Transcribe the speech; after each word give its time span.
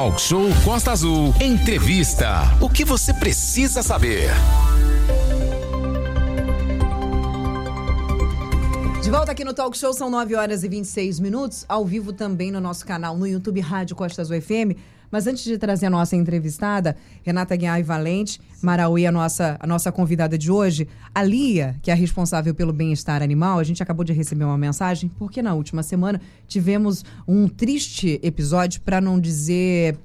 Talk 0.00 0.18
Show 0.18 0.48
Costa 0.64 0.92
Azul. 0.92 1.34
Entrevista. 1.38 2.56
O 2.58 2.70
que 2.70 2.86
você 2.86 3.12
precisa 3.12 3.82
saber? 3.82 4.30
De 9.02 9.10
volta 9.10 9.32
aqui 9.32 9.44
no 9.44 9.52
Talk 9.52 9.76
Show, 9.76 9.92
são 9.92 10.08
9 10.08 10.34
horas 10.36 10.64
e 10.64 10.68
26 10.70 11.20
minutos, 11.20 11.66
ao 11.68 11.84
vivo 11.84 12.14
também 12.14 12.50
no 12.50 12.62
nosso 12.62 12.86
canal 12.86 13.14
no 13.14 13.26
YouTube 13.26 13.60
Rádio 13.60 13.94
Costa 13.94 14.22
Azul 14.22 14.40
FM. 14.40 14.72
Mas 15.10 15.26
antes 15.26 15.44
de 15.44 15.58
trazer 15.58 15.86
a 15.86 15.90
nossa 15.90 16.14
entrevistada, 16.16 16.96
Renata 17.22 17.56
Guiar 17.56 17.82
Valente, 17.82 18.40
Marauí, 18.62 19.06
a 19.06 19.12
nossa, 19.12 19.56
a 19.58 19.66
nossa 19.66 19.90
convidada 19.90 20.38
de 20.38 20.50
hoje, 20.50 20.86
a 21.14 21.22
Lia, 21.22 21.76
que 21.82 21.90
é 21.90 21.94
responsável 21.94 22.54
pelo 22.54 22.72
bem-estar 22.72 23.22
animal, 23.22 23.58
a 23.58 23.64
gente 23.64 23.82
acabou 23.82 24.04
de 24.04 24.12
receber 24.12 24.44
uma 24.44 24.58
mensagem, 24.58 25.10
porque 25.18 25.42
na 25.42 25.54
última 25.54 25.82
semana 25.82 26.20
tivemos 26.46 27.04
um 27.26 27.48
triste 27.48 28.20
episódio, 28.22 28.80
para 28.82 29.00
não 29.00 29.18
dizer 29.18 29.96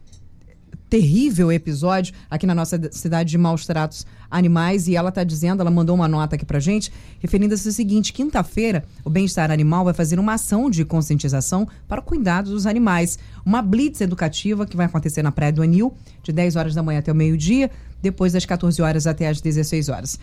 terrível 0.90 1.52
episódio 1.52 2.14
aqui 2.30 2.46
na 2.46 2.56
nossa 2.56 2.80
cidade 2.92 3.30
de 3.30 3.38
maus 3.38 3.66
tratos 3.66 4.06
animais 4.30 4.88
e 4.88 4.96
ela 4.96 5.10
está 5.10 5.24
dizendo, 5.24 5.62
ela 5.62 5.72
mandou 5.72 5.96
uma 5.96 6.08
nota 6.08 6.36
aqui 6.36 6.46
pra 6.46 6.60
gente, 6.60 6.92
referindo-se 7.20 7.68
ao 7.68 7.74
seguinte: 7.74 8.14
quinta-feira, 8.14 8.84
o 9.04 9.10
Bem-Estar 9.10 9.52
Animal 9.52 9.86
vai 9.86 9.94
fazer 9.94 10.20
uma 10.20 10.34
ação 10.34 10.70
de 10.70 10.86
conscientização 10.86 11.68
para 11.88 12.02
o 12.02 12.04
cuidado 12.04 12.52
dos 12.52 12.66
animais. 12.66 13.18
Uma 13.46 13.62
blitz 13.62 14.02
educativa 14.02 14.66
que 14.66 14.78
vai 14.78 14.86
acontecer 14.86 15.22
na 15.22 15.32
Praia 15.32 15.52
do 15.52 15.62
Anil, 15.62 15.94
de 16.24 16.32
10 16.32 16.56
horas 16.56 16.76
da 16.76 16.84
manhã 16.84 17.00
até 17.00 17.12
o 17.12 17.16
meio-dia, 17.16 17.70
depois 18.02 18.34
das 18.34 18.46
14 18.46 18.82
horas 18.82 19.08
até 19.08 19.28
as 19.28 19.42
16 19.42 19.90
horas 19.90 20.20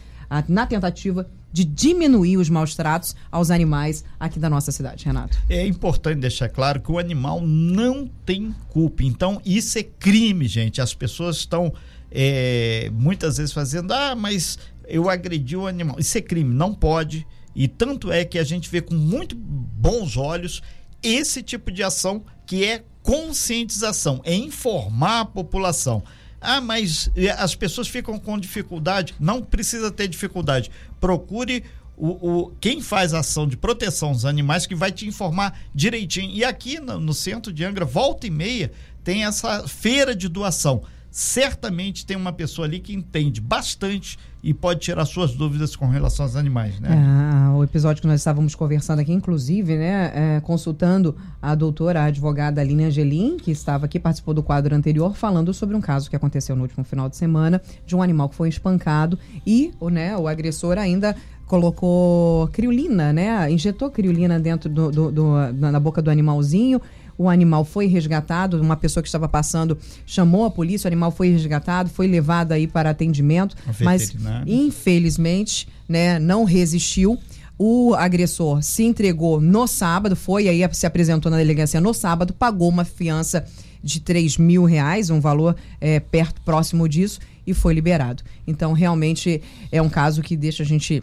na 0.49 0.67
tentativa 0.67 1.29
de 1.53 1.65
diminuir 1.65 2.39
os 2.39 2.49
maus 2.49 2.75
tratos 2.75 3.15
aos 3.31 3.51
animais 3.51 4.05
aqui 4.19 4.39
da 4.39 4.49
nossa 4.49 4.73
cidade, 4.73 5.05
Renato. 5.05 5.39
É 5.49 5.67
importante 5.67 6.21
deixar 6.21 6.49
claro 6.49 6.81
que 6.81 6.91
o 6.91 6.99
animal 6.99 7.41
não 7.41 8.09
tem 8.25 8.55
culpa. 8.71 9.05
Então, 9.05 9.41
isso 9.45 9.79
é 9.79 9.83
crime, 9.83 10.49
gente. 10.49 10.81
As 10.81 10.95
pessoas 10.95 11.37
estão 11.37 11.73
é, 12.11 12.91
muitas 12.93 13.37
vezes 13.37 13.53
fazendo, 13.53 13.93
ah, 13.93 14.15
mas 14.15 14.59
eu 14.87 15.11
agredi 15.11 15.57
o 15.57 15.67
animal. 15.67 15.97
Isso 15.99 16.17
é 16.17 16.21
crime, 16.21 16.55
não 16.55 16.75
pode. 16.75 17.27
E 17.55 17.69
tanto 17.69 18.11
é 18.11 18.25
que 18.25 18.39
a 18.39 18.45
gente 18.45 18.71
vê 18.71 18.81
com 18.81 18.95
muito 18.95 19.37
bons 19.37 20.17
olhos 20.17 20.63
esse 21.03 21.43
tipo 21.43 21.71
de 21.71 21.83
ação 21.83 22.25
que 22.47 22.65
é 22.65 22.83
conscientização, 23.03 24.21
é 24.25 24.35
informar 24.35 25.21
a 25.21 25.25
população. 25.25 26.03
Ah, 26.43 26.61
mas 26.61 27.11
as 27.39 27.55
pessoas 27.55 27.89
ficam 27.89 28.19
com 28.19 28.39
dificuldade. 28.39 29.15
Não 29.19 29.43
precisa 29.43 29.91
ter 29.91 30.09
dificuldade. 30.09 30.71
Procure 31.01 31.65
o, 31.97 32.09
o, 32.09 32.51
quem 32.61 32.81
faz 32.81 33.15
ação 33.15 33.47
de 33.47 33.57
proteção 33.57 34.13
dos 34.13 34.25
animais 34.25 34.67
que 34.67 34.75
vai 34.75 34.91
te 34.91 35.07
informar 35.07 35.59
direitinho. 35.75 36.35
E 36.35 36.45
aqui 36.45 36.81
no, 36.81 36.99
no 36.99 37.15
centro 37.15 37.53
de 37.53 37.65
Angra, 37.65 37.85
volta 37.85 38.27
e 38.27 38.31
meia, 38.31 38.73
tem 39.05 39.25
essa 39.25 39.67
feira 39.69 40.15
de 40.15 40.29
doação 40.29 40.83
certamente 41.13 42.07
tem 42.07 42.17
uma 42.17 42.33
pessoa 42.33 42.67
ali 42.67 42.81
que 42.81 42.95
entende 42.95 43.39
bastante 43.39 44.19
e 44.43 44.53
pode 44.55 44.81
tirar 44.81 45.05
suas 45.05 45.35
dúvidas 45.35 45.77
com 45.77 45.87
relação 45.87 46.25
aos 46.25 46.35
animais, 46.35 46.81
né? 46.81 46.89
É, 46.91 47.51
o 47.51 47.63
episódio 47.63 48.01
que 48.01 48.09
nós 48.09 48.21
estávamos 48.21 48.55
conversando 48.55 49.01
aqui, 49.01 49.13
inclusive, 49.13 49.77
né, 49.77 50.11
é, 50.15 50.41
consultando 50.41 51.15
a 51.41 51.55
doutora, 51.55 52.01
a 52.01 52.05
advogada 52.07 52.63
Aline 52.63 52.85
Angelim, 52.85 53.37
que 53.37 53.51
estava 53.51 53.85
aqui, 53.85 54.01
participou 54.01 54.33
do 54.33 54.43
quadro 54.43 54.75
anterior, 54.75 55.15
falando 55.15 55.53
sobre 55.53 55.77
um 55.77 55.81
caso 55.83 56.09
que 56.09 56.17
aconteceu 56.17 56.57
no 56.57 56.63
último 56.63 56.83
final 56.83 57.11
de 57.11 57.17
semana, 57.17 57.61
de 57.87 57.95
um 57.95 58.03
animal 58.03 58.31
que 58.31 58.35
foi 58.35 58.49
espancado 58.49 59.19
e 59.47 59.71
o, 59.79 59.91
né, 59.91 60.17
o 60.17 60.27
agressor 60.27 60.79
ainda 60.79 61.15
colocou 61.47 62.49
criolina, 62.49 63.13
né, 63.13 63.51
injetou 63.51 63.91
criolina 63.91 64.41
dentro 64.41 64.71
do, 64.71 64.91
do, 64.91 65.13
do 65.13 65.51
na 65.53 65.79
boca 65.79 66.01
do 66.01 66.11
animalzinho, 66.11 66.81
o 67.17 67.29
animal 67.29 67.65
foi 67.65 67.87
resgatado, 67.87 68.61
uma 68.61 68.77
pessoa 68.77 69.03
que 69.03 69.09
estava 69.09 69.29
passando 69.29 69.79
chamou 70.07 70.45
a 70.45 70.51
polícia, 70.51 70.89
o 70.89 70.93
animal 70.93 71.11
foi 71.11 71.31
resgatado, 71.31 71.91
foi 71.91 72.07
levado 72.07 72.53
aí 72.53 72.67
para 72.67 72.91
atendimento, 72.91 73.57
mas 73.81 74.15
infelizmente, 74.47 75.69
né, 75.89 76.19
não 76.19 76.45
resistiu. 76.45 77.19
O 77.59 77.95
agressor 77.95 78.63
se 78.63 78.83
entregou 78.83 79.41
no 79.41 79.67
sábado, 79.67 80.17
foi 80.17 80.49
aí 80.49 80.63
se 80.73 80.87
apresentou 80.87 81.31
na 81.31 81.37
delegacia 81.37 81.81
no 81.81 81.95
sábado, 81.95 82.33
pagou 82.33 82.69
uma 82.69 82.85
fiança 82.85 83.45
de 83.83 84.01
3 84.01 84.39
mil 84.39 84.65
reais, 84.65 85.11
um 85.11 85.21
valor 85.21 85.57
é, 85.81 86.01
perto, 86.01 86.41
próximo 86.43 86.89
disso, 86.89 87.21
e 87.47 87.53
foi 87.53 87.75
liberado. 87.75 88.23
Então, 88.47 88.73
realmente 88.73 89.43
é 89.71 89.83
um 89.83 89.89
caso 89.89 90.23
que 90.23 90.37
deixa 90.37 90.63
a 90.63 90.67
gente 90.67 91.03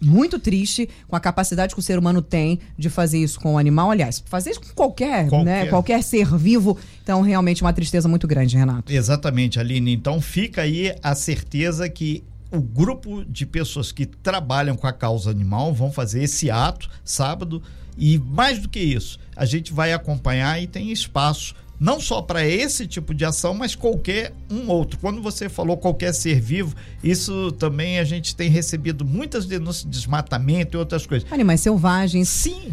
muito 0.00 0.38
triste 0.38 0.88
com 1.08 1.16
a 1.16 1.20
capacidade 1.20 1.74
que 1.74 1.80
o 1.80 1.82
ser 1.82 1.98
humano 1.98 2.20
tem 2.20 2.60
de 2.76 2.90
fazer 2.90 3.18
isso 3.18 3.40
com 3.40 3.54
o 3.54 3.58
animal. 3.58 3.90
Aliás, 3.90 4.22
fazer 4.26 4.50
isso 4.50 4.60
com 4.60 4.74
qualquer, 4.74 5.28
qualquer. 5.28 5.44
Né, 5.44 5.66
qualquer 5.66 6.02
ser 6.02 6.36
vivo. 6.36 6.78
Então, 7.02 7.22
realmente, 7.22 7.62
uma 7.62 7.72
tristeza 7.72 8.08
muito 8.08 8.26
grande, 8.26 8.56
Renato. 8.56 8.92
Exatamente, 8.92 9.58
Aline. 9.58 9.92
Então, 9.92 10.20
fica 10.20 10.62
aí 10.62 10.94
a 11.02 11.14
certeza 11.14 11.88
que 11.88 12.24
o 12.50 12.60
grupo 12.60 13.24
de 13.24 13.44
pessoas 13.44 13.90
que 13.90 14.06
trabalham 14.06 14.76
com 14.76 14.86
a 14.86 14.92
causa 14.92 15.30
animal 15.30 15.74
vão 15.74 15.90
fazer 15.90 16.22
esse 16.22 16.50
ato 16.50 16.88
sábado. 17.04 17.62
E 17.96 18.18
mais 18.18 18.58
do 18.58 18.68
que 18.68 18.80
isso, 18.80 19.18
a 19.36 19.44
gente 19.44 19.72
vai 19.72 19.92
acompanhar 19.92 20.60
e 20.60 20.66
tem 20.66 20.90
espaço 20.90 21.54
não 21.78 22.00
só 22.00 22.22
para 22.22 22.46
esse 22.46 22.86
tipo 22.86 23.14
de 23.14 23.24
ação, 23.24 23.54
mas 23.54 23.74
qualquer 23.74 24.32
um 24.50 24.68
outro. 24.68 24.98
Quando 24.98 25.20
você 25.20 25.48
falou 25.48 25.76
qualquer 25.76 26.12
ser 26.12 26.40
vivo, 26.40 26.74
isso 27.02 27.52
também 27.52 27.98
a 27.98 28.04
gente 28.04 28.34
tem 28.34 28.48
recebido 28.48 29.04
muitas 29.04 29.46
denúncias 29.46 29.84
de 29.84 29.90
desmatamento 29.90 30.76
e 30.76 30.78
outras 30.78 31.06
coisas. 31.06 31.30
Animais 31.32 31.60
selvagens. 31.60 32.28
Sim, 32.28 32.72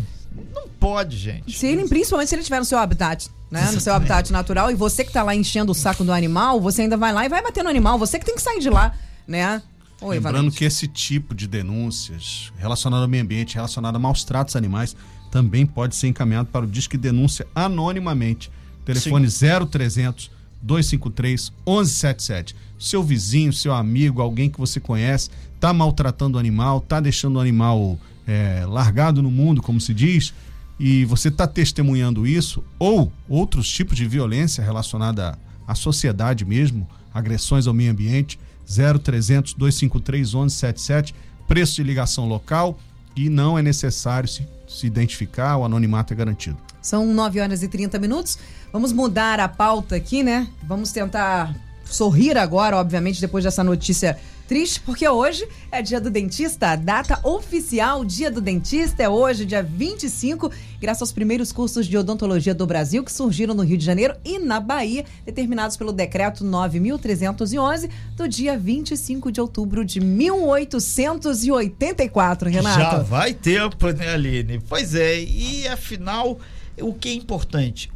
não 0.53 0.67
pode, 0.79 1.17
gente. 1.17 1.57
Se 1.57 1.67
ele, 1.67 1.88
principalmente 1.88 2.29
se 2.29 2.35
ele 2.35 2.41
estiver 2.41 2.59
no 2.59 2.66
seu 2.66 2.78
habitat, 2.78 3.29
né? 3.50 3.69
No 3.72 3.81
seu 3.81 3.94
habitat 3.94 4.31
natural, 4.31 4.72
e 4.72 4.75
você 4.75 5.03
que 5.03 5.09
está 5.09 5.23
lá 5.23 5.35
enchendo 5.35 5.72
o 5.72 5.75
saco 5.75 6.03
do 6.03 6.13
animal, 6.13 6.61
você 6.61 6.84
ainda 6.84 6.95
vai 6.95 7.11
lá 7.11 7.25
e 7.25 7.29
vai 7.29 7.41
bater 7.41 7.63
no 7.63 7.69
animal. 7.69 7.97
Você 8.00 8.17
que 8.17 8.25
tem 8.25 8.35
que 8.35 8.41
sair 8.41 8.59
de 8.59 8.69
lá, 8.69 8.94
né? 9.28 9.61
Oi, 10.01 10.16
Lembrando 10.16 10.35
Valente. 10.38 10.57
que 10.57 10.66
esse 10.66 10.88
tipo 10.88 11.35
de 11.35 11.47
denúncias 11.47 12.51
relacionado 12.57 13.03
ao 13.03 13.07
meio 13.07 13.23
ambiente, 13.23 13.56
relacionado 13.56 13.97
a 13.97 14.00
maus 14.00 14.23
tratos 14.23 14.56
animais, 14.56 14.95
também 15.29 15.66
pode 15.66 15.95
ser 15.95 16.07
encaminhado 16.07 16.50
para 16.50 16.66
o 16.66 16.67
Disque 16.67 16.97
Denúncia 16.97 17.45
anonimamente 17.53 18.50
Telefone 18.86 19.30
Sim. 19.30 19.47
0300 19.69 20.31
253 20.62 21.52
1177. 21.68 22.56
Seu 22.78 23.03
vizinho, 23.03 23.52
seu 23.53 23.74
amigo, 23.74 24.22
alguém 24.22 24.50
que 24.50 24.59
você 24.59 24.80
conhece, 24.80 25.30
está 25.56 25.74
maltratando 25.74 26.38
o 26.38 26.40
animal, 26.40 26.80
está 26.80 27.00
deixando 27.00 27.38
o 27.38 27.40
animal 27.40 28.00
é, 28.28 28.66
largado 28.66 29.22
no 29.22 29.31
mundo, 29.31 29.62
como 29.62 29.80
se 29.80 29.94
diz, 29.94 30.34
e 30.80 31.06
você 31.06 31.28
está 31.28 31.46
testemunhando 31.46 32.25
isso, 32.25 32.64
ou 32.80 33.12
outros 33.30 33.70
tipos 33.70 33.96
de 33.96 34.08
violência 34.08 34.64
relacionada 34.64 35.38
à 35.68 35.75
sociedade 35.75 36.44
mesmo, 36.44 36.88
agressões 37.14 37.68
ao 37.68 37.74
meio 37.74 37.91
ambiente, 37.91 38.40
0300 38.66 39.53
253 39.53 40.34
1177, 40.34 41.16
preço 41.47 41.75
de 41.75 41.84
ligação 41.84 42.28
local 42.28 42.80
e 43.16 43.30
não 43.30 43.58
é 43.58 43.62
necessário 43.62 44.30
se, 44.30 44.47
se 44.72 44.88
identificar, 44.88 45.58
o 45.58 45.66
anonimato 45.66 46.14
é 46.14 46.16
garantido. 46.16 46.58
São 46.82 47.06
9 47.14 47.40
horas 47.40 47.62
e 47.62 47.68
30 47.68 48.00
minutos. 48.00 48.38
Vamos 48.72 48.92
mudar 48.92 49.40
a 49.40 49.48
pauta 49.48 49.96
aqui, 49.96 50.24
né? 50.24 50.48
Vamos 50.64 50.92
tentar 50.92 51.56
sorrir 51.86 52.38
agora, 52.38 52.78
obviamente, 52.78 53.20
depois 53.22 53.44
dessa 53.44 53.64
notícia 53.64 54.18
triste, 54.51 54.81
porque 54.81 55.07
hoje 55.07 55.47
é 55.72 55.81
dia 55.81 56.01
do 56.01 56.09
dentista. 56.09 56.72
A 56.72 56.75
data 56.75 57.17
oficial 57.23 58.03
dia 58.03 58.29
do 58.29 58.41
dentista 58.41 59.01
é 59.01 59.07
hoje, 59.07 59.45
dia 59.45 59.63
25, 59.63 60.51
graças 60.78 61.03
aos 61.03 61.13
primeiros 61.13 61.53
cursos 61.53 61.88
de 61.88 61.97
odontologia 61.97 62.53
do 62.53 62.67
Brasil 62.67 63.01
que 63.01 63.13
surgiram 63.13 63.53
no 63.53 63.63
Rio 63.63 63.78
de 63.78 63.85
Janeiro 63.85 64.13
e 64.25 64.38
na 64.40 64.59
Bahia, 64.59 65.06
determinados 65.25 65.78
pelo 65.78 65.94
decreto 65.94 66.44
9311 66.44 67.90
do 68.17 68.28
dia 68.28 68.57
25 68.57 69.31
de 69.31 69.40
outubro 69.40 69.85
de 69.85 70.01
1884, 70.01 72.50
Renato. 72.50 72.78
Já 72.78 72.97
vai 72.97 73.34
tempo, 73.34 73.90
né, 73.91 74.16
Aline? 74.16 74.59
Pois 74.67 74.95
é, 74.95 75.17
e 75.17 75.66
afinal, 75.69 76.38
o 76.78 76.94
que 76.94 77.07
é 77.07 77.13
importante? 77.13 77.90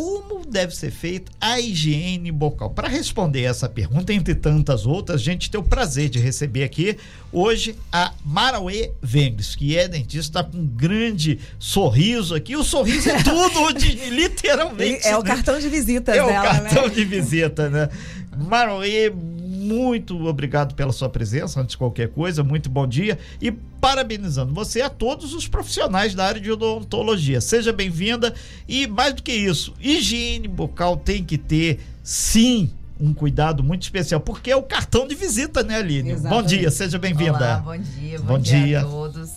Como 0.00 0.46
deve 0.46 0.74
ser 0.74 0.90
feita 0.90 1.30
a 1.38 1.60
higiene 1.60 2.32
bucal? 2.32 2.70
Para 2.70 2.88
responder 2.88 3.42
essa 3.42 3.68
pergunta, 3.68 4.14
entre 4.14 4.34
tantas 4.34 4.86
outras, 4.86 5.20
a 5.20 5.24
gente 5.24 5.50
tem 5.50 5.60
o 5.60 5.62
prazer 5.62 6.08
de 6.08 6.18
receber 6.18 6.64
aqui 6.64 6.96
hoje 7.30 7.76
a 7.92 8.14
Marauê 8.24 8.92
Vengres, 9.02 9.54
que 9.54 9.76
é 9.76 9.86
dentista, 9.86 10.40
está 10.40 10.42
com 10.42 10.56
um 10.56 10.66
grande 10.66 11.38
sorriso 11.58 12.34
aqui. 12.34 12.56
O 12.56 12.64
sorriso 12.64 13.10
é 13.10 13.22
tudo, 13.22 13.68
literalmente. 14.08 15.06
É 15.06 15.10
né? 15.10 15.18
o 15.18 15.22
cartão 15.22 15.60
de 15.60 15.68
visita 15.68 16.12
É 16.12 16.14
dela, 16.14 16.30
o 16.30 16.42
cartão 16.42 16.88
né? 16.88 16.94
de 16.94 17.04
visita, 17.04 17.68
né? 17.68 17.90
Marauê, 18.38 19.12
muito 19.60 20.26
obrigado 20.26 20.74
pela 20.74 20.92
sua 20.92 21.08
presença, 21.08 21.60
antes 21.60 21.72
de 21.72 21.78
qualquer 21.78 22.08
coisa, 22.08 22.42
muito 22.42 22.70
bom 22.70 22.86
dia 22.86 23.18
e 23.40 23.52
parabenizando 23.52 24.54
você 24.54 24.80
a 24.80 24.88
todos 24.88 25.34
os 25.34 25.46
profissionais 25.46 26.14
da 26.14 26.24
área 26.24 26.40
de 26.40 26.50
odontologia. 26.50 27.40
Seja 27.40 27.72
bem-vinda 27.72 28.34
e 28.66 28.86
mais 28.86 29.14
do 29.14 29.22
que 29.22 29.32
isso, 29.32 29.74
higiene 29.78 30.48
bucal 30.48 30.96
tem 30.96 31.22
que 31.22 31.36
ter 31.36 31.80
sim 32.02 32.70
um 32.98 33.12
cuidado 33.12 33.62
muito 33.62 33.82
especial, 33.82 34.20
porque 34.20 34.50
é 34.50 34.56
o 34.56 34.62
cartão 34.62 35.06
de 35.06 35.14
visita, 35.14 35.62
né, 35.62 35.76
Aline? 35.76 36.10
Exatamente. 36.10 36.42
Bom 36.42 36.46
dia, 36.46 36.70
seja 36.70 36.98
bem-vinda. 36.98 37.56
Bom 37.64 37.78
dia, 37.78 38.18
bom, 38.18 38.24
bom 38.24 38.38
dia, 38.38 38.66
dia 38.66 38.80
a 38.80 38.84
todos. 38.84 39.30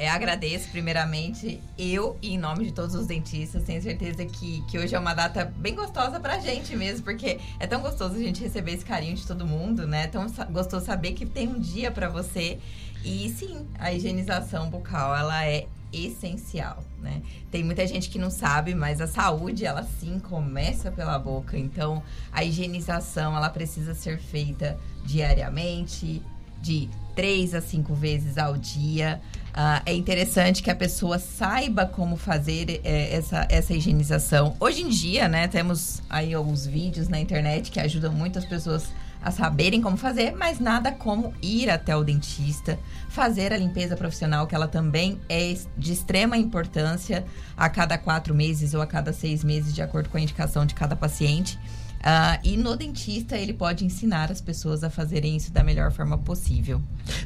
É, 0.00 0.08
agradeço 0.08 0.70
primeiramente 0.70 1.60
eu 1.78 2.16
e 2.22 2.32
em 2.32 2.38
nome 2.38 2.64
de 2.64 2.72
todos 2.72 2.94
os 2.94 3.06
dentistas. 3.06 3.64
Tenho 3.64 3.82
certeza 3.82 4.24
que, 4.24 4.62
que 4.62 4.78
hoje 4.78 4.94
é 4.94 4.98
uma 4.98 5.12
data 5.12 5.44
bem 5.58 5.74
gostosa 5.74 6.18
pra 6.18 6.38
gente 6.38 6.74
mesmo, 6.74 7.04
porque 7.04 7.38
é 7.58 7.66
tão 7.66 7.82
gostoso 7.82 8.14
a 8.14 8.18
gente 8.18 8.42
receber 8.42 8.72
esse 8.72 8.84
carinho 8.84 9.14
de 9.14 9.26
todo 9.26 9.46
mundo, 9.46 9.86
né? 9.86 10.06
Tão 10.06 10.26
sa- 10.30 10.46
gostoso 10.46 10.86
saber 10.86 11.12
que 11.12 11.26
tem 11.26 11.46
um 11.48 11.60
dia 11.60 11.90
pra 11.90 12.08
você. 12.08 12.58
E 13.04 13.28
sim, 13.28 13.66
a 13.78 13.92
higienização 13.92 14.70
bucal, 14.70 15.14
ela 15.14 15.44
é 15.44 15.66
essencial, 15.92 16.82
né? 17.02 17.20
Tem 17.50 17.62
muita 17.62 17.86
gente 17.86 18.08
que 18.08 18.18
não 18.18 18.30
sabe, 18.30 18.74
mas 18.74 19.02
a 19.02 19.06
saúde, 19.06 19.66
ela 19.66 19.82
sim 20.00 20.18
começa 20.18 20.90
pela 20.90 21.18
boca. 21.18 21.58
Então, 21.58 22.02
a 22.32 22.42
higienização, 22.42 23.36
ela 23.36 23.50
precisa 23.50 23.92
ser 23.92 24.18
feita 24.18 24.78
diariamente, 25.04 26.22
de 26.62 26.88
três 27.20 27.54
a 27.54 27.60
cinco 27.60 27.92
vezes 27.92 28.38
ao 28.38 28.56
dia. 28.56 29.20
Ah, 29.52 29.82
é 29.84 29.92
interessante 29.92 30.62
que 30.62 30.70
a 30.70 30.74
pessoa 30.74 31.18
saiba 31.18 31.84
como 31.84 32.16
fazer 32.16 32.80
eh, 32.82 33.14
essa, 33.14 33.46
essa 33.50 33.74
higienização. 33.74 34.56
Hoje 34.58 34.80
em 34.80 34.88
dia, 34.88 35.28
né, 35.28 35.46
temos 35.46 36.00
aí 36.08 36.32
alguns 36.32 36.64
vídeos 36.64 37.08
na 37.08 37.20
internet 37.20 37.70
que 37.70 37.78
ajudam 37.78 38.10
muito 38.10 38.38
as 38.38 38.46
pessoas 38.46 38.86
a 39.22 39.30
saberem 39.30 39.82
como 39.82 39.98
fazer, 39.98 40.34
mas 40.34 40.58
nada 40.58 40.92
como 40.92 41.34
ir 41.42 41.68
até 41.68 41.94
o 41.94 42.02
dentista, 42.02 42.78
fazer 43.10 43.52
a 43.52 43.58
limpeza 43.58 43.94
profissional, 43.94 44.46
que 44.46 44.54
ela 44.54 44.66
também 44.66 45.20
é 45.28 45.54
de 45.76 45.92
extrema 45.92 46.38
importância 46.38 47.22
a 47.54 47.68
cada 47.68 47.98
quatro 47.98 48.34
meses 48.34 48.72
ou 48.72 48.80
a 48.80 48.86
cada 48.86 49.12
seis 49.12 49.44
meses, 49.44 49.74
de 49.74 49.82
acordo 49.82 50.08
com 50.08 50.16
a 50.16 50.22
indicação 50.22 50.64
de 50.64 50.72
cada 50.72 50.96
paciente. 50.96 51.58
Ah, 52.02 52.40
e 52.42 52.56
no 52.56 52.76
dentista, 52.76 53.36
ele 53.36 53.52
pode 53.52 53.84
ensinar 53.84 54.30
as 54.32 54.40
pessoas 54.40 54.82
a 54.82 54.88
fazerem 54.88 55.36
isso 55.36 55.52
da 55.52 55.62
melhor 55.62 55.92
forma 55.92 56.16
possível. 56.16 56.80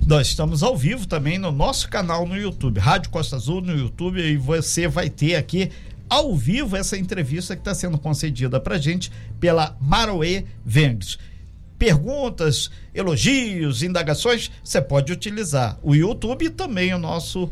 Nós 0.05 0.29
estamos 0.29 0.63
ao 0.63 0.77
vivo 0.77 1.07
também 1.07 1.39
no 1.39 1.53
nosso 1.53 1.89
canal 1.89 2.27
no 2.27 2.37
YouTube, 2.37 2.81
Rádio 2.81 3.11
Costa 3.11 3.37
Azul 3.37 3.61
no 3.61 3.73
YouTube, 3.73 4.21
e 4.21 4.37
você 4.37 4.89
vai 4.89 5.09
ter 5.09 5.37
aqui 5.37 5.71
ao 6.09 6.35
vivo 6.35 6.77
essa 6.77 6.99
entrevista 6.99 7.55
que 7.55 7.61
está 7.61 7.75
sendo 7.75 7.99
concedida 7.99 8.59
para 8.59 8.77
gente 8.77 9.13
pela 9.39 9.77
Maroê 9.81 10.45
Vendes. 10.65 11.19
Perguntas, 11.79 12.71
elogios, 12.93 13.83
indagações, 13.83 14.51
você 14.63 14.81
pode 14.81 15.13
utilizar 15.13 15.79
o 15.83 15.95
YouTube 15.95 16.47
e 16.47 16.51
também 16.51 16.93
o 16.95 16.99
nosso 16.99 17.51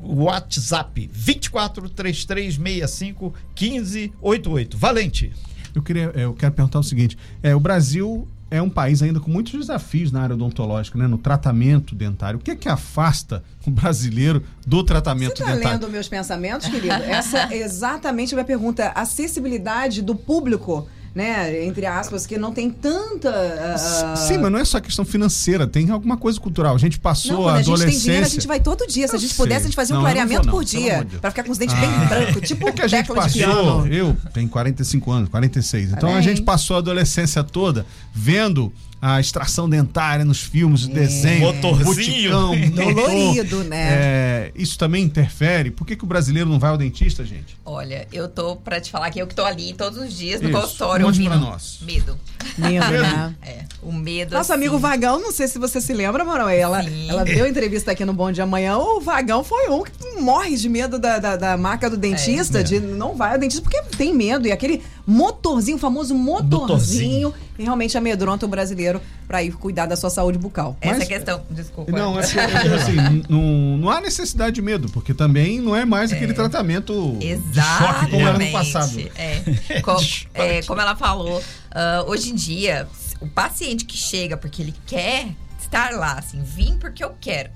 WhatsApp 0.00 1.08
24 1.12 1.88
3365 1.88 3.34
1588. 3.60 4.76
Valente. 4.78 5.32
Eu, 5.76 5.82
queria, 5.82 6.10
eu 6.14 6.32
quero 6.32 6.52
perguntar 6.54 6.78
o 6.78 6.82
seguinte: 6.82 7.18
é, 7.42 7.54
o 7.54 7.60
Brasil 7.60 8.26
é 8.50 8.62
um 8.62 8.70
país 8.70 9.02
ainda 9.02 9.20
com 9.20 9.30
muitos 9.30 9.52
desafios 9.52 10.10
na 10.10 10.22
área 10.22 10.34
odontológica, 10.34 10.98
né? 10.98 11.06
No 11.06 11.18
tratamento 11.18 11.94
dentário. 11.94 12.38
O 12.38 12.42
que 12.42 12.52
é 12.52 12.56
que 12.56 12.68
afasta 12.68 13.44
o 13.66 13.70
brasileiro 13.70 14.42
do 14.66 14.78
Você 14.78 14.86
tratamento 14.86 15.32
está 15.32 15.54
dentário? 15.54 15.80
lendo 15.80 15.90
meus 15.90 16.08
pensamentos, 16.08 16.66
querido? 16.68 16.94
Essa 16.94 17.52
é 17.52 17.58
exatamente 17.58 18.34
a 18.34 18.36
minha 18.36 18.44
pergunta. 18.46 18.88
Acessibilidade 18.94 20.00
do 20.00 20.14
público, 20.14 20.88
né? 21.16 21.64
Entre 21.64 21.86
aspas, 21.86 22.26
que 22.26 22.36
não 22.36 22.52
tem 22.52 22.70
tanta. 22.70 23.30
ah, 23.74 24.14
Sim, 24.16 24.36
mas 24.36 24.52
não 24.52 24.58
é 24.58 24.64
só 24.66 24.78
questão 24.78 25.02
financeira, 25.02 25.66
tem 25.66 25.90
alguma 25.90 26.18
coisa 26.18 26.38
cultural. 26.38 26.74
A 26.74 26.78
gente 26.78 26.98
passou 27.00 27.32
Não, 27.44 27.48
a 27.48 27.54
a 27.54 27.56
gente 27.56 27.68
adolescência. 27.68 27.90
tem 27.96 28.00
dinheiro, 28.04 28.26
a 28.26 28.28
gente 28.28 28.46
vai 28.46 28.60
todo 28.60 28.86
dia. 28.86 29.08
Se 29.08 29.14
a 29.14 29.16
Eu 29.16 29.20
gente 29.20 29.34
sei. 29.34 29.44
pudesse, 29.44 29.62
a 29.62 29.64
gente 29.68 29.74
fazia 29.76 29.94
Não, 29.96 30.02
um 30.02 30.06
eu 30.06 30.14
não 30.14 30.14
vou, 30.14 30.26
clareamento 30.26 30.50
por 30.50 30.62
dia. 30.62 31.06
Pra 31.20 31.30
ficar 31.30 31.42
com 31.44 31.52
os 31.52 31.56
dentes 31.58 31.74
Ah. 31.74 31.80
bem 31.80 31.90
brancos, 32.06 32.46
tipo 32.46 32.68
É 32.68 32.72
que 32.72 32.82
a 32.82 32.86
gente 32.86 33.06
passou, 33.12 33.86
eu 33.86 34.14
tenho 34.34 34.48
45 34.50 35.10
anos, 35.10 35.28
46. 35.30 35.86
Então 35.88 35.96
a 35.96 36.00
Parabéns. 36.02 36.24
gente 36.26 36.42
passou 36.42 36.76
a 36.76 36.80
adolescência 36.80 37.42
toda 37.42 37.86
vendo 38.14 38.70
a 39.00 39.20
extração 39.20 39.68
dentária 39.68 40.24
nos 40.24 40.40
filmes, 40.40 40.84
o 40.84 40.88
desenho, 40.88 41.40
Motorzinho. 41.40 42.30
boticão. 42.32 42.70
Dolorido, 42.70 43.64
né? 43.64 43.88
É, 43.90 44.52
isso 44.54 44.78
também 44.78 45.04
interfere? 45.04 45.70
Por 45.70 45.86
que, 45.86 45.94
que 45.96 46.04
o 46.04 46.06
brasileiro 46.06 46.48
não 46.48 46.58
vai 46.58 46.70
ao 46.70 46.78
dentista, 46.78 47.24
gente? 47.24 47.56
Olha, 47.64 48.08
eu 48.12 48.28
tô 48.28 48.56
pra 48.56 48.80
te 48.80 48.90
falar 48.90 49.10
que 49.10 49.18
eu 49.20 49.26
que 49.26 49.34
tô 49.34 49.44
ali 49.44 49.74
todos 49.74 49.98
os 49.98 50.12
dias 50.16 50.40
no 50.40 50.48
Isso, 50.50 50.58
consultório 50.60 51.04
conte 51.06 51.22
pra 51.22 51.36
nós. 51.36 51.78
Medo. 51.82 52.18
Medo, 52.58 52.86
né? 52.90 53.34
É, 53.42 53.64
o 53.82 53.92
medo. 53.92 54.34
Nosso 54.34 54.52
assim, 54.52 54.60
amigo 54.60 54.78
Vagão, 54.78 55.20
não 55.20 55.30
sei 55.30 55.46
se 55.46 55.58
você 55.58 55.80
se 55.80 55.92
lembra, 55.92 56.24
Manoel. 56.24 56.48
Ela, 56.48 56.82
Sim. 56.82 57.08
ela 57.10 57.22
deu 57.24 57.46
entrevista 57.46 57.92
aqui 57.92 58.04
no 58.04 58.12
Bom 58.12 58.32
Dia 58.32 58.44
Amanhã. 58.44 58.76
O 58.78 59.00
Vagão 59.00 59.44
foi 59.44 59.68
um 59.68 59.82
que 59.84 60.20
morre 60.20 60.56
de 60.56 60.68
medo 60.68 60.98
da, 60.98 61.18
da, 61.18 61.36
da 61.36 61.56
marca 61.56 61.88
do 61.90 61.96
dentista, 61.96 62.60
É. 62.60 62.62
de 62.62 62.80
não 62.80 63.14
vai 63.14 63.32
ao 63.32 63.38
dentista 63.38 63.62
porque 63.62 63.80
tem 63.96 64.14
medo. 64.14 64.46
E 64.46 64.52
aquele 64.52 64.82
motorzinho, 65.06 65.76
o 65.76 65.80
famoso 65.80 66.14
motorzinho, 66.14 67.32
que 67.56 67.62
realmente 67.62 67.96
amedronta 67.96 68.44
o 68.44 68.48
brasileiro 68.48 69.00
pra 69.28 69.42
ir 69.42 69.52
cuidar 69.52 69.86
da 69.86 69.96
sua 69.96 70.10
saúde 70.10 70.36
bucal. 70.38 70.76
Essa 70.80 70.98
Mas- 70.98 71.08
questão. 71.08 71.42
Desculpa. 71.50 71.92
Não, 71.92 72.18
é 72.18 72.22
porque, 72.26 72.38
assim, 72.74 73.22
não, 73.28 73.78
não 73.78 73.90
há 73.90 74.00
necessidade 74.00 74.54
de 74.56 74.62
medo, 74.62 74.88
porque 74.90 75.14
também 75.14 75.60
não 75.60 75.74
é 75.76 75.84
mais 75.84 76.12
aquele 76.12 76.32
tratamento 76.34 77.16
de 77.18 77.60
choque 77.62 78.10
como 78.10 78.26
era 78.26 78.38
no 78.38 78.50
passado. 78.52 78.98
É. 79.14 79.80
Co- 79.82 79.96
é, 80.34 80.62
como 80.62 80.80
ela 80.80 80.96
falou, 80.96 81.42
ah, 81.70 82.04
hoje 82.06 82.30
em 82.30 82.34
dia, 82.34 82.88
o 83.20 83.28
paciente 83.28 83.84
que 83.84 83.96
chega 83.96 84.36
porque 84.36 84.60
ele 84.62 84.74
quer 84.86 85.28
estar 85.60 85.92
lá, 85.92 86.14
assim, 86.18 86.42
vim 86.42 86.76
porque 86.78 87.04
eu 87.04 87.14
quero. 87.20 87.50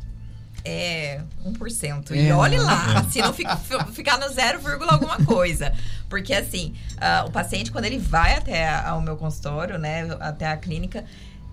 É 0.63 1.23
1%. 1.47 2.11
E 2.15 2.29
É. 2.29 2.35
olhe 2.35 2.59
lá, 2.59 3.07
se 3.11 3.19
não 3.23 3.33
fica- 3.33 3.57
fi- 3.57 3.93
ficar 3.93 4.19
no 4.19 4.29
0, 4.29 4.61
alguma 4.91 5.17
coisa. 5.25 5.73
Porque, 6.11 6.35
assim, 6.35 6.75
ah, 7.01 7.25
o 7.27 7.31
paciente, 7.31 7.71
quando 7.73 7.87
ele 7.87 7.97
vai 7.99 8.35
até 8.35 8.69
a- 8.69 8.91
ao 8.91 9.01
meu 9.01 9.17
consultório, 9.17 9.79
né, 9.79 10.03
até 10.21 10.47
a 10.47 10.57
clínica, 10.59 11.05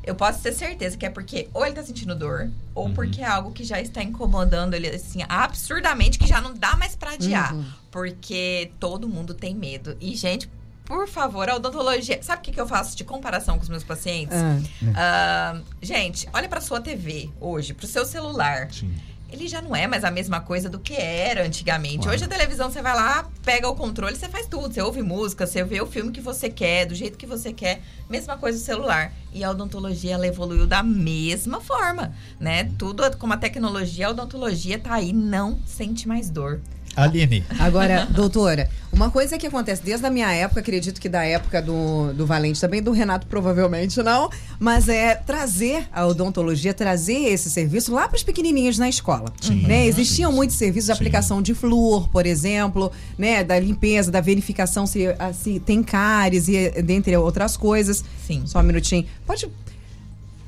eu 0.03 0.15
posso 0.15 0.41
ter 0.41 0.51
certeza 0.53 0.97
que 0.97 1.05
é 1.05 1.09
porque 1.09 1.47
ou 1.53 1.65
ele 1.65 1.75
tá 1.75 1.83
sentindo 1.83 2.15
dor, 2.15 2.49
ou 2.73 2.89
porque 2.89 3.21
é 3.21 3.25
algo 3.27 3.51
que 3.51 3.63
já 3.63 3.79
está 3.79 4.01
incomodando 4.01 4.73
ele, 4.73 4.87
assim, 4.87 5.19
absurdamente, 5.29 6.17
que 6.17 6.25
já 6.27 6.41
não 6.41 6.53
dá 6.53 6.75
mais 6.75 6.95
pra 6.95 7.11
adiar. 7.11 7.53
Porque 7.91 8.71
todo 8.79 9.07
mundo 9.07 9.33
tem 9.33 9.53
medo. 9.55 9.95
E, 10.01 10.15
gente, 10.15 10.49
por 10.85 11.07
favor, 11.07 11.49
a 11.49 11.55
odontologia. 11.55 12.21
Sabe 12.23 12.39
o 12.39 12.43
que, 12.43 12.51
que 12.53 12.61
eu 12.61 12.67
faço 12.67 12.95
de 12.95 13.03
comparação 13.03 13.57
com 13.57 13.63
os 13.63 13.69
meus 13.69 13.83
pacientes? 13.83 14.37
Ah. 14.37 14.59
Ah, 14.95 15.59
gente, 15.81 16.27
olha 16.33 16.47
pra 16.47 16.61
sua 16.61 16.79
TV 16.79 17.29
hoje, 17.41 17.73
pro 17.73 17.85
seu 17.85 18.05
celular. 18.05 18.71
Sim. 18.71 18.93
Ele 19.31 19.47
já 19.47 19.61
não 19.61 19.75
é 19.75 19.87
mais 19.87 20.03
a 20.03 20.11
mesma 20.11 20.39
coisa 20.39 20.69
do 20.69 20.79
que 20.79 20.95
era 20.95 21.45
antigamente. 21.45 21.99
Claro. 21.99 22.13
Hoje 22.13 22.23
a 22.23 22.27
televisão, 22.27 22.71
você 22.71 22.81
vai 22.81 22.95
lá, 22.95 23.29
pega 23.43 23.67
o 23.67 23.75
controle, 23.75 24.15
você 24.15 24.29
faz 24.29 24.47
tudo. 24.47 24.73
Você 24.73 24.81
ouve 24.81 25.01
música, 25.01 25.45
você 25.45 25.63
vê 25.63 25.81
o 25.81 25.85
filme 25.85 26.11
que 26.11 26.21
você 26.21 26.49
quer, 26.49 26.85
do 26.85 26.95
jeito 26.95 27.17
que 27.17 27.25
você 27.25 27.51
quer. 27.51 27.81
Mesma 28.09 28.37
coisa 28.37 28.57
o 28.57 28.61
celular. 28.61 29.11
E 29.33 29.43
a 29.43 29.51
odontologia, 29.51 30.13
ela 30.13 30.25
evoluiu 30.25 30.65
da 30.65 30.81
mesma 30.81 31.59
forma, 31.59 32.13
né? 32.39 32.71
Tudo 32.77 33.03
como 33.17 33.33
a 33.33 33.37
tecnologia, 33.37 34.07
a 34.07 34.11
odontologia 34.11 34.79
tá 34.79 34.93
aí, 34.93 35.11
não 35.11 35.59
sente 35.65 36.07
mais 36.07 36.29
dor. 36.29 36.61
Aline. 36.97 37.45
Agora, 37.59 38.07
doutora, 38.09 38.67
uma 38.91 39.11
coisa 39.11 39.37
que 39.37 39.45
acontece 39.45 39.83
desde 39.83 40.03
a 40.07 40.09
minha 40.09 40.31
época, 40.33 40.61
acredito 40.61 40.99
que 40.99 41.07
da 41.07 41.23
época 41.23 41.61
do, 41.61 42.11
do 42.13 42.25
Valente, 42.25 42.59
também 42.59 42.81
do 42.81 42.91
Renato 42.91 43.27
provavelmente 43.27 44.01
não, 44.01 44.31
mas 44.59 44.89
é 44.89 45.13
trazer 45.13 45.87
a 45.93 46.07
odontologia, 46.07 46.73
trazer 46.73 47.13
esse 47.13 47.51
serviço 47.51 47.93
lá 47.93 48.07
para 48.07 48.15
os 48.15 48.23
pequenininhos 48.23 48.79
na 48.79 48.89
escola. 48.89 49.31
Sim, 49.39 49.67
né? 49.67 49.83
sim, 49.83 49.87
Existiam 49.89 50.31
sim. 50.31 50.35
muitos 50.35 50.55
serviços 50.55 50.87
de 50.87 50.93
Sim. 50.93 50.97
aplicação 50.97 51.39
de 51.39 51.53
flúor, 51.53 52.09
por 52.09 52.25
exemplo, 52.25 52.91
né? 53.15 53.43
da 53.43 53.59
limpeza, 53.59 54.11
da 54.11 54.19
verificação 54.19 54.87
se, 54.87 55.05
ah, 55.19 55.31
se 55.31 55.59
tem 55.59 55.83
cáries 55.83 56.47
e 56.47 56.81
dentre 56.81 57.15
outras 57.15 57.55
coisas. 57.55 58.03
Sim. 58.25 58.41
Só 58.47 58.59
um 58.59 58.63
minutinho. 58.63 59.05
Pode... 59.23 59.47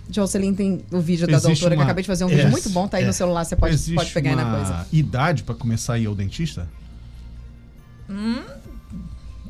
Jocelyn 0.09 0.53
tem 0.55 0.83
o 0.91 0.99
vídeo 0.99 1.27
da 1.27 1.33
Existe 1.33 1.47
doutora, 1.47 1.69
que 1.69 1.73
eu 1.75 1.77
uma- 1.79 1.83
acabei 1.85 2.01
de 2.03 2.07
fazer 2.07 2.25
um 2.25 2.27
vídeo 2.27 2.47
É, 2.47 2.49
muito 2.49 2.69
bom, 2.71 2.87
tá 2.87 2.97
aí 2.97 3.03
é. 3.03 3.07
no 3.07 3.13
celular, 3.13 3.43
você 3.45 3.55
pode, 3.55 3.73
Existe 3.75 3.93
pode 3.95 4.11
pegar 4.11 4.31
aí 4.31 4.35
na 4.35 4.43
uma 4.45 4.55
coisa. 4.57 4.87
idade 4.91 5.43
para 5.43 5.53
começar 5.55 5.93
a 5.93 5.99
ir 5.99 6.07
ao 6.07 6.15
dentista? 6.15 6.67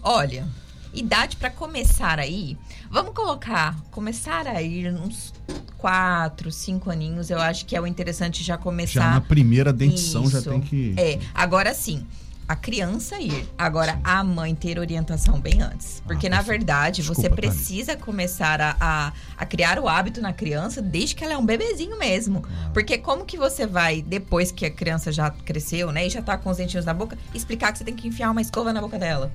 Olha, 0.03 0.47
idade 0.93 1.37
pra 1.37 1.49
começar 1.49 2.19
aí, 2.19 2.57
vamos 2.89 3.13
colocar, 3.13 3.77
começar 3.91 4.47
a 4.47 4.61
ir 4.61 4.91
uns 4.93 5.33
quatro, 5.77 6.51
cinco 6.51 6.89
aninhos, 6.89 7.29
eu 7.29 7.39
acho 7.39 7.65
que 7.65 7.75
é 7.75 7.81
o 7.81 7.87
interessante 7.87 8.43
já 8.43 8.57
começar. 8.57 8.99
Já 9.01 9.09
na 9.11 9.21
primeira 9.21 9.71
dentição 9.71 10.29
já 10.29 10.39
Isso. 10.39 10.49
tem 10.49 10.61
que. 10.61 10.93
É, 10.97 11.19
agora 11.33 11.73
sim. 11.73 12.05
A 12.49 12.55
criança 12.55 13.19
ir. 13.19 13.47
Agora, 13.55 13.99
a 14.03 14.23
mãe 14.23 14.55
ter 14.55 14.79
orientação 14.79 15.39
bem 15.39 15.61
antes. 15.61 16.01
Porque, 16.07 16.25
Ah, 16.25 16.31
na 16.31 16.41
verdade, 16.41 17.03
Desculpa, 17.03 17.21
você 17.21 17.29
precisa 17.29 17.95
começar 17.95 18.59
a, 18.59 18.75
a, 18.79 19.13
a 19.37 19.45
criar 19.45 19.77
o 19.77 19.87
hábito 19.87 20.19
na 20.19 20.33
criança 20.33 20.81
desde 20.81 21.13
que 21.13 21.23
ela 21.23 21.33
é 21.33 21.37
um 21.37 21.45
bebezinho 21.45 21.97
mesmo. 21.99 22.43
Porque 22.73 22.97
como 22.97 23.23
que 23.23 23.37
você 23.37 23.67
vai, 23.67 24.01
depois 24.01 24.51
que 24.51 24.65
a 24.65 24.71
criança 24.71 25.11
já 25.11 25.29
cresceu, 25.29 25.91
né? 25.91 26.07
E 26.07 26.09
já 26.09 26.23
tá 26.23 26.39
com 26.39 26.49
os 26.49 26.57
dentinhos 26.57 26.85
na 26.85 26.93
boca, 26.93 27.15
explicar 27.35 27.71
que 27.71 27.77
você 27.77 27.83
tem 27.83 27.95
que 27.95 28.07
enfiar 28.07 28.31
uma 28.31 28.41
escova 28.41 28.73
na 28.73 28.81
boca 28.81 28.97
dela? 28.97 29.31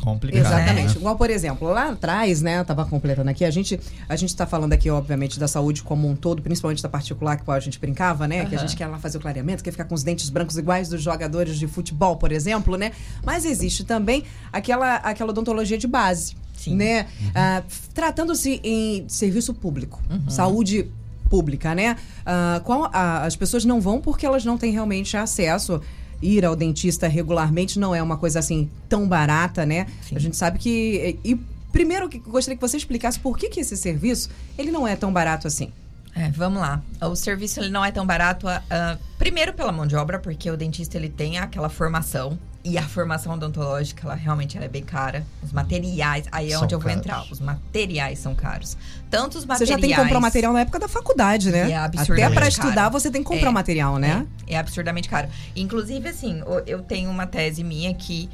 Complicado. 0.00 0.40
Exatamente. 0.40 0.94
né? 0.94 1.00
Igual, 1.00 1.16
por 1.16 1.28
exemplo, 1.28 1.68
lá 1.68 1.90
atrás, 1.90 2.40
né, 2.40 2.60
eu 2.60 2.64
tava 2.64 2.86
completando 2.86 3.28
aqui, 3.28 3.44
a 3.44 3.50
gente, 3.50 3.78
a 4.08 4.16
gente 4.16 4.34
tá 4.34 4.46
falando 4.46 4.72
aqui, 4.72 4.88
obviamente, 4.88 5.38
da 5.38 5.46
saúde 5.48 5.82
como 5.82 6.08
um 6.08 6.16
todo, 6.16 6.40
principalmente 6.40 6.82
da 6.82 6.88
particular, 6.88 7.36
que 7.36 7.50
a 7.50 7.60
gente 7.60 7.78
brincava, 7.78 8.26
né? 8.26 8.46
Que 8.46 8.54
a 8.56 8.58
gente 8.58 8.74
quer 8.74 8.86
lá 8.86 8.98
fazer 8.98 9.18
o 9.18 9.20
clareamento, 9.20 9.62
quer 9.62 9.70
ficar 9.70 9.84
com 9.84 9.94
os 9.94 10.02
dentes 10.02 10.30
brancos 10.30 10.56
iguais 10.56 10.88
dos 10.88 11.02
jogadores 11.02 11.58
de 11.58 11.66
futebol, 11.66 12.16
por 12.16 12.32
exemplo, 12.32 12.53
né? 12.78 12.92
Mas 13.24 13.44
existe 13.44 13.84
também 13.84 14.24
aquela, 14.52 14.96
aquela 14.96 15.30
odontologia 15.30 15.78
de 15.78 15.86
base, 15.86 16.34
Sim. 16.56 16.76
né? 16.76 17.06
Ah, 17.34 17.62
f- 17.68 17.88
Tratando-se 17.94 18.60
em 18.62 19.04
serviço 19.08 19.52
público, 19.54 20.00
Uhum. 20.10 20.28
saúde 20.30 20.86
pública, 21.30 21.74
né? 21.74 21.96
Ah, 22.24 22.60
qual, 22.64 22.90
as 22.92 23.34
pessoas 23.36 23.64
não 23.64 23.80
vão 23.80 24.00
porque 24.00 24.24
elas 24.26 24.44
não 24.44 24.56
têm 24.58 24.72
realmente 24.72 25.16
acesso. 25.16 25.80
Ir 26.22 26.44
ao 26.44 26.56
dentista 26.56 27.06
regularmente 27.08 27.78
não 27.78 27.94
é 27.94 28.02
uma 28.02 28.16
coisa 28.16 28.38
assim 28.38 28.70
tão 28.88 29.06
barata, 29.06 29.66
né? 29.66 29.86
Sim. 30.08 30.16
A 30.16 30.18
gente 30.18 30.36
sabe 30.36 30.58
que. 30.58 31.18
E 31.24 31.34
primeiro 31.72 32.08
que 32.08 32.18
gostaria 32.18 32.56
que 32.56 32.60
você 32.62 32.76
explicasse 32.76 33.18
por 33.18 33.36
que, 33.36 33.48
que 33.50 33.60
esse 33.60 33.76
serviço 33.76 34.30
ele 34.56 34.70
não 34.70 34.86
é 34.88 34.96
tão 34.96 35.12
barato 35.12 35.46
assim. 35.46 35.70
É, 36.14 36.30
vamos 36.30 36.60
lá. 36.62 36.80
O 37.02 37.16
serviço 37.16 37.58
ele 37.60 37.68
não 37.70 37.84
é 37.84 37.90
tão 37.90 38.06
barato, 38.06 38.46
ah, 38.48 38.62
ah, 38.70 38.96
primeiro 39.24 39.54
pela 39.54 39.72
mão 39.72 39.86
de 39.86 39.96
obra, 39.96 40.18
porque 40.18 40.50
o 40.50 40.56
dentista 40.56 40.98
ele 40.98 41.08
tem 41.08 41.38
aquela 41.38 41.70
formação 41.70 42.38
e 42.64 42.78
a 42.78 42.82
formação 42.82 43.34
odontológica 43.34 44.06
ela 44.06 44.14
realmente 44.14 44.56
ela 44.56 44.64
é 44.64 44.68
bem 44.68 44.82
cara. 44.82 45.22
Os 45.42 45.52
materiais, 45.52 46.26
aí 46.32 46.48
é 46.48 46.54
São 46.54 46.62
onde 46.64 46.74
eu 46.74 46.78
vou 46.80 46.88
caros. 46.88 46.98
entrar. 47.06 47.24
Os 47.30 47.38
materiais 47.38 48.18
são 48.18 48.34
caros. 48.34 48.76
Tanto 49.10 49.36
os 49.36 49.42
Você 49.44 49.46
materiais. 49.46 49.68
já 49.68 49.78
tem 49.86 49.90
que 49.94 50.00
comprar 50.02 50.18
material 50.20 50.52
na 50.52 50.60
época 50.60 50.78
da 50.78 50.88
faculdade, 50.88 51.50
né? 51.50 51.70
É 51.70 51.76
Até 51.76 51.98
absurdamente 51.98 52.32
para 52.34 52.40
caro. 52.40 52.48
estudar 52.48 52.88
você 52.88 53.10
tem 53.10 53.22
que 53.22 53.28
comprar 53.28 53.50
É, 53.50 53.52
material, 53.52 53.98
né? 53.98 54.26
É, 54.46 54.54
é 54.54 54.58
absurdamente 54.58 55.08
caro. 55.10 55.28
Inclusive, 55.54 56.08
assim, 56.08 56.40
o- 56.42 56.62
eu 56.66 56.80
tenho 56.82 57.10
uma 57.10 57.26
tese 57.26 57.62
minha 57.62 57.92
que, 57.94 58.30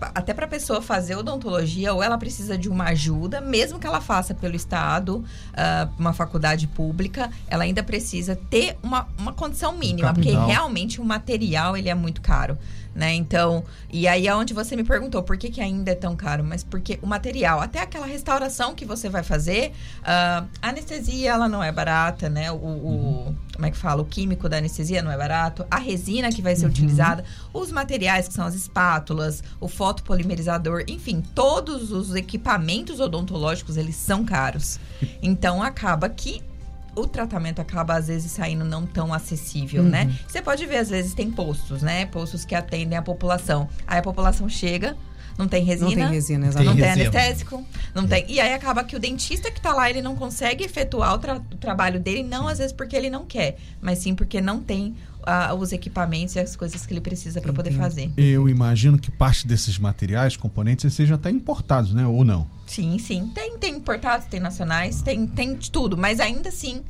pa- 0.00 0.10
até 0.14 0.34
para 0.34 0.46
a 0.46 0.48
pessoa 0.48 0.82
fazer 0.82 1.14
odontologia, 1.14 1.94
ou 1.94 2.02
ela 2.02 2.18
precisa 2.18 2.58
de 2.58 2.68
uma 2.68 2.86
ajuda, 2.86 3.40
mesmo 3.40 3.78
que 3.78 3.86
ela 3.86 4.00
faça 4.00 4.34
pelo 4.34 4.56
Estado, 4.56 5.24
ah, 5.54 5.88
uma 5.96 6.12
faculdade 6.12 6.66
pública, 6.66 7.30
ela 7.46 7.62
ainda 7.64 7.82
precisa 7.84 8.34
ter 8.50 8.76
uma, 8.82 9.06
uma 9.16 9.32
condição 9.32 9.76
mínima, 9.78 10.12
porque 10.12 10.30
realmente 10.32 11.00
o 11.00 11.04
material 11.04 11.76
ele 11.76 11.88
é 11.88 11.94
muito 11.94 12.20
caro. 12.20 12.58
Né? 13.00 13.14
Então, 13.14 13.64
e 13.90 14.06
aí 14.06 14.26
é 14.28 14.36
onde 14.36 14.52
você 14.52 14.76
me 14.76 14.84
perguntou 14.84 15.22
por 15.22 15.38
que, 15.38 15.48
que 15.48 15.58
ainda 15.58 15.90
é 15.90 15.94
tão 15.94 16.14
caro, 16.14 16.44
mas 16.44 16.62
porque 16.62 16.98
o 17.00 17.06
material, 17.06 17.58
até 17.58 17.80
aquela 17.80 18.04
restauração 18.04 18.74
que 18.74 18.84
você 18.84 19.08
vai 19.08 19.22
fazer, 19.22 19.72
ah, 20.04 20.44
a 20.60 20.68
anestesia 20.68 21.30
ela 21.30 21.48
não 21.48 21.62
é 21.64 21.72
barata, 21.72 22.28
né? 22.28 22.52
O, 22.52 22.56
o- 22.56 23.36
como 23.54 23.64
é 23.66 23.70
que 23.70 23.76
fala? 23.78 24.02
O 24.02 24.04
químico 24.04 24.50
da 24.50 24.58
anestesia 24.58 25.00
não 25.00 25.10
é 25.10 25.16
barato, 25.16 25.64
a 25.70 25.78
resina 25.78 26.28
que 26.30 26.42
vai 26.42 26.54
ser 26.54 26.66
utilizada, 26.66 27.24
os 27.54 27.72
materiais 27.72 28.28
que 28.28 28.34
são 28.34 28.44
as 28.44 28.54
espátulas, 28.54 29.42
o 29.58 29.66
fotopolimerizador, 29.66 30.84
enfim, 30.86 31.22
todos 31.34 31.92
os 31.92 32.14
equipamentos 32.14 33.00
odontológicos 33.00 33.78
eles 33.78 33.96
são 33.96 34.26
caros. 34.26 34.78
Então 35.22 35.62
acaba 35.62 36.06
que 36.10 36.42
o 37.00 37.06
tratamento 37.06 37.60
acaba 37.60 37.94
às 37.94 38.08
vezes 38.08 38.30
saindo 38.32 38.64
não 38.64 38.86
tão 38.86 39.12
acessível, 39.12 39.82
né? 39.82 40.06
Você 40.28 40.40
pode 40.42 40.64
ver 40.66 40.76
às 40.78 40.90
vezes 40.90 41.14
tem 41.14 41.30
postos, 41.30 41.82
né? 41.82 42.06
Postos 42.06 42.44
que 42.44 42.54
atendem 42.54 42.98
a 42.98 43.02
população. 43.02 43.68
Aí 43.86 43.98
a 43.98 44.02
população 44.02 44.48
chega, 44.48 44.96
não 45.40 45.48
tem 45.48 45.64
resina, 45.64 45.88
Não 45.90 45.96
tem 45.96 46.08
resina, 46.08 46.38
não 46.40 46.48
exatamente. 46.48 46.76
tem 46.76 46.84
resina. 46.86 47.08
anestésico, 47.08 47.64
não 47.94 48.06
tem. 48.06 48.24
E 48.28 48.38
aí 48.38 48.52
acaba 48.52 48.84
que 48.84 48.94
o 48.94 48.98
dentista 49.00 49.50
que 49.50 49.60
tá 49.60 49.72
lá, 49.74 49.90
ele 49.90 50.00
não 50.02 50.14
consegue 50.14 50.62
efetuar 50.62 51.14
o, 51.14 51.18
tra- 51.18 51.36
o 51.52 51.56
trabalho 51.56 51.98
dele, 51.98 52.22
não 52.22 52.46
às 52.46 52.58
vezes 52.58 52.72
porque 52.72 52.94
ele 52.94 53.10
não 53.10 53.24
quer, 53.24 53.56
mas 53.80 53.98
sim 53.98 54.14
porque 54.14 54.40
não 54.40 54.60
tem 54.60 54.94
ah, 55.24 55.52
os 55.54 55.72
equipamentos 55.72 56.34
e 56.36 56.38
as 56.40 56.54
coisas 56.54 56.86
que 56.86 56.92
ele 56.92 57.00
precisa 57.00 57.40
para 57.40 57.52
poder 57.52 57.72
fazer. 57.72 58.10
Eu 58.16 58.48
imagino 58.48 58.98
que 58.98 59.10
parte 59.10 59.46
desses 59.46 59.78
materiais, 59.78 60.36
componentes, 60.36 60.92
sejam 60.94 61.16
até 61.16 61.30
importados, 61.30 61.92
né? 61.92 62.06
Ou 62.06 62.24
não? 62.24 62.46
Sim, 62.66 62.98
sim. 62.98 63.30
Tem, 63.34 63.58
tem 63.58 63.74
importados, 63.76 64.26
tem 64.28 64.38
nacionais, 64.40 65.02
tem, 65.02 65.26
tem 65.26 65.56
de 65.56 65.70
tudo, 65.70 65.96
mas 65.98 66.20
ainda 66.20 66.48
assim. 66.50 66.82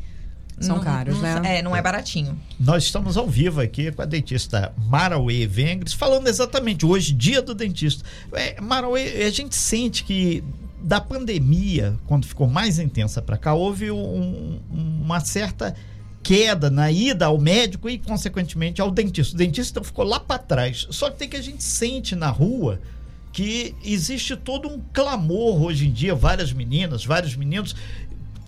São 0.61 0.77
não- 0.77 0.85
caros, 0.85 1.15
não- 1.15 1.41
né? 1.41 1.59
É, 1.59 1.63
não 1.63 1.75
é 1.75 1.81
baratinho. 1.83 2.39
Nós 2.59 2.85
estamos 2.85 3.17
ao 3.17 3.27
vivo 3.27 3.61
aqui 3.61 3.91
com 3.91 4.03
a 4.03 4.05
dentista 4.05 4.73
Marauê 4.87 5.47
Vengres, 5.47 5.93
falando 5.95 6.29
exatamente 6.29 6.85
hoje, 6.85 7.13
dia 7.15 7.41
do 7.41 7.55
dentista. 7.55 8.05
É, 8.33 8.61
Marauê, 8.61 9.25
a 9.25 9.31
gente 9.31 9.57
sente 9.57 10.05
que 10.05 10.45
da 10.83 11.01
pandemia, 11.01 11.97
quando 12.07 12.27
ficou 12.27 12.47
mais 12.47 12.79
intensa 12.79 13.21
para 13.21 13.37
cá, 13.37 13.55
houve 13.55 13.91
um- 13.91 14.61
uma 14.71 15.21
certa 15.21 15.75
queda 16.23 16.71
na 16.71 16.91
ida 16.91 17.27
ao 17.27 17.39
médico 17.39 17.89
e, 17.89 17.99
consequentemente, 17.99 18.81
ao 18.81 18.91
dentista. 18.91 19.35
O 19.35 19.39
dentista 19.39 19.73
então, 19.79 19.85
ficou 19.85 20.05
lá 20.05 20.21
para 20.21 20.39
trás. 20.39 20.87
Só 20.91 21.11
que 21.11 21.19
tem 21.19 21.29
que 21.29 21.37
a 21.37 21.43
gente 21.43 21.63
sente 21.63 22.15
na 22.15 22.29
rua 22.29 22.81
que 23.33 23.75
existe 23.85 24.37
todo 24.37 24.69
um 24.69 24.81
clamor 24.93 25.63
hoje 25.63 25.87
em 25.87 25.93
dia, 25.93 26.15
várias 26.15 26.53
meninas, 26.53 27.05
vários 27.05 27.35
meninos 27.37 27.75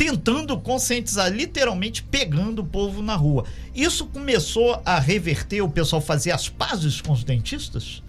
tentando 0.02 0.58
conscientizar, 0.58 1.30
literalmente 1.30 2.02
pegando 2.02 2.60
o 2.60 2.64
povo 2.64 3.00
na 3.00 3.14
rua. 3.14 3.44
Isso 3.72 4.04
começou 4.06 4.82
a 4.84 4.98
reverter 4.98 5.62
o 5.62 5.68
pessoal 5.68 6.02
fazer 6.02 6.32
as 6.32 6.48
pazes 6.48 7.00
com 7.00 7.12
os 7.12 7.22
dentistas? 7.22 8.02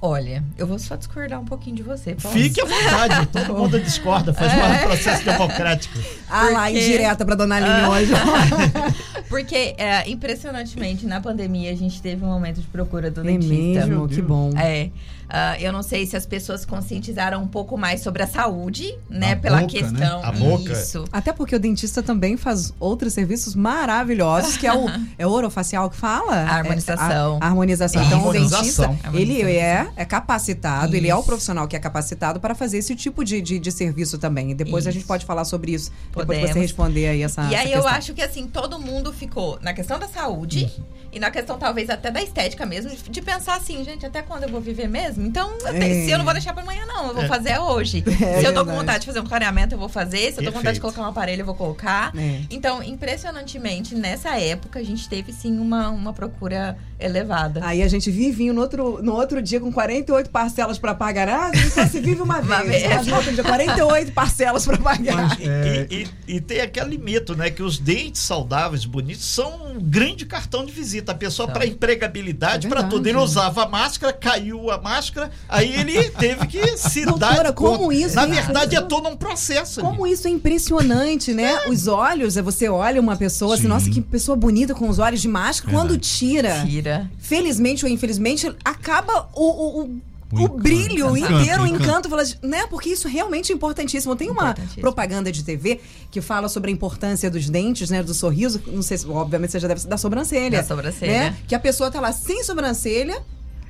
Olha, 0.00 0.44
eu 0.56 0.66
vou 0.66 0.78
só 0.78 0.94
discordar 0.96 1.40
um 1.40 1.44
pouquinho 1.44 1.76
de 1.76 1.82
você. 1.82 2.14
Posso? 2.14 2.34
Fique 2.34 2.60
à 2.60 2.64
vontade, 2.64 3.26
todo 3.34 3.54
mundo 3.54 3.80
discorda, 3.80 4.32
faz 4.32 4.52
um 4.52 4.86
processo 4.86 5.24
democrático. 5.24 5.98
Ah 6.30 6.50
lá, 6.50 6.64
Porque- 6.66 6.78
indireta 6.84 7.24
pra 7.24 7.34
dona 7.34 7.56
Aline 7.56 7.88
hoje. 7.88 8.12
Porque, 9.32 9.74
é, 9.78 10.08
impressionantemente, 10.10 11.06
na 11.06 11.20
pandemia 11.20 11.72
a 11.72 11.74
gente 11.74 12.02
teve 12.02 12.22
um 12.24 12.30
aumento 12.30 12.60
de 12.60 12.66
procura 12.66 13.10
do 13.10 13.20
É 13.22 13.24
dentista. 13.24 13.86
mesmo, 13.86 14.06
que 14.06 14.20
bom. 14.20 14.50
É. 14.56 14.90
Ah, 15.34 15.58
eu 15.58 15.72
não 15.72 15.82
sei 15.82 16.04
se 16.04 16.14
as 16.14 16.26
pessoas 16.26 16.66
conscientizaram 16.66 17.42
um 17.42 17.48
pouco 17.48 17.78
mais 17.78 18.02
sobre 18.02 18.22
a 18.22 18.26
saúde, 18.26 18.94
né? 19.08 19.32
A 19.32 19.36
pela 19.36 19.60
boca, 19.62 19.72
né? 19.72 19.80
questão. 19.80 20.22
A 20.22 20.30
boca. 20.30 20.72
Isso. 20.74 21.04
Até 21.10 21.32
porque 21.32 21.56
o 21.56 21.58
dentista 21.58 22.02
também 22.02 22.36
faz 22.36 22.74
outros 22.78 23.14
serviços 23.14 23.54
maravilhosos, 23.54 24.58
que 24.58 24.66
é 24.66 24.74
o, 24.76 24.86
é 25.18 25.26
o 25.26 25.30
orofacial 25.30 25.88
que 25.88 25.96
fala? 25.96 26.34
A 26.34 26.56
harmonização. 26.56 27.38
É, 27.40 27.44
a, 27.44 27.46
a 27.46 27.48
harmonização. 27.48 28.02
Isso. 28.02 28.12
Então, 28.14 28.28
o 28.28 28.32
dentista, 28.32 28.98
ele 29.14 29.40
é, 29.40 29.88
é 29.96 30.04
capacitado, 30.04 30.94
ele 30.94 31.08
é 31.08 31.14
o 31.14 31.18
Isso. 31.20 31.26
profissional 31.26 31.66
que 31.66 31.76
é 31.76 31.78
capacitado 31.78 32.38
para 32.38 32.54
fazer 32.54 32.76
esse 32.76 32.94
tipo 32.94 33.24
de, 33.24 33.40
de, 33.40 33.58
de 33.58 33.72
serviço 33.72 34.18
também. 34.18 34.50
E 34.50 34.54
depois 34.54 34.86
a 34.86 34.90
Isso. 34.90 34.98
gente 34.98 35.06
pode 35.08 35.24
falar 35.24 35.46
sobre 35.46 35.72
isso, 35.72 35.90
depois 36.08 36.26
Podemos. 36.26 36.50
você 36.50 36.58
responder 36.60 37.06
aí 37.08 37.22
essa 37.22 37.42
E 37.44 37.54
essa 37.54 37.62
aí 37.64 37.72
eu 37.72 37.80
questão. 37.80 37.96
acho 37.96 38.12
que 38.12 38.20
assim, 38.20 38.46
todo 38.46 38.78
mundo 38.78 39.10
ficou 39.26 39.58
na 39.62 39.72
questão 39.72 39.98
da 39.98 40.08
saúde 40.08 40.68
e 41.12 41.20
na 41.20 41.30
questão 41.30 41.58
talvez 41.58 41.88
até 41.90 42.10
da 42.10 42.22
estética 42.22 42.64
mesmo, 42.66 42.90
de, 42.90 42.96
de 43.10 43.22
pensar 43.22 43.54
assim, 43.56 43.84
gente, 43.84 44.04
até 44.06 44.22
quando 44.22 44.44
eu 44.44 44.48
vou 44.48 44.60
viver 44.60 44.88
mesmo? 44.88 45.24
Então, 45.26 45.50
eu 45.60 45.72
tenho- 45.78 45.84
É. 46.02 46.04
se 46.06 46.10
eu 46.10 46.16
não 46.18 46.24
vou 46.24 46.32
deixar 46.32 46.52
pra 46.54 46.62
amanhã, 46.62 46.84
não, 46.86 47.08
eu 47.08 47.14
vou 47.14 47.24
É. 47.24 47.28
fazer 47.28 47.58
hoje. 47.58 48.02
É 48.22 48.40
se 48.40 48.46
eu 48.46 48.54
tô 48.54 48.64
com 48.64 48.72
vontade 48.74 49.00
de 49.00 49.06
fazer 49.06 49.20
um 49.20 49.26
clareamento, 49.26 49.74
eu 49.74 49.78
vou 49.78 49.88
fazer. 49.88 50.32
Se 50.32 50.40
eu 50.40 50.44
tô 50.44 50.50
com 50.52 50.58
vontade 50.58 50.76
de 50.76 50.80
colocar 50.80 51.02
um 51.02 51.06
aparelho, 51.06 51.42
eu 51.42 51.46
vou 51.46 51.54
colocar. 51.54 52.12
É. 52.16 52.40
Então, 52.50 52.82
impressionantemente, 52.82 53.94
nessa 53.94 54.38
época, 54.40 54.78
a 54.78 54.82
gente 54.82 55.08
teve 55.08 55.32
sim 55.32 55.58
uma, 55.58 55.90
uma 55.90 56.12
procura 56.12 56.76
elevada. 57.04 57.60
Aí 57.64 57.82
a 57.82 57.88
gente 57.88 58.10
vive 58.10 58.50
no 58.52 58.60
outro, 58.60 59.00
no 59.02 59.12
outro 59.14 59.42
dia 59.42 59.60
com 59.60 59.72
48 59.72 60.30
parcelas 60.30 60.78
para 60.78 60.94
pagar. 60.94 61.28
Ah, 61.28 61.46
a 61.52 61.54
gente 61.56 61.70
só 61.70 61.86
se 61.86 62.00
vive 62.00 62.20
uma 62.22 62.38
Uma 62.42 62.62
vez. 62.62 62.82
vez. 62.82 62.94
Mas 62.96 63.06
no 63.06 63.16
outro 63.16 63.32
dia, 63.32 63.42
48 63.44 64.12
parcelas 64.12 64.64
para 64.64 64.78
pagar. 64.78 65.38
E, 65.40 65.44
e- 65.44 66.02
e- 66.26 66.36
e 66.36 66.40
tem 66.40 66.60
aquele 66.60 66.96
mito, 66.98 67.36
né? 67.36 67.50
Que 67.50 67.62
os 67.62 67.78
dentes 67.78 68.20
saudáveis, 68.22 68.84
bonitos, 68.84 69.24
são 69.24 69.72
um 69.74 69.80
grande 69.80 70.24
cartão 70.26 70.64
de 70.64 70.72
visita. 70.72 71.12
A 71.12 71.14
pessoa, 71.14 71.46
São. 71.46 71.52
para 71.54 71.66
empregabilidade, 71.66 72.66
É 72.66 72.70
para 72.70 72.82
tudo. 72.84 73.06
Ele 73.06 73.18
usava 73.18 73.64
a 73.64 73.68
máscara, 73.68 74.12
caiu 74.12 74.70
a 74.70 74.78
máscara, 74.80 75.30
aí 75.48 75.72
ele 75.74 76.10
teve 76.10 76.46
que 76.46 76.76
se 76.76 77.04
Doutora, 77.04 77.44
dar. 77.44 77.52
como 77.52 77.78
conta. 77.78 77.94
isso 77.94 78.14
Na 78.16 78.22
é 78.22 78.26
verdade, 78.26 78.76
é 78.76 78.80
todo 78.80 79.08
um 79.08 79.16
processo. 79.16 79.80
ali. 79.80 79.88
Como 79.88 80.06
isso 80.06 80.26
é 80.26 80.30
impressionante, 80.30 81.32
né? 81.34 81.66
Os 81.68 81.86
olhos, 81.86 82.36
é 82.36 82.42
você 82.42 82.68
olha 82.68 83.00
uma 83.00 83.16
pessoa 83.16 83.54
assim, 83.54 83.62
Sim. 83.64 83.68
nossa, 83.68 83.90
que 83.90 84.00
pessoa 84.00 84.36
bonita 84.36 84.74
com 84.74 84.88
os 84.88 84.98
olhos 84.98 85.20
de 85.20 85.28
máscara. 85.28 85.72
Quando 85.72 85.96
tira, 85.98 86.64
Tira. 86.64 86.91
Felizmente 87.18 87.84
ou 87.84 87.90
infelizmente, 87.90 88.50
acaba 88.64 89.28
o, 89.34 89.44
o, 89.44 89.80
o- 89.82 89.82
O 89.84 90.36
o 90.36 90.40
encanto. 90.44 90.62
brilho 90.62 91.08
O 91.10 91.16
encanto, 91.16 91.32
inteiro, 91.42 91.60
o 91.60 91.64
o 91.64 91.68
encanto. 91.68 92.08
fala 92.08 92.22
né? 92.42 92.66
Porque 92.68 92.88
isso 92.88 93.06
realmente 93.06 93.52
é 93.52 93.54
importantíssimo. 93.54 94.16
Tem 94.16 94.30
uma 94.30 94.44
Importantíssimo. 94.44 94.80
propaganda 94.80 95.30
de 95.30 95.42
TV 95.44 95.78
que 96.10 96.20
fala 96.22 96.48
sobre 96.48 96.70
a 96.70 96.72
importância 96.72 97.30
dos 97.30 97.50
dentes, 97.50 97.90
né? 97.90 98.02
Do 98.02 98.14
sorriso. 98.14 98.58
Não 98.66 98.80
sei 98.82 98.96
se, 98.96 99.06
obviamente, 99.06 99.50
você 99.52 99.60
já 99.60 99.68
deve 99.68 99.80
ser 99.82 99.88
da 99.88 99.98
sobrancelha. 99.98 100.58
Da 100.62 100.64
sobrancelha. 100.64 101.12
Né? 101.12 101.36
Que 101.46 101.54
a 101.54 101.60
pessoa 101.60 101.90
tá 101.90 102.00
lá 102.00 102.12
sem 102.12 102.42
sobrancelha. 102.44 103.22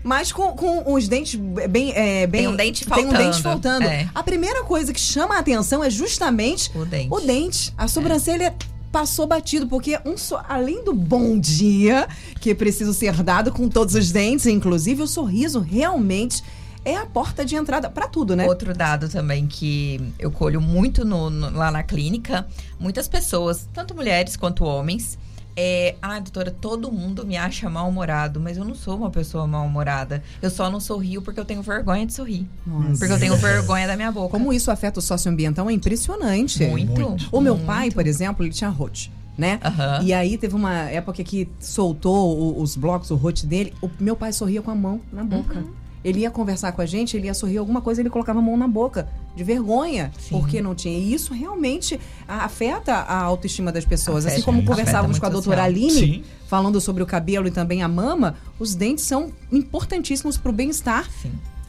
Mas 0.05 0.33
com, 0.33 0.49
com 0.57 0.93
os 0.95 1.07
dentes 1.07 1.35
bem, 1.71 1.93
é, 1.95 2.27
bem. 2.27 2.43
Tem 2.43 2.49
um 2.49 2.57
dente 2.57 2.85
Tem 2.87 3.07
um 3.07 3.13
dente 3.13 3.41
faltando. 3.41 3.85
faltando. 3.85 3.85
É. 3.87 4.09
A 4.13 4.23
primeira 4.23 4.65
coisa 4.65 4.93
que 4.93 4.99
chama 5.01 5.37
a 5.37 5.39
atenção 5.39 5.83
é 5.83 5.89
justamente 5.91 6.71
O 6.77 6.85
dente. 6.85 7.09
o 7.13 7.21
dente. 7.21 7.73
A 7.79 7.87
sobrancelha 7.87 8.53
passou 8.93 9.27
batido, 9.27 9.67
porque 9.67 9.99
um 10.05 10.17
só, 10.19 10.45
além 10.49 10.85
do 10.85 10.93
bom 10.93 11.39
dia, 11.41 12.07
que 12.41 12.55
precisa 12.55 12.93
ser 12.93 13.23
dado 13.23 13.51
com 13.51 13.69
todos 13.69 13.95
os 13.95 14.13
dentes, 14.13 14.45
inclusive 14.47 15.03
o 15.03 15.07
sorriso 15.07 15.61
realmente 15.61 16.45
é 16.85 16.97
a 16.97 17.07
porta 17.07 17.45
de 17.45 17.55
entrada 17.57 17.89
pra 17.89 18.07
tudo, 18.07 18.37
né? 18.37 18.47
Outro 18.47 18.75
dado 18.75 19.09
também 19.09 19.47
que 19.47 20.01
eu 20.19 20.31
colho 20.31 20.61
muito 20.61 21.05
no- 21.05 21.31
no- 21.31 21.51
lá 21.57 21.71
na 21.71 21.83
clínica, 21.83 22.47
muitas 22.79 23.09
pessoas, 23.09 23.67
tanto 23.73 23.95
mulheres 23.95 24.37
quanto 24.37 24.65
homens, 24.65 25.17
é, 25.57 25.95
ah, 26.01 26.19
doutora, 26.21 26.51
todo 26.51 26.91
mundo 26.91 27.27
me 27.27 27.37
acha 27.37 27.69
mal-humorado, 27.69 28.41
mas 28.41 28.57
eu 28.57 28.65
não 28.65 28.75
sou 28.75 28.97
uma 28.97 29.11
pessoa 29.11 29.47
mal-humorada. 29.47 30.23
Eu 30.41 30.51
só 30.51 30.71
não 30.71 30.81
sorrio 30.81 31.23
porque 31.23 31.39
eu 31.41 31.45
tenho 31.45 31.63
vergonha 31.63 32.07
de 32.07 32.13
sorrir. 32.13 32.47
Nossa. 32.67 32.99
Porque 32.99 33.13
eu 33.13 33.19
tenho 33.19 33.37
vergonha 33.37 33.87
da 33.87 33.97
minha 33.97 34.11
boca. 34.11 34.31
Como 34.31 34.53
isso 34.53 34.71
afeta 34.71 34.99
o 34.99 35.03
socioambiental 35.03 35.69
é 35.69 35.73
impressionante. 35.73 36.65
Muito. 36.67 36.93
Muito. 37.01 37.29
O 37.31 37.41
meu 37.41 37.55
muito. 37.55 37.67
pai, 37.67 37.91
por 37.91 38.07
exemplo, 38.07 38.45
ele 38.45 38.53
tinha 38.53 38.71
rote. 38.71 39.13
Né? 39.37 39.59
Aham. 39.65 40.01
E 40.03 40.13
aí 40.13 40.37
teve 40.37 40.55
uma 40.55 40.75
época 40.91 41.25
que 41.25 41.49
soltou 41.59 42.37
o- 42.39 42.63
os 42.63 42.77
blocos, 42.77 43.11
o 43.11 43.17
rote 43.17 43.47
dele. 43.47 43.73
O 43.81 43.89
meu 43.99 44.15
pai 44.15 44.31
sorria 44.31 44.61
com 44.61 44.71
a 44.71 44.75
mão 44.75 45.01
na 45.11 45.25
boca. 45.25 45.65
Ele 46.05 46.21
ia 46.21 46.31
conversar 46.31 46.73
com 46.73 46.81
a 46.81 46.87
gente, 46.87 47.17
ele 47.17 47.27
ia 47.27 47.35
sorrir 47.35 47.59
alguma 47.59 47.81
coisa, 47.81 48.01
ele 48.01 48.11
colocava 48.11 48.39
a 48.39 48.43
mão 48.43 48.57
na 48.57 48.67
boca, 48.67 49.09
de 49.37 49.45
vergonha, 49.45 50.11
Sim. 50.19 50.39
porque 50.39 50.61
não 50.61 50.75
tinha. 50.75 50.99
E 50.99 51.15
isso 51.15 51.33
realmente 51.33 51.99
afeta 52.27 52.95
a 52.95 53.23
autoestima 53.23 53.71
das 53.71 53.85
pessoas. 53.85 54.27
Afeta, 54.27 54.37
assim 54.37 54.45
como 54.45 54.65
conversávamos 54.65 55.19
com 55.19 55.27
a 55.27 55.29
doutora. 55.29 55.63
Aline, 55.63 55.91
Sim. 55.91 56.25
falando 56.49 56.81
sobre 56.81 57.03
o 57.03 57.07
cabelo 57.07 57.47
e 57.47 57.51
também 57.51 57.83
a 57.83 57.89
mama, 57.89 58.37
os 58.59 58.75
dentes 58.75 59.05
são 59.05 59.33
importantíssimos 59.51 60.37
para 60.37 60.51
o 60.51 60.53
bem-estar 60.53 61.09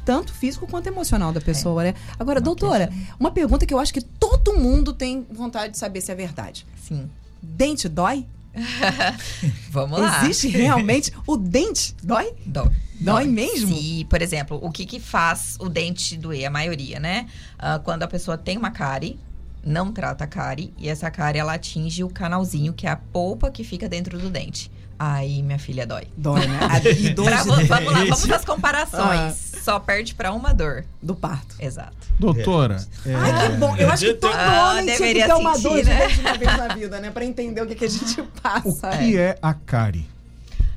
tanto 0.05 0.33
físico 0.33 0.67
quanto 0.67 0.87
emocional 0.87 1.31
da 1.31 1.39
pessoa, 1.39 1.83
né? 1.83 1.93
Agora, 2.19 2.41
doutora, 2.41 2.91
uma 3.19 3.31
pergunta 3.31 3.65
que 3.65 3.73
eu 3.73 3.79
acho 3.79 3.93
que 3.93 4.01
todo 4.01 4.53
mundo 4.53 4.93
tem 4.93 5.25
vontade 5.31 5.73
de 5.73 5.79
saber 5.79 6.01
se 6.01 6.11
é 6.11 6.15
verdade. 6.15 6.67
Sim. 6.81 7.09
Dente 7.41 7.87
dói? 7.87 8.25
Vamos 9.69 9.99
lá. 9.99 10.23
Existe 10.23 10.47
realmente 10.49 11.11
o 11.25 11.37
dente 11.37 11.95
dói? 12.03 12.33
Dói. 12.45 12.69
Dói 12.99 13.25
mesmo? 13.25 13.75
Sim, 13.75 14.05
por 14.09 14.21
exemplo, 14.21 14.59
o 14.61 14.71
que 14.71 14.85
que 14.85 14.99
faz 14.99 15.57
o 15.59 15.67
dente 15.69 16.15
doer? 16.17 16.45
A 16.45 16.49
maioria, 16.49 16.99
né? 16.99 17.27
Ah, 17.59 17.79
quando 17.83 18.03
a 18.03 18.07
pessoa 18.07 18.37
tem 18.37 18.57
uma 18.57 18.71
cárie, 18.71 19.19
não 19.65 19.91
trata 19.91 20.23
a 20.23 20.27
cárie, 20.27 20.73
e 20.77 20.87
essa 20.89 21.09
cárie, 21.11 21.39
ela 21.39 21.53
atinge 21.53 22.03
o 22.03 22.09
canalzinho, 22.09 22.73
que 22.73 22.85
é 22.87 22.91
a 22.91 22.95
polpa 22.95 23.49
que 23.51 23.63
fica 23.63 23.87
dentro 23.89 24.17
do 24.19 24.29
dente. 24.29 24.71
Aí, 24.99 25.41
minha 25.41 25.57
filha, 25.59 25.85
dói. 25.87 26.07
Dói, 26.15 26.45
né? 26.47 26.59
A- 26.69 26.79
E 26.89 27.09
dor 27.09 27.25
Pra- 27.25 27.41
de 27.41 27.47
vamos 27.49 27.69
lá, 27.69 27.79
vamos 27.79 28.31
às 28.31 28.45
comparações. 28.45 29.51
Só 29.63 29.79
perde 29.79 30.13
pra 30.13 30.31
uma 30.33 30.53
dor. 30.53 30.85
do 31.01 31.15
parto. 31.15 31.55
Exato. 31.59 31.95
Doutora, 32.19 32.77
é, 33.05 33.15
Ai, 33.15 33.51
que 33.51 33.57
bom. 33.57 33.75
Eu 33.75 33.89
acho 33.89 34.05
que 34.05 34.13
todo 34.13 34.33
Ah, 34.35 34.71
homem 34.73 34.85
tinha 34.85 34.97
que 34.97 35.01
deveria 35.03 35.25
ter 35.25 35.33
uma 35.33 35.53
sentir, 35.55 35.63
dor 35.63 35.77
de 35.77 35.83
né? 35.89 36.07
dente 36.07 36.19
uma 36.19 36.33
vez 36.37 36.57
na 36.57 36.67
vida, 36.75 36.99
né? 36.99 37.11
Pra 37.11 37.25
entender 37.25 37.61
o 37.61 37.65
que, 37.67 37.75
que 37.75 37.85
a 37.85 37.89
gente 37.89 38.21
o 38.21 38.25
passa. 38.41 38.89
que 38.97 39.17
é 39.17 39.37
a 39.41 39.53
cárie? 39.53 40.07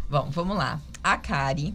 Bom, 0.09 0.29
vamos 0.31 0.57
lá. 0.57 0.81
A 1.05 1.17
cárie 1.17 1.75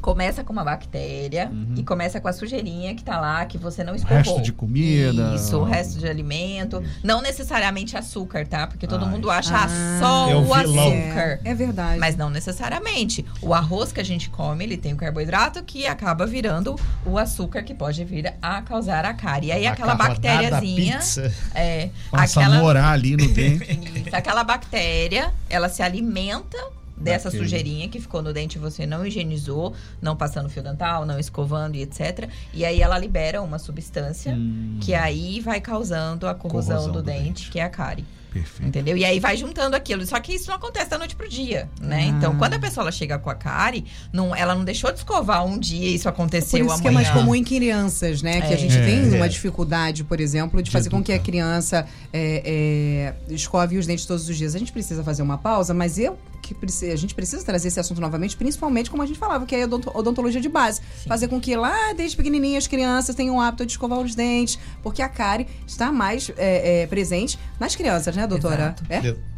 começa 0.00 0.44
com 0.44 0.52
uma 0.52 0.62
bactéria 0.64 1.50
e 1.76 1.82
começa 1.82 2.20
com 2.20 2.28
a 2.28 2.32
sujeirinha 2.32 2.94
que 2.94 3.02
tá 3.02 3.18
lá, 3.20 3.44
que 3.44 3.58
você 3.58 3.82
não 3.82 3.94
escovou. 3.94 4.16
Resto 4.18 4.40
de 4.42 4.52
comida. 4.52 5.34
Isso, 5.34 5.58
o 5.58 5.64
resto 5.64 5.98
de 5.98 6.06
alimento. 6.08 6.82
Não 7.02 7.20
necessariamente 7.20 7.96
açúcar, 7.96 8.46
tá? 8.46 8.66
Porque 8.66 8.86
todo 8.86 9.04
Ah, 9.04 9.08
mundo 9.08 9.28
isso. 9.28 9.38
acha 9.38 9.64
Ah, 9.64 9.98
só 10.00 10.30
é 10.30 10.34
o 10.36 10.46
o 10.46 10.54
açúcar. 10.54 11.40
É, 11.44 11.50
é 11.50 11.54
verdade. 11.54 11.98
Mas 11.98 12.16
não 12.16 12.30
necessariamente. 12.30 13.24
O 13.42 13.52
arroz 13.52 13.90
que 13.92 14.00
a 14.00 14.04
gente 14.04 14.30
come, 14.30 14.64
ele 14.64 14.76
tem 14.76 14.92
o 14.92 14.96
carboidrato 14.96 15.62
que 15.64 15.86
acaba 15.86 16.26
virando 16.26 16.76
o 17.04 17.18
açúcar 17.18 17.62
que 17.62 17.74
pode 17.74 18.04
vir 18.04 18.32
a 18.40 18.62
causar 18.62 19.04
a 19.04 19.12
cárie. 19.14 19.48
E 19.48 19.52
aí 19.52 19.66
aquela 19.66 19.94
Macarronada, 19.94 20.20
bactériazinha, 20.50 20.98
pizza. 20.98 21.34
é, 21.54 21.90
Passa 22.10 22.40
a 22.40 22.42
aquela 22.44 22.60
morar 22.60 22.90
ali 22.92 23.16
no 23.16 23.26
dente. 23.28 23.64
isso, 24.06 24.14
aquela 24.14 24.44
bactéria, 24.44 25.32
ela 25.50 25.68
se 25.68 25.82
alimenta 25.82 26.56
dessa 26.96 27.24
Daquele. 27.24 27.42
sujeirinha 27.44 27.88
que 27.88 28.00
ficou 28.00 28.22
no 28.22 28.32
dente 28.32 28.56
e 28.56 28.60
você 28.60 28.86
não 28.86 29.04
higienizou, 29.06 29.74
não 30.00 30.16
passando 30.16 30.48
fio 30.48 30.62
dental, 30.62 31.04
não 31.04 31.18
escovando 31.18 31.76
e 31.76 31.82
etc. 31.82 32.28
E 32.54 32.64
aí 32.64 32.80
ela 32.80 32.98
libera 32.98 33.42
uma 33.42 33.58
substância 33.58 34.34
Hum, 34.34 34.78
que 34.80 34.94
aí 34.94 35.40
vai 35.40 35.60
causando 35.60 36.26
a 36.26 36.34
corrosão, 36.34 36.76
Corrosão 36.76 36.92
do, 36.92 37.02
do 37.02 37.06
dente, 37.06 37.22
dente. 37.24 37.50
que 37.50 37.58
é 37.58 37.64
a 37.64 37.68
cárie. 37.70 38.04
perfeito. 38.32 38.68
Entendeu? 38.68 38.96
E 38.98 39.04
aí 39.04 39.18
vai 39.18 39.34
juntando 39.34 39.74
aquilo. 39.74 40.04
Só 40.04 40.20
que 40.20 40.34
isso 40.34 40.48
não 40.48 40.56
acontece 40.56 40.90
da 40.90 40.98
noite 40.98 41.16
pro 41.16 41.26
dia, 41.26 41.70
né? 41.80 42.00
Ah. 42.02 42.06
Então, 42.06 42.36
quando 42.36 42.52
a 42.54 42.58
pessoa 42.58 42.82
ela 42.84 42.92
chega 42.92 43.18
com 43.18 43.30
a 43.30 43.34
cárie, 43.34 43.86
não, 44.12 44.34
ela 44.36 44.54
não 44.54 44.62
deixou 44.62 44.92
de 44.92 44.98
escovar 44.98 45.42
um 45.46 45.58
dia 45.58 45.88
e 45.88 45.94
isso 45.94 46.02
Por 46.04 46.10
aconteceu 46.10 46.66
isso 46.66 46.80
que 46.82 46.86
é 46.86 46.90
amanhã. 46.90 47.08
mais 47.08 47.18
comum 47.18 47.34
em 47.34 47.42
crianças, 47.42 48.20
né? 48.20 48.42
Que 48.42 48.48
a 48.48 48.52
É. 48.52 48.56
gente 48.58 48.74
tem 48.76 49.10
É. 49.14 49.16
uma 49.16 49.26
dificuldade, 49.28 50.04
por 50.04 50.20
exemplo, 50.20 50.58
de, 50.62 50.64
De 50.66 50.70
fazer 50.70 50.90
com 50.90 51.02
que 51.02 51.12
a 51.12 51.14
educar. 51.14 51.30
criança 51.30 51.86
é, 52.12 53.14
é, 53.30 53.34
escove 53.34 53.78
os 53.78 53.86
dentes 53.86 54.04
todos 54.04 54.28
os 54.28 54.36
dias. 54.36 54.54
A 54.54 54.58
gente 54.58 54.72
precisa 54.72 55.02
fazer 55.02 55.22
uma 55.22 55.38
pausa, 55.38 55.72
mas 55.72 55.98
eu 55.98 56.18
que 56.54 56.90
a 56.92 56.96
gente 56.96 57.14
precisa 57.14 57.44
trazer 57.44 57.68
esse 57.68 57.78
assunto 57.80 58.00
novamente, 58.00 58.36
principalmente 58.36 58.90
como 58.90 59.02
a 59.02 59.06
gente 59.06 59.18
falava, 59.18 59.44
que 59.46 59.54
é 59.54 59.62
a 59.62 59.64
odonto- 59.66 59.90
odontologia 59.94 60.40
de 60.40 60.48
base. 60.48 60.80
Fazer 61.06 61.28
com 61.28 61.40
que 61.40 61.54
lá, 61.56 61.92
desde 61.94 62.16
pequenininha, 62.16 62.58
as 62.58 62.66
crianças 62.66 63.14
tenham 63.14 63.36
o 63.36 63.40
hábito 63.40 63.66
de 63.66 63.72
escovar 63.72 63.98
os 63.98 64.14
dentes, 64.14 64.58
porque 64.82 65.02
a 65.02 65.08
cárie 65.08 65.46
está 65.66 65.90
mais 65.92 66.30
é, 66.36 66.82
é, 66.82 66.86
presente 66.86 67.38
nas 67.60 67.74
crianças, 67.76 68.14
né, 68.16 68.26
doutora? 68.26 68.74
Exato. 68.80 68.84
É? 68.88 69.36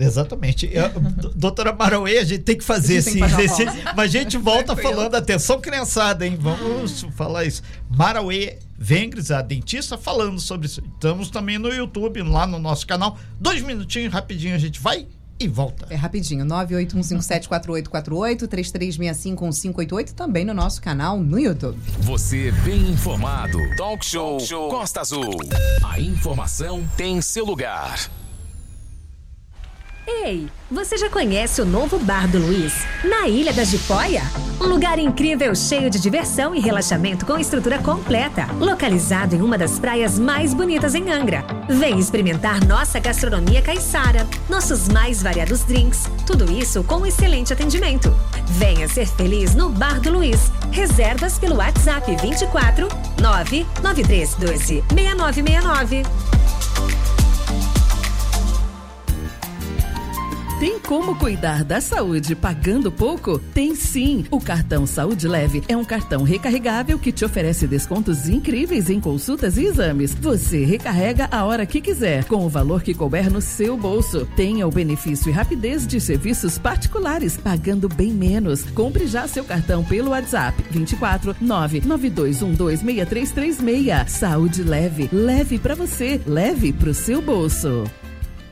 Exatamente. 0.00 0.70
Eu- 0.72 0.90
doutora 1.34 1.72
Marauê, 1.72 2.18
a 2.18 2.24
gente 2.24 2.42
tem 2.44 2.56
que 2.56 2.62
fazer 2.64 2.98
A 2.98 3.00
gente 3.00 3.18
esse, 3.20 3.36
que 3.36 3.42
esse-. 3.42 3.66
Mas 3.96 3.98
a 3.98 4.06
gente 4.06 4.36
volta 4.38 4.66
Tranquilo. 4.74 4.90
falando, 4.94 5.14
atenção, 5.16 5.60
criançada, 5.60 6.24
hein? 6.24 6.38
Vamos 6.40 7.02
falar 7.16 7.44
isso. 7.44 7.62
Marauê 7.90 8.58
Vengres, 8.78 9.32
a 9.32 9.42
dentista, 9.42 9.98
falando 9.98 10.38
sobre 10.38 10.66
isso. 10.68 10.80
Estamos 10.94 11.30
também 11.30 11.58
no 11.58 11.68
YouTube, 11.68 12.22
lá 12.22 12.46
no 12.46 12.60
nosso 12.60 12.86
canal. 12.86 13.18
Dois 13.40 13.60
minutinhos, 13.60 14.12
rapidinho, 14.12 14.54
a 14.54 14.58
gente 14.58 14.78
vai 14.78 15.04
e 15.40 15.46
volta. 15.46 15.86
É 15.90 15.94
rapidinho, 15.94 16.44
981574848, 16.44 18.48
33651588, 18.48 20.12
também 20.12 20.44
no 20.44 20.54
nosso 20.54 20.82
canal 20.82 21.20
no 21.20 21.38
YouTube. 21.38 21.78
Você 22.00 22.50
bem 22.64 22.90
informado. 22.90 23.58
Talk 23.76 24.04
Show 24.04 24.38
Costa 24.68 25.00
Azul. 25.00 25.30
A 25.84 26.00
informação 26.00 26.84
tem 26.96 27.20
seu 27.20 27.44
lugar. 27.44 28.10
Ei, 30.10 30.48
você 30.70 30.96
já 30.96 31.10
conhece 31.10 31.60
o 31.60 31.66
novo 31.66 31.98
Bar 31.98 32.26
do 32.28 32.38
Luiz? 32.38 32.72
Na 33.04 33.28
Ilha 33.28 33.52
da 33.52 33.62
Jipoia? 33.62 34.22
Um 34.58 34.64
lugar 34.64 34.98
incrível, 34.98 35.54
cheio 35.54 35.90
de 35.90 36.00
diversão 36.00 36.54
e 36.54 36.60
relaxamento 36.60 37.26
com 37.26 37.36
estrutura 37.36 37.78
completa. 37.78 38.46
Localizado 38.58 39.36
em 39.36 39.42
uma 39.42 39.58
das 39.58 39.78
praias 39.78 40.18
mais 40.18 40.54
bonitas 40.54 40.94
em 40.94 41.12
Angra. 41.12 41.44
Vem 41.68 41.98
experimentar 41.98 42.64
nossa 42.64 42.98
gastronomia 42.98 43.60
caiçara, 43.60 44.26
nossos 44.48 44.88
mais 44.88 45.22
variados 45.22 45.62
drinks, 45.62 46.04
tudo 46.26 46.50
isso 46.50 46.82
com 46.84 47.04
excelente 47.04 47.52
atendimento. 47.52 48.10
Venha 48.46 48.88
ser 48.88 49.06
feliz 49.06 49.54
no 49.54 49.68
Bar 49.68 50.00
do 50.00 50.10
Luiz. 50.10 50.50
Reservas 50.72 51.38
pelo 51.38 51.56
WhatsApp 51.56 52.16
24 52.16 52.88
99312 53.20 54.82
6969. 54.90 56.02
Tem 60.58 60.80
como 60.80 61.14
cuidar 61.14 61.62
da 61.62 61.80
saúde 61.80 62.34
pagando 62.34 62.90
pouco? 62.90 63.38
Tem 63.38 63.76
sim! 63.76 64.24
O 64.28 64.40
cartão 64.40 64.88
Saúde 64.88 65.28
Leve 65.28 65.62
é 65.68 65.76
um 65.76 65.84
cartão 65.84 66.24
recarregável 66.24 66.98
que 66.98 67.12
te 67.12 67.24
oferece 67.24 67.68
descontos 67.68 68.28
incríveis 68.28 68.90
em 68.90 68.98
consultas 68.98 69.56
e 69.56 69.66
exames. 69.66 70.12
Você 70.14 70.64
recarrega 70.64 71.28
a 71.30 71.44
hora 71.44 71.64
que 71.64 71.80
quiser, 71.80 72.24
com 72.24 72.44
o 72.44 72.48
valor 72.48 72.82
que 72.82 72.92
couber 72.92 73.32
no 73.32 73.40
seu 73.40 73.76
bolso. 73.76 74.26
Tenha 74.34 74.66
o 74.66 74.72
benefício 74.72 75.28
e 75.28 75.32
rapidez 75.32 75.86
de 75.86 76.00
serviços 76.00 76.58
particulares, 76.58 77.36
pagando 77.36 77.88
bem 77.88 78.10
menos. 78.10 78.64
Compre 78.72 79.06
já 79.06 79.28
seu 79.28 79.44
cartão 79.44 79.84
pelo 79.84 80.10
WhatsApp 80.10 80.60
24 80.72 81.36
992126336. 81.36 84.08
Saúde 84.08 84.64
Leve, 84.64 85.08
leve 85.12 85.56
pra 85.56 85.76
você, 85.76 86.20
leve 86.26 86.72
pro 86.72 86.92
seu 86.92 87.22
bolso. 87.22 87.84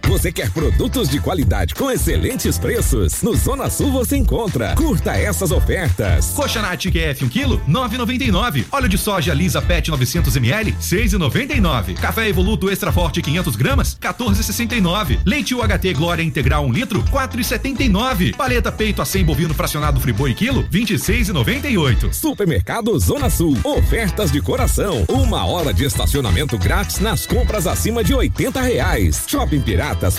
Você 0.09 0.31
quer 0.31 0.51
produtos 0.51 1.09
de 1.09 1.21
qualidade 1.21 1.75
com 1.75 1.91
excelentes 1.91 2.57
preços? 2.57 3.23
No 3.23 3.35
Zona 3.35 3.69
Sul 3.69 3.91
você 3.91 4.17
encontra. 4.17 4.73
Curta 4.77 5.17
essas 5.17 5.51
ofertas. 5.51 6.27
Coxa 6.29 6.63
Nat 6.63 6.87
QF 6.87 7.25
1 7.25 7.29
kg, 7.29 7.61
9,99. 7.69 8.67
Óleo 8.71 8.89
de 8.89 8.97
soja 8.97 9.35
Lisa 9.35 9.61
Pet 9.61 9.91
900 9.91 10.37
ml, 10.37 10.73
6,99. 10.81 11.95
Café 11.95 12.29
Evoluto 12.29 12.71
Extra 12.71 12.93
Forte 12.93 13.21
500 13.21 13.57
gramas, 13.57 13.99
14,69. 14.01 15.19
Leite 15.27 15.57
UHT 15.57 15.93
Glória 15.95 16.23
Integral 16.23 16.65
1 16.67 16.73
litro, 16.73 17.03
4,79. 17.11 18.37
Paleta 18.37 18.71
peito 18.71 19.03
a 19.03 19.05
100 19.05 19.25
bovino 19.25 19.55
fracionado 19.55 20.01
Friboi 20.01 20.35
quilo, 20.35 20.63
26,98. 20.69 22.13
Supermercado 22.13 22.97
Zona 23.01 23.29
Sul. 23.29 23.59
Ofertas 23.65 24.31
de 24.31 24.41
coração. 24.41 25.05
Uma 25.09 25.45
hora 25.47 25.75
de 25.75 25.85
estacionamento 25.85 26.57
grátis 26.57 27.01
nas 27.01 27.27
compras 27.27 27.67
acima 27.67 28.05
de 28.05 28.15
80 28.15 28.61
reais. 28.61 29.25
Shopping 29.27 29.61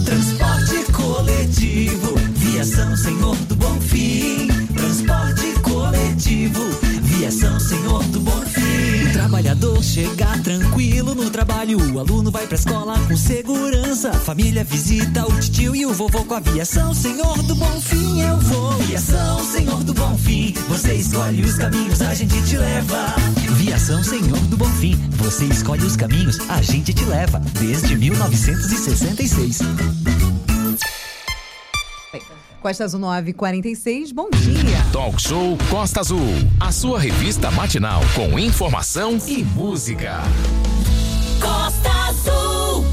Transporte 0.04 0.92
coletivo, 0.92 2.16
via 2.34 2.64
São 2.64 2.96
Senhor 2.96 3.36
do 3.46 3.54
Bom 3.54 3.80
Fim. 3.80 4.48
Transporte 4.74 5.52
coletivo, 5.62 6.60
via 7.20 7.30
São 7.30 7.60
Senhor 7.60 8.02
do 8.04 8.20
Bom 8.20 8.40
Fim. 8.46 9.08
O 9.08 9.12
trabalhador 9.12 9.82
chega 9.84 10.38
tranquilo 10.38 11.14
no 11.14 11.28
trabalho. 11.28 11.78
O 11.92 11.98
aluno 11.98 12.30
vai 12.30 12.46
pra 12.46 12.56
escola 12.56 12.98
com 13.06 13.14
segurança. 13.14 14.10
Família 14.12 14.64
visita 14.64 15.26
o 15.26 15.38
tio 15.38 15.76
e 15.76 15.84
o 15.84 15.92
vovô 15.92 16.24
com 16.24 16.32
aviação. 16.34 16.94
Senhor 16.94 17.42
do 17.42 17.54
Bom 17.54 17.80
Fim, 17.80 18.22
eu 18.22 18.38
vou. 18.38 18.72
Viação, 18.78 19.44
Senhor 19.44 19.84
do 19.84 19.92
Bom 19.92 20.16
Fim. 20.16 20.54
Você 20.68 20.94
escolhe 20.94 21.42
os 21.42 21.56
caminhos, 21.56 22.00
a 22.00 22.14
gente 22.14 22.40
te 22.42 22.56
leva. 22.56 23.14
Viação, 23.50 24.02
Senhor 24.02 24.40
do 24.46 24.56
Bom 24.56 24.70
Fim. 24.80 24.96
Você 25.18 25.44
escolhe 25.44 25.84
os 25.84 25.96
caminhos, 25.96 26.38
a 26.48 26.62
gente 26.62 26.94
te 26.94 27.04
leva. 27.04 27.38
Desde 27.58 27.96
1966. 27.96 29.58
Costa 32.60 32.84
Azul 32.84 33.00
946, 33.00 34.12
bom 34.12 34.28
dia. 34.28 34.84
Talk 34.92 35.20
Show 35.20 35.56
Costa 35.70 36.00
Azul. 36.00 36.20
A 36.60 36.70
sua 36.70 37.00
revista 37.00 37.50
matinal 37.50 38.02
com 38.14 38.38
informação 38.38 39.16
e 39.26 39.42
música. 39.42 40.18
Costa 41.40 41.90
Azul. 42.06 42.84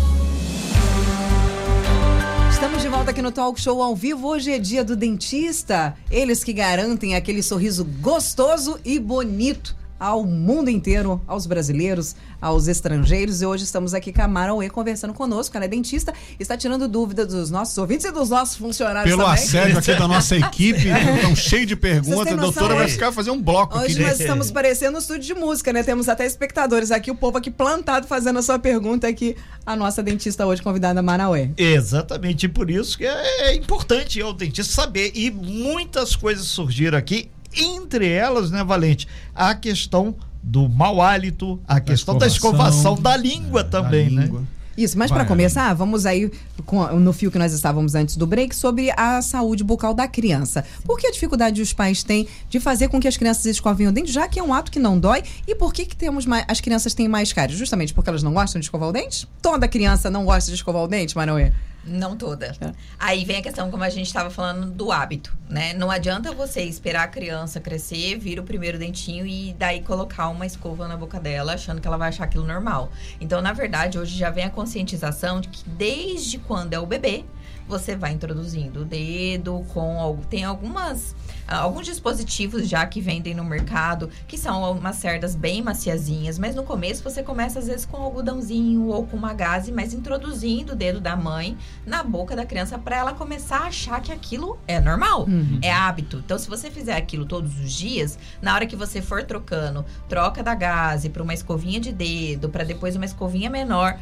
Estamos 2.50 2.82
de 2.82 2.88
volta 2.88 3.12
aqui 3.12 3.22
no 3.22 3.30
Talk 3.30 3.60
Show 3.60 3.84
ao 3.84 3.94
vivo. 3.94 4.30
Hoje 4.30 4.54
é 4.54 4.58
dia 4.58 4.86
do 4.86 4.96
dentista. 4.96 5.98
Eles 6.10 6.46
que 6.46 6.54
garantem 6.54 7.16
aquele 7.16 7.44
sorriso 7.44 7.84
gostoso 7.84 8.80
e 8.86 8.98
bonito 8.98 9.76
ao 10.00 10.24
mundo 10.26 10.70
inteiro, 10.70 11.22
aos 11.28 11.46
brasileiros, 11.46 12.16
aos 12.42 12.68
estrangeiros. 12.68 13.42
E 13.42 13.46
hoje 13.46 13.64
estamos 13.64 13.94
aqui 13.94 14.12
com 14.14 14.22
a 14.22 14.28
Mara 14.28 14.54
Uê 14.54 14.70
conversando 14.70 15.14
conosco. 15.14 15.56
Ela 15.58 15.66
é 15.66 15.68
dentista, 15.68 16.14
está 16.40 16.56
tirando 16.58 16.88
dúvidas 16.88 17.28
dos 17.28 17.50
nossos 17.52 17.78
ouvintes 17.78 18.06
e 18.06 18.12
dos 18.12 18.30
nossos 18.30 18.56
funcionários 18.58 19.10
Pelo 19.16 19.24
também. 19.28 19.44
assédio 19.44 19.78
aqui 19.80 19.94
da 19.96 20.08
nossa 20.08 20.36
equipe, 20.38 20.88
estão 21.16 21.36
cheio 21.36 21.66
de 21.66 21.76
perguntas. 21.76 22.34
A 22.34 22.36
doutora 22.36 22.76
vai 22.76 22.88
ficar 22.88 23.12
fazer 23.12 23.32
um 23.32 23.42
bloco 23.42 23.76
aqui. 23.78 23.86
Hoje 23.88 23.96
de- 23.96 24.02
nós 24.04 24.20
estamos 24.20 24.52
parecendo 24.52 24.98
um 24.98 25.00
estúdio 25.00 25.24
de 25.24 25.34
música, 25.34 25.74
né? 25.74 25.84
Temos 25.84 26.08
até 26.10 26.26
espectadores 26.26 26.92
aqui, 26.92 27.10
o 27.12 27.16
povo 27.16 27.38
aqui 27.38 27.50
plantado 27.50 28.08
fazendo 28.08 28.40
a 28.40 28.42
sua 28.42 28.60
pergunta 28.60 29.08
aqui. 29.08 29.36
A 29.66 29.76
nossa 29.76 30.02
dentista 30.02 30.46
hoje 30.46 30.62
convidada, 30.62 31.02
Maraué. 31.02 31.52
Exatamente, 31.58 32.46
e 32.46 32.50
por 32.50 32.70
isso 32.72 32.98
que 32.98 33.06
é, 33.06 33.50
é 33.50 33.56
importante 33.56 34.22
o 34.24 34.32
dentista 34.32 34.74
saber. 34.74 35.12
E 35.14 35.30
muitas 35.30 36.16
coisas 36.16 36.46
surgiram 36.46 36.98
aqui, 36.98 37.30
entre 37.58 38.08
elas, 38.10 38.52
né, 38.52 38.64
Valente? 38.64 39.08
A 39.36 39.54
questão 39.56 40.16
do 40.44 40.70
mau 40.70 41.02
hálito, 41.02 41.60
a 41.68 41.80
questão 41.80 42.18
da 42.18 42.26
escovação 42.28 42.96
da 42.96 43.18
língua 43.18 43.64
também, 43.64 44.10
né? 44.10 44.30
Isso, 44.78 44.96
mas 44.96 45.10
para 45.10 45.26
começar, 45.26 45.74
vamos 45.74 46.06
aí 46.06 46.32
com- 46.64 46.86
no 47.00 47.12
fio 47.12 47.32
que 47.32 47.40
nós 47.40 47.52
estávamos 47.52 47.96
antes 47.96 48.16
do 48.16 48.28
break 48.28 48.56
sobre 48.56 48.92
a 48.96 49.20
saúde 49.24 49.64
bucal 49.64 49.92
da 49.92 50.08
criança. 50.08 50.64
Por 50.86 51.00
que 51.00 51.08
a 51.08 51.12
dificuldade 51.12 51.60
os 51.64 51.74
pais 51.74 52.04
têm 52.04 52.28
de 52.48 52.60
fazer 52.60 52.88
com 52.88 53.00
que 53.00 53.08
as 53.08 53.18
crianças 53.18 53.44
escovem 53.48 53.88
o 53.88 53.92
dente, 53.92 54.12
já 54.12 54.28
que 54.28 54.40
é 54.40 54.44
um 54.44 54.54
ato 54.54 54.72
que 54.72 54.78
não 54.78 55.00
dói? 55.00 55.24
E 55.48 55.56
por 55.56 55.74
que, 55.74 55.84
que 55.84 55.96
temos 55.96 56.28
mais, 56.28 56.46
as 56.48 56.62
crianças 56.62 56.94
têm 56.94 57.08
mais 57.08 57.34
cáries? 57.34 57.58
Justamente 57.58 57.92
porque 57.92 58.08
elas 58.08 58.22
não 58.22 58.34
gostam 58.36 58.60
de 58.60 58.66
escovar 58.68 58.88
o 58.90 58.92
dente? 58.92 59.28
Toda 59.42 59.68
criança 59.68 60.12
não 60.12 60.24
gosta 60.26 60.52
de 60.52 60.56
escovar 60.56 60.84
o 60.84 60.88
dente, 60.88 61.16
Manoel? 61.18 61.52
Não 61.88 62.18
toda. 62.18 62.54
Aí 63.00 63.24
vem 63.24 63.38
a 63.38 63.42
questão, 63.42 63.72
como 63.72 63.84
a 63.84 63.90
gente 63.90 64.08
estava 64.08 64.30
falando, 64.30 64.70
do 64.70 64.92
hábito, 64.92 65.36
né? 65.50 65.74
Não 65.74 65.90
adianta 65.90 66.34
você 66.34 66.62
esperar 66.64 67.04
a 67.04 67.08
criança 67.08 67.62
crescer, 67.62 68.18
vir 68.18 68.40
o 68.40 68.44
primeiro 68.44 68.78
dentinho 68.78 69.26
e 69.26 69.56
daí 69.58 69.82
colocar 69.82 70.28
uma 70.28 70.46
escova 70.46 70.88
na 70.88 70.98
boca 70.98 71.20
dela, 71.20 71.54
achando 71.54 71.80
que 71.80 71.88
ela 71.88 71.98
vai 71.98 72.10
achar 72.10 72.26
aquilo 72.26 72.46
normal. 72.46 72.92
Então, 73.22 73.42
na 73.42 73.54
verdade, 73.54 73.98
hoje 73.98 74.18
já 74.18 74.30
vem 74.30 74.44
a 74.44 74.50
conscientização 74.50 75.40
de 75.40 75.48
que 75.48 75.68
desde 75.70 76.38
quando 76.40 76.74
é 76.74 76.80
o 76.80 76.86
bebê, 76.86 77.24
você 77.68 77.96
vai 77.96 78.14
introduzindo 78.14 78.82
o 78.82 78.86
dedo 78.86 79.66
com 79.74 80.20
tem 80.30 80.44
algumas 80.44 81.16
ah, 81.48 81.58
alguns 81.60 81.86
dispositivos 81.86 82.68
já 82.68 82.86
que 82.86 83.00
vendem 83.02 83.34
no 83.34 83.44
mercado 83.44 84.10
que 84.28 84.38
são 84.38 84.72
umas 84.72 84.96
cerdas 84.98 85.36
bem 85.36 85.62
maciazinhas, 85.62 86.38
mas 86.40 86.56
no 86.56 86.64
começo 86.64 87.04
você 87.04 87.22
começa 87.24 87.60
às 87.60 87.68
vezes 87.68 87.86
com 87.86 87.98
algodãozinho 87.98 88.88
ou 88.88 89.06
com 89.06 89.16
uma 89.18 89.34
gaze, 89.34 89.72
mas 89.72 89.94
introduzindo 89.94 90.74
o 90.74 90.76
dedo 90.76 91.00
da 91.00 91.16
mãe 91.16 91.58
na 91.86 92.04
boca 92.04 92.36
da 92.36 92.46
criança 92.46 92.78
para 92.78 92.98
ela 92.98 93.14
começar 93.14 93.60
a 93.60 93.68
achar 93.68 94.02
que 94.02 94.12
aquilo 94.12 94.58
é 94.68 94.80
normal, 94.80 95.22
Uhum. 95.28 95.60
é 95.62 95.72
hábito. 95.72 96.18
Então 96.26 96.38
se 96.38 96.50
você 96.50 96.70
fizer 96.70 96.96
aquilo 96.96 97.26
todos 97.26 97.60
os 97.60 97.72
dias, 97.74 98.18
na 98.42 98.54
hora 98.54 98.66
que 98.66 98.76
você 98.76 99.02
for 99.02 99.24
trocando, 99.24 99.86
troca 100.10 100.44
da 100.44 100.54
gaze 100.56 101.10
para 101.10 101.24
uma 101.24 101.34
escovinha 101.34 101.80
de 101.80 101.92
dedo, 101.92 102.50
para 102.50 102.64
depois 102.64 102.96
uma 102.96 103.06
escovinha 103.06 103.50
menor, 103.50 103.98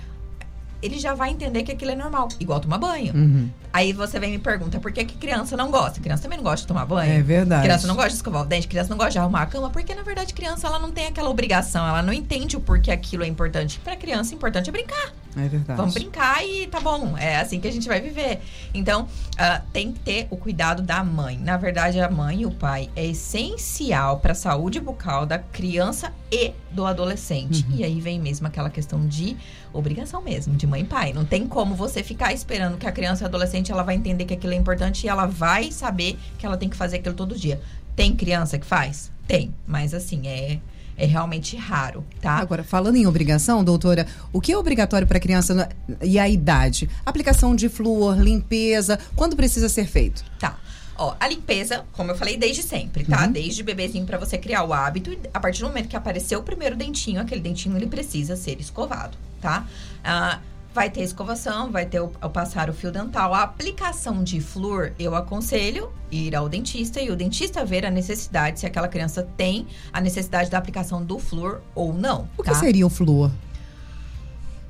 ele 0.86 1.00
já 1.00 1.14
vai 1.14 1.32
entender 1.32 1.64
que 1.64 1.72
aquilo 1.72 1.92
é 1.92 1.96
normal, 1.96 2.30
igual 2.40 2.60
tomar 2.60 2.78
banho. 2.78 3.14
Uhum. 3.14 3.50
Aí 3.74 3.92
você 3.92 4.20
vem 4.20 4.30
e 4.30 4.38
me 4.38 4.40
pergunta 4.40 4.80
por 4.80 4.92
que, 4.92 5.04
que 5.04 5.18
criança 5.18 5.58
não 5.58 5.72
gosta? 5.72 6.00
Criança 6.00 6.24
também 6.24 6.38
não 6.38 6.44
gosta 6.44 6.62
de 6.62 6.68
tomar 6.68 6.86
banho. 6.86 7.12
É 7.12 7.22
verdade. 7.22 7.64
Criança 7.64 7.88
não 7.88 7.96
gosta 7.96 8.10
de 8.12 8.16
escovar 8.16 8.44
o 8.44 8.46
dente, 8.46 8.68
criança 8.68 8.90
não 8.90 8.98
gosta 8.98 9.12
de 9.12 9.20
arrumar 9.20 9.42
a 9.42 9.46
cama, 9.48 9.70
porque 9.70 9.94
na 9.94 10.04
verdade 10.04 10.34
criança 10.34 10.68
ela 10.68 10.80
não 10.80 10.92
tem 10.92 11.08
aquela 11.08 11.30
obrigação, 11.30 11.88
ela 11.88 12.02
não 12.02 12.14
entende 12.14 12.56
o 12.56 12.60
porquê 12.60 12.92
aquilo 12.92 13.24
é 13.24 13.28
importante. 13.28 13.80
Pra 13.84 13.96
criança, 13.96 14.34
o 14.34 14.36
importante 14.36 14.70
é 14.70 14.72
brincar. 14.72 15.12
É 15.38 15.48
verdade. 15.48 15.78
Vamos 15.78 15.94
brincar 15.94 16.46
e 16.46 16.68
tá 16.68 16.80
bom, 16.80 17.18
é 17.18 17.38
assim 17.38 17.60
que 17.60 17.68
a 17.68 17.72
gente 17.72 17.88
vai 17.88 18.00
viver. 18.00 18.40
Então, 18.74 19.08
ah, 19.38 19.62
tem 19.74 19.92
que 19.92 20.00
ter 20.00 20.28
o 20.32 20.38
cuidado 20.38 20.82
da 20.82 21.04
mãe. 21.04 21.38
Na 21.38 21.58
verdade, 21.58 22.00
a 22.00 22.10
mãe 22.10 22.42
e 22.42 22.46
o 22.46 22.52
pai 22.52 22.90
é 22.96 23.06
essencial 23.06 24.20
para 24.20 24.32
a 24.32 24.36
saúde 24.36 24.80
bucal 24.80 25.26
da 25.26 25.38
criança 25.38 26.14
e 26.32 26.54
do 26.72 26.86
adolescente. 26.86 27.66
Uhum. 27.70 27.76
E 27.76 27.84
aí 27.84 28.00
vem 28.00 28.20
mesmo 28.20 28.48
aquela 28.48 28.70
questão 28.70 29.06
de 29.06 29.36
obrigação 29.74 30.22
mesmo, 30.22 30.56
de 30.56 30.66
mãe 30.66 30.82
e 30.82 30.86
pai. 30.86 31.12
Não 31.12 31.26
tem 31.26 31.48
como 31.48 31.76
você 31.76 32.02
ficar 32.02 32.34
esperando 32.34 32.78
que 32.78 32.88
a 32.88 32.92
criança 32.92 33.24
e 33.24 33.26
adolescente 33.26 33.72
ela 33.72 33.84
vai 33.84 33.96
entender 33.96 34.26
que 34.26 34.34
aquilo 34.34 34.54
é 34.54 34.58
importante 34.58 35.06
e 35.06 35.10
ela 35.10 35.26
vai 35.26 35.72
saber 35.72 36.18
que 36.38 36.46
ela 36.46 36.58
tem 36.58 36.70
que 36.70 36.78
fazer 36.78 36.98
aquilo 36.98 37.16
todo 37.16 37.38
dia. 37.38 37.62
Tem 37.96 38.16
criança 38.16 38.58
que 38.58 38.66
faz? 38.66 39.12
Tem, 39.28 39.54
mas 39.68 39.94
assim, 39.94 40.28
é 40.28 40.60
é 40.98 41.06
realmente 41.06 41.56
raro, 41.58 42.06
tá? 42.22 42.34
Agora, 42.38 42.64
falando 42.64 42.96
em 42.96 43.06
obrigação, 43.06 43.64
doutora, 43.64 44.08
o 44.32 44.40
que 44.40 44.52
é 44.52 44.58
obrigatório 44.58 45.08
para 45.08 45.18
a 45.18 45.22
criança 45.22 45.70
e 46.02 46.18
a 46.18 46.28
idade? 46.30 46.90
Aplicação 47.06 47.56
de 47.56 47.70
flúor, 47.70 48.20
limpeza, 48.20 49.00
quando 49.16 49.36
precisa 49.36 49.68
ser 49.70 49.86
feito? 49.88 50.24
Tá. 50.40 50.58
Ó, 50.98 51.14
a 51.20 51.28
limpeza, 51.28 51.84
como 51.92 52.12
eu 52.12 52.16
falei, 52.16 52.38
desde 52.38 52.64
sempre, 52.64 53.04
tá? 53.04 53.26
Uhum. 53.26 53.32
Desde 53.32 53.62
bebezinho 53.64 54.06
pra 54.06 54.18
você 54.18 54.38
criar 54.38 54.64
o 54.64 54.74
hábito. 54.74 55.16
A 55.34 55.40
partir 55.40 55.60
do 55.62 55.68
momento 55.68 55.90
que 55.90 55.96
apareceu 55.96 56.40
o 56.40 56.44
primeiro 56.44 56.76
dentinho, 56.76 57.20
aquele 57.20 57.42
dentinho 57.42 57.76
ele 57.76 57.88
precisa 57.88 58.38
ser 58.38 58.60
escovado, 58.62 59.18
tá? 59.42 59.68
Ah, 60.04 60.40
vai 60.76 60.90
ter 60.90 61.04
escovação, 61.04 61.72
vai 61.72 61.86
ter 61.86 62.02
o, 62.02 62.12
o 62.22 62.30
passar 62.30 62.70
o 62.70 62.74
fio 62.74 62.92
dental. 62.92 63.34
A 63.34 63.44
aplicação 63.44 64.22
de 64.22 64.42
flúor, 64.42 64.92
eu 65.00 65.16
aconselho 65.16 65.90
ir 66.12 66.36
ao 66.36 66.50
dentista 66.50 67.00
e 67.00 67.10
o 67.10 67.16
dentista 67.16 67.64
ver 67.64 67.86
a 67.86 67.90
necessidade, 67.90 68.60
se 68.60 68.66
aquela 68.66 68.90
criança 68.90 69.26
tem 69.38 69.66
a 69.94 70.02
necessidade 70.02 70.52
da 70.52 70.58
aplicação 70.58 71.02
do 71.02 71.18
flúor 71.18 71.62
ou 71.74 71.94
não. 71.94 72.28
O 72.38 72.44
que 72.44 72.50
tá? 72.50 72.56
seria 72.56 72.86
o 72.86 72.90
flúor? 72.90 73.32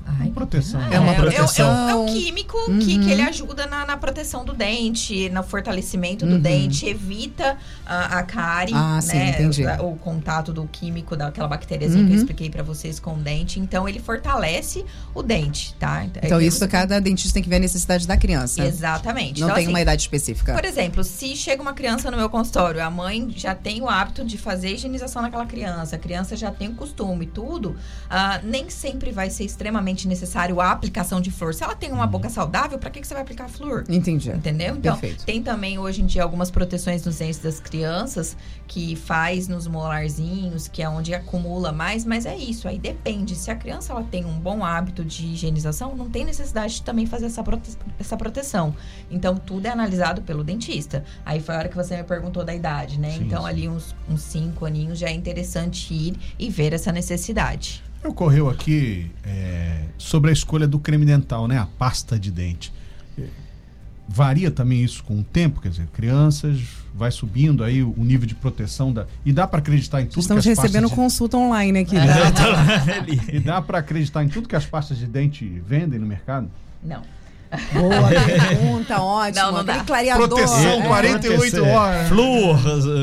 Ai, 0.07 0.29
proteção. 0.29 0.79
É 0.91 0.99
uma 0.99 1.13
é, 1.13 1.15
proteção. 1.15 1.87
É, 1.87 1.91
é 1.91 1.95
um 1.95 2.05
químico 2.05 2.57
que, 2.65 2.71
Uhum. 2.71 3.03
que 3.03 3.11
ele 3.11 3.21
ajuda 3.23 3.65
na, 3.65 3.85
na 3.85 3.97
proteção 3.97 4.45
do 4.45 4.53
dente, 4.53 5.29
no 5.29 5.41
fortalecimento 5.43 6.25
do 6.25 6.33
Uhum. 6.33 6.39
dente, 6.39 6.85
evita 6.85 7.57
a, 7.85 8.19
a 8.19 8.23
cárie, 8.23 8.73
Ah, 8.75 8.99
sim, 9.01 9.17
né? 9.17 9.29
entendi. 9.31 9.65
O, 9.65 9.93
o 9.93 9.97
contato 9.97 10.53
do 10.53 10.65
químico, 10.67 11.15
daquela 11.15 11.47
bactériazinha 11.47 12.03
que 12.03 12.09
eu 12.11 12.13
Uhum. 12.15 12.19
expliquei 12.21 12.49
pra 12.49 12.61
vocês 12.61 12.99
com 12.99 13.15
o 13.15 13.17
dente. 13.17 13.59
Então, 13.59 13.89
ele 13.89 13.99
fortalece 13.99 14.85
o 15.13 15.23
dente, 15.23 15.73
tá? 15.79 16.05
Então, 16.05 16.39
isso 16.39 16.65
cada 16.67 16.99
dentista 17.01 17.33
tem 17.33 17.43
que 17.43 17.49
ver 17.49 17.55
a 17.55 17.59
necessidade 17.59 18.05
da 18.07 18.15
criança. 18.15 18.63
Exatamente. 18.63 19.39
Não 19.41 19.47
Então, 19.47 19.55
tem 19.55 19.65
assim, 19.65 19.73
uma 19.73 19.81
idade 19.81 20.01
específica. 20.03 20.53
Por 20.53 20.65
exemplo, 20.65 21.03
se 21.03 21.35
chega 21.35 21.61
uma 21.61 21.73
criança 21.73 22.11
no 22.11 22.17
meu 22.17 22.29
consultório, 22.29 22.81
a 22.83 22.89
mãe 22.91 23.27
já 23.35 23.55
tem 23.55 23.81
o 23.81 23.89
hábito 23.89 24.23
de 24.23 24.37
fazer 24.37 24.73
higienização 24.73 25.21
naquela 25.21 25.45
criança, 25.45 25.95
a 25.95 25.99
criança 25.99 26.35
já 26.35 26.51
tem 26.51 26.67
o 26.69 26.75
costume 26.75 27.25
e 27.25 27.27
tudo, 27.27 27.75
ah, 28.09 28.39
nem 28.43 28.69
sempre 28.69 29.11
vai 29.11 29.29
ser 29.29 29.45
extremamente 29.45 29.94
necessário 30.03 30.59
a 30.59 30.71
aplicação 30.71 31.21
de 31.21 31.31
flúor. 31.31 31.53
Se 31.53 31.63
ela 31.63 31.75
tem 31.75 31.91
uma 31.91 32.05
boca 32.05 32.29
saudável, 32.29 32.77
pra 32.77 32.89
que, 32.89 32.99
que 32.99 33.07
você 33.07 33.13
vai 33.13 33.23
aplicar 33.23 33.47
flúor? 33.47 33.83
Entendi. 33.87 34.29
Entendeu? 34.31 34.75
Então, 34.75 34.97
Perfeito. 34.97 35.25
tem 35.25 35.41
também 35.41 35.79
hoje 35.79 36.01
em 36.01 36.05
dia 36.05 36.23
algumas 36.23 36.51
proteções 36.51 37.05
nos 37.05 37.17
dentes 37.17 37.39
das 37.39 37.59
crianças 37.59 38.35
que 38.67 38.95
faz 38.95 39.47
nos 39.47 39.67
molarzinhos, 39.67 40.67
que 40.67 40.81
é 40.81 40.89
onde 40.89 41.13
acumula 41.13 41.71
mais, 41.71 42.03
mas 42.03 42.25
é 42.25 42.35
isso. 42.35 42.67
Aí 42.67 42.79
depende. 42.79 43.35
Se 43.35 43.51
a 43.51 43.55
criança 43.55 43.93
ela 43.93 44.03
tem 44.03 44.25
um 44.25 44.39
bom 44.39 44.63
hábito 44.65 45.05
de 45.05 45.25
higienização, 45.27 45.95
não 45.95 46.09
tem 46.09 46.25
necessidade 46.25 46.75
de 46.75 46.81
também 46.83 47.05
fazer 47.05 47.27
essa, 47.27 47.43
prote- 47.43 47.77
essa 47.99 48.17
proteção. 48.17 48.75
Então, 49.09 49.35
tudo 49.37 49.67
é 49.67 49.69
analisado 49.69 50.21
pelo 50.23 50.43
dentista. 50.43 51.03
Aí 51.25 51.39
foi 51.39 51.55
a 51.55 51.59
hora 51.59 51.69
que 51.69 51.75
você 51.75 51.95
me 51.97 52.03
perguntou 52.03 52.43
da 52.43 52.53
idade, 52.55 52.99
né? 52.99 53.11
Sim, 53.11 53.23
então, 53.25 53.43
sim. 53.43 53.47
ali 53.49 53.69
uns, 53.69 53.95
uns 54.09 54.21
cinco 54.21 54.65
aninhos 54.65 54.97
já 54.97 55.07
é 55.07 55.13
interessante 55.13 55.93
ir 55.93 56.15
e 56.39 56.49
ver 56.49 56.73
essa 56.73 56.91
necessidade. 56.91 57.83
Ocorreu 58.09 58.49
aqui 58.49 59.11
é, 59.23 59.83
sobre 59.97 60.29
a 60.29 60.33
escolha 60.33 60.67
do 60.67 60.79
creme 60.79 61.05
dental, 61.05 61.47
né? 61.47 61.57
A 61.57 61.65
pasta 61.65 62.17
de 62.19 62.31
dente. 62.31 62.71
É, 63.17 63.23
Varia 64.07 64.51
também 64.51 64.83
isso 64.83 65.03
com 65.03 65.19
o 65.19 65.23
tempo, 65.23 65.59
quer 65.59 65.69
dizer, 65.69 65.87
crianças 65.87 66.61
vai 66.93 67.11
subindo 67.11 67.63
aí 67.63 67.83
o, 67.83 67.93
o 67.97 68.03
nível 68.03 68.25
de 68.25 68.35
proteção 68.35 68.93
da 68.93 69.05
e 69.25 69.33
dá 69.33 69.45
para 69.47 69.59
acreditar 69.59 70.01
em 70.01 70.05
tudo 70.05 70.21
Estamos 70.21 70.43
que 70.45 70.51
as 70.51 70.57
recebendo 70.57 70.87
de- 70.87 70.95
consulta 70.95 71.37
online 71.37 71.79
aqui. 71.79 71.97
É. 71.97 72.05
né? 72.05 73.05
e 73.33 73.39
dá 73.39 73.61
para 73.61 73.79
acreditar 73.79 74.23
em 74.23 74.29
tudo 74.29 74.47
que 74.47 74.55
as 74.55 74.65
pastas 74.65 74.97
de 74.97 75.07
dente 75.07 75.45
vendem 75.67 75.99
no 75.99 76.05
mercado? 76.05 76.49
Não. 76.83 77.01
Boa 77.73 78.09
pergunta, 78.25 79.01
ótimo. 79.01 79.45
Não, 79.45 79.51
não 79.53 79.63
dá. 79.65 79.83
clareador. 79.83 80.27
Proteção, 80.27 80.83
é. 80.83 80.87
48 80.87 81.63
horas. 81.65 82.07
Flúor, 82.09 82.59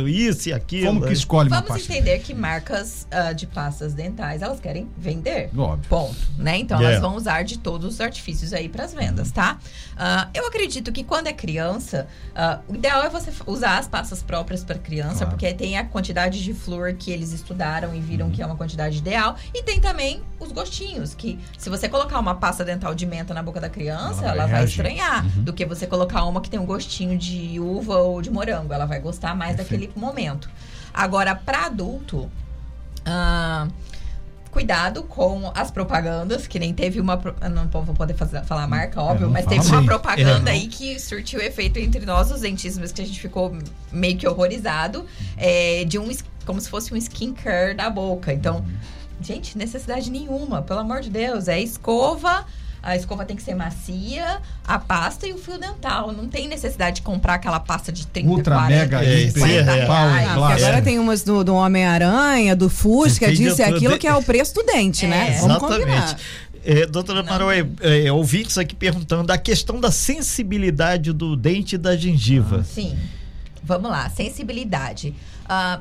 isso 0.09 0.49
e 0.49 0.53
aquilo. 0.53 0.87
Como 0.87 1.07
que 1.07 1.13
escolhe 1.13 1.49
uma 1.49 1.57
Vamos 1.61 1.69
pasta? 1.73 1.93
entender 1.93 2.19
que 2.21 2.35
marcas 2.35 3.07
ah, 3.11 3.33
de 3.33 3.47
pastas 3.47 3.95
dentais, 3.95 4.43
elas 4.43 4.61
querem 4.61 4.89
vender. 4.99 5.51
Óbvio. 5.57 5.89
Ponto, 5.89 6.17
né? 6.39 6.59
Então 6.59 6.79
Yeah. 6.83 6.97
elas 6.97 7.01
vão 7.09 7.17
usar 7.17 7.43
de 7.45 7.59
todos 7.59 7.95
os 7.95 8.01
artifícios 8.01 8.53
aí 8.53 8.69
para 8.69 8.85
as 8.85 8.93
vendas, 8.95 9.31
tá? 9.31 9.59
Ah, 9.97 10.29
eu 10.35 10.47
acredito 10.47 10.91
que 10.91 11.05
quando 11.05 11.29
é 11.29 11.33
criança, 11.33 12.07
ah, 12.35 12.59
o 12.69 12.75
ideal 12.75 13.03
é 13.05 13.09
você 13.09 13.31
usar 13.47 13.79
as 13.79 13.87
pastas 13.87 14.23
próprias 14.23 14.65
para 14.65 14.79
criança, 14.79 15.19
Claro. 15.19 15.31
porque 15.31 15.53
tem 15.55 15.77
a 15.79 15.85
quantidade 15.85 16.43
de 16.43 16.53
flúor 16.55 16.95
que 16.95 17.11
eles 17.11 17.33
estudaram 17.33 17.95
e 17.95 18.01
viram 18.01 18.27
Uhum. 18.27 18.33
que 18.33 18.43
é 18.43 18.47
uma 18.47 18.57
quantidade 18.57 18.99
ideal, 18.99 19.37
e 19.55 19.63
tem 19.63 19.81
também 19.81 20.23
os 20.41 20.51
gostinhos, 20.51 21.15
que 21.15 21.39
se 21.59 21.69
você 21.71 21.89
colocar 21.89 22.19
uma 22.19 22.35
pasta 22.35 22.65
dental 22.65 22.95
de 22.95 23.07
menta 23.07 23.33
na 23.35 23.43
boca 23.43 23.61
da 23.61 23.69
criança, 23.69 24.32
Ela 24.33 24.47
vai 24.47 24.61
vai, 24.61 24.65
estranhar, 24.65 25.25
Uhum. 25.25 25.45
do 25.45 25.53
que 25.53 25.65
você 25.65 25.87
colocar 25.87 26.25
uma 26.25 26.41
que 26.41 26.51
tem 26.51 26.59
um 26.61 26.67
gostinho 26.67 27.17
de 27.19 27.59
uva 27.61 27.99
ou 27.99 28.21
de 28.23 28.31
morango, 28.31 28.73
ela 28.73 28.87
vai 28.87 29.01
gostar 29.01 29.35
mais 29.35 29.57
Perfeito. 29.57 29.81
daquele 29.89 30.01
momento. 30.01 30.49
Agora, 30.93 31.35
para 31.35 31.67
adulto, 31.67 32.31
ah, 33.05 33.67
cuidado 34.51 35.03
com 35.05 35.51
as 35.55 35.71
propagandas, 35.71 36.47
que 36.47 36.59
nem 36.59 36.75
teve 36.75 37.01
uma. 37.01 37.17
Não 37.51 37.67
vou 37.69 37.95
poder 37.95 38.15
fazer- 38.15 38.45
falar 38.45 38.65
a 38.65 38.67
marca, 38.69 39.01
óbvio, 39.01 39.31
mas 39.31 39.47
teve 39.47 39.67
uma 39.67 39.83
propaganda 39.85 40.51
aí 40.51 40.69
que 40.69 40.99
surtiu 41.01 41.41
efeito 41.41 41.79
entre 41.79 42.05
nós, 42.05 42.31
os 42.31 42.41
dentistas, 42.43 42.93
que 42.93 43.01
a 43.01 43.07
gente 43.07 43.19
ficou 43.19 43.57
meio 43.91 44.17
que 44.19 44.29
horrorizado, 44.29 45.07
é, 45.37 45.85
de 45.85 45.99
um. 45.99 46.11
como 46.45 46.61
se 46.61 46.69
fosse 46.69 46.93
um 46.93 46.97
skincare 46.97 47.75
da 47.75 47.89
boca. 47.89 48.33
Então, 48.33 48.63
gente, 49.23 49.57
necessidade 49.57 50.11
nenhuma, 50.11 50.61
pelo 50.61 50.81
amor 50.81 51.01
de 51.01 51.09
Deus. 51.09 51.49
É 51.49 51.59
escova. 51.61 52.45
A 52.83 52.97
escova 52.97 53.25
tem 53.25 53.37
que 53.37 53.43
ser 53.43 53.55
macia, 53.55 54.39
a 54.67 54.79
pasta 54.79 55.27
e 55.27 55.33
o 55.33 55.39
fio 55.39 55.57
dental. 55.57 56.13
Não 56.13 56.27
tem 56.27 56.49
necessidade 56.49 56.97
de 56.97 57.03
comprar 57.03 57.35
aquela 57.35 57.61
pasta 57.61 57.93
de 57.93 58.07
30, 58.09 58.29
Ultra 58.29 58.55
40, 58.57 58.77
mega 58.77 59.05
É, 59.05 59.21
hiper 59.21 59.43
50 59.43 59.53
é, 59.55 59.85
reais. 59.85 60.29
Agora 60.29 60.83
tem 60.83 60.99
umas 60.99 61.23
do, 61.23 61.45
do 61.45 61.55
Homem-Aranha, 61.55 62.57
do 62.57 62.69
Fusca, 62.69 63.29
de 63.29 63.37
disse 63.37 63.63
aquilo 63.63 63.97
que 63.99 64.07
é 64.07 64.15
o 64.15 64.23
preço 64.23 64.55
do 64.55 64.65
dente, 64.65 65.07
né? 65.07 65.37
É. 65.37 65.41
Vamos 65.41 65.59
combinar. 65.59 65.97
Exatamente. 65.97 66.23
É, 66.65 66.87
doutora 66.87 67.23
Maroé, 67.23 67.67
é, 67.81 68.11
ouvintes 68.13 68.57
aqui 68.57 68.75
perguntando 68.75 69.33
a 69.33 69.39
questão 69.39 69.81
da 69.81 69.91
sensibilidade 69.91 71.13
do 71.13 71.37
dente 71.37 71.75
e 71.75 71.79
da 71.79 71.97
gengiva. 71.97 72.63
Sim. 72.63 72.97
Vamos 73.65 73.91
lá, 73.91 74.09
sensibilidade. 74.11 75.15
Ah, 75.49 75.81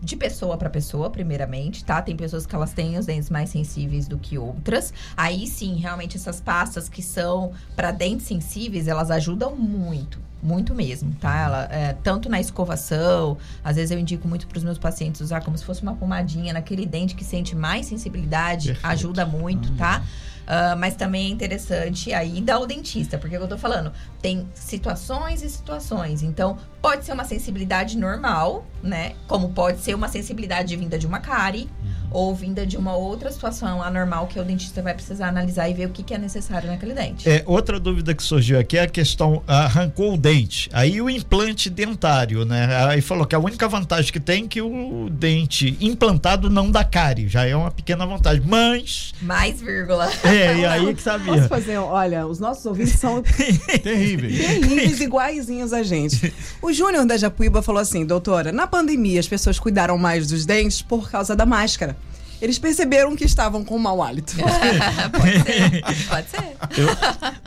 de 0.00 0.16
pessoa 0.16 0.56
para 0.56 0.70
pessoa, 0.70 1.10
primeiramente, 1.10 1.84
tá? 1.84 2.00
Tem 2.00 2.16
pessoas 2.16 2.46
que 2.46 2.54
elas 2.54 2.72
têm 2.72 2.96
os 2.98 3.06
dentes 3.06 3.30
mais 3.30 3.50
sensíveis 3.50 4.06
do 4.06 4.16
que 4.16 4.38
outras. 4.38 4.92
Aí 5.16 5.46
sim, 5.46 5.76
realmente 5.76 6.16
essas 6.16 6.40
pastas 6.40 6.88
que 6.88 7.02
são 7.02 7.52
para 7.74 7.90
dentes 7.90 8.26
sensíveis, 8.26 8.86
elas 8.86 9.10
ajudam 9.10 9.56
muito. 9.56 10.18
Muito 10.40 10.72
mesmo, 10.72 11.12
tá? 11.20 11.36
Ela, 11.36 11.64
é, 11.64 11.92
tanto 11.94 12.28
na 12.28 12.38
escovação, 12.38 13.36
às 13.62 13.74
vezes 13.74 13.90
eu 13.90 13.98
indico 13.98 14.28
muito 14.28 14.46
para 14.46 14.56
os 14.56 14.62
meus 14.62 14.78
pacientes 14.78 15.20
usar 15.20 15.40
como 15.40 15.58
se 15.58 15.64
fosse 15.64 15.82
uma 15.82 15.94
pomadinha 15.96 16.52
naquele 16.52 16.86
dente 16.86 17.16
que 17.16 17.24
sente 17.24 17.56
mais 17.56 17.86
sensibilidade, 17.86 18.68
Perfeito. 18.68 18.86
ajuda 18.86 19.26
muito, 19.26 19.72
tá? 19.74 20.04
Ah, 20.50 20.74
mas 20.74 20.96
também 20.96 21.26
é 21.26 21.28
interessante 21.28 22.10
aí 22.14 22.40
dar 22.40 22.58
o 22.58 22.66
dentista, 22.66 23.18
porque 23.18 23.34
é 23.34 23.38
o 23.38 23.42
que 23.42 23.44
eu 23.44 23.50
tô 23.50 23.58
falando, 23.58 23.92
tem 24.22 24.48
situações 24.54 25.42
e 25.42 25.50
situações. 25.50 26.22
Então, 26.22 26.56
pode 26.80 27.04
ser 27.04 27.12
uma 27.12 27.24
sensibilidade 27.24 27.98
normal, 27.98 28.64
né? 28.82 29.12
Como 29.26 29.50
pode 29.50 29.80
ser 29.80 29.94
uma 29.94 30.08
sensibilidade 30.08 30.74
vinda 30.74 30.98
de 30.98 31.06
uma 31.06 31.18
cárie 31.18 31.68
ou 32.10 32.34
vinda 32.34 32.64
de 32.64 32.78
uma 32.78 32.96
outra 32.96 33.30
situação 33.30 33.82
anormal 33.82 34.26
que 34.26 34.40
o 34.40 34.44
dentista 34.44 34.80
vai 34.80 34.94
precisar 34.94 35.28
analisar 35.28 35.68
e 35.68 35.74
ver 35.74 35.86
o 35.86 35.90
que, 35.90 36.02
que 36.02 36.14
é 36.14 36.18
necessário 36.18 36.70
naquele 36.70 36.94
dente. 36.94 37.28
É, 37.28 37.42
outra 37.44 37.78
dúvida 37.78 38.14
que 38.14 38.22
surgiu 38.22 38.58
aqui 38.58 38.78
é 38.78 38.82
a 38.82 38.88
questão, 38.88 39.42
arrancou 39.46 40.14
o 40.14 40.16
dente, 40.16 40.70
aí 40.72 41.02
o 41.02 41.10
implante 41.10 41.68
dentário, 41.68 42.46
né? 42.46 42.86
Aí 42.88 43.02
falou 43.02 43.26
que 43.26 43.34
a 43.34 43.38
única 43.38 43.68
vantagem 43.68 44.10
que 44.10 44.20
tem 44.20 44.44
é 44.44 44.48
que 44.48 44.62
o 44.62 45.10
dente 45.10 45.76
implantado 45.80 46.48
não 46.48 46.70
dá 46.70 46.82
cárie, 46.82 47.28
já 47.28 47.44
é 47.44 47.54
uma 47.54 47.70
pequena 47.70 48.06
vantagem, 48.06 48.42
mas 48.46 49.12
Mais 49.20 49.60
vírgula. 49.60 50.08
é, 50.24 50.37
e 50.38 50.64
aí 50.66 50.86
que 50.94 51.02
Posso 51.02 51.04
sabia. 51.04 51.42
fazer, 51.48 51.76
olha, 51.78 52.26
os 52.26 52.38
nossos 52.38 52.64
ouvintes 52.66 52.94
são 52.98 53.22
Terríveis. 53.82 54.38
terríveis, 54.38 55.00
iguaizinhos 55.00 55.72
a 55.72 55.82
gente. 55.82 56.32
O 56.62 56.72
Júnior 56.72 57.04
da 57.06 57.16
Japuíba 57.16 57.62
falou 57.62 57.80
assim, 57.80 58.04
doutora, 58.04 58.52
na 58.52 58.66
pandemia 58.66 59.20
as 59.20 59.28
pessoas 59.28 59.58
cuidaram 59.58 59.96
mais 59.98 60.26
dos 60.28 60.44
dentes 60.46 60.82
por 60.82 61.10
causa 61.10 61.34
da 61.36 61.44
máscara. 61.46 61.96
Eles 62.40 62.58
perceberam 62.58 63.16
que 63.16 63.24
estavam 63.24 63.64
com 63.64 63.78
mau 63.78 64.02
hálito. 64.02 64.34
pode 65.12 65.42
ser, 65.42 66.06
pode 66.08 66.28
ser. 66.30 66.56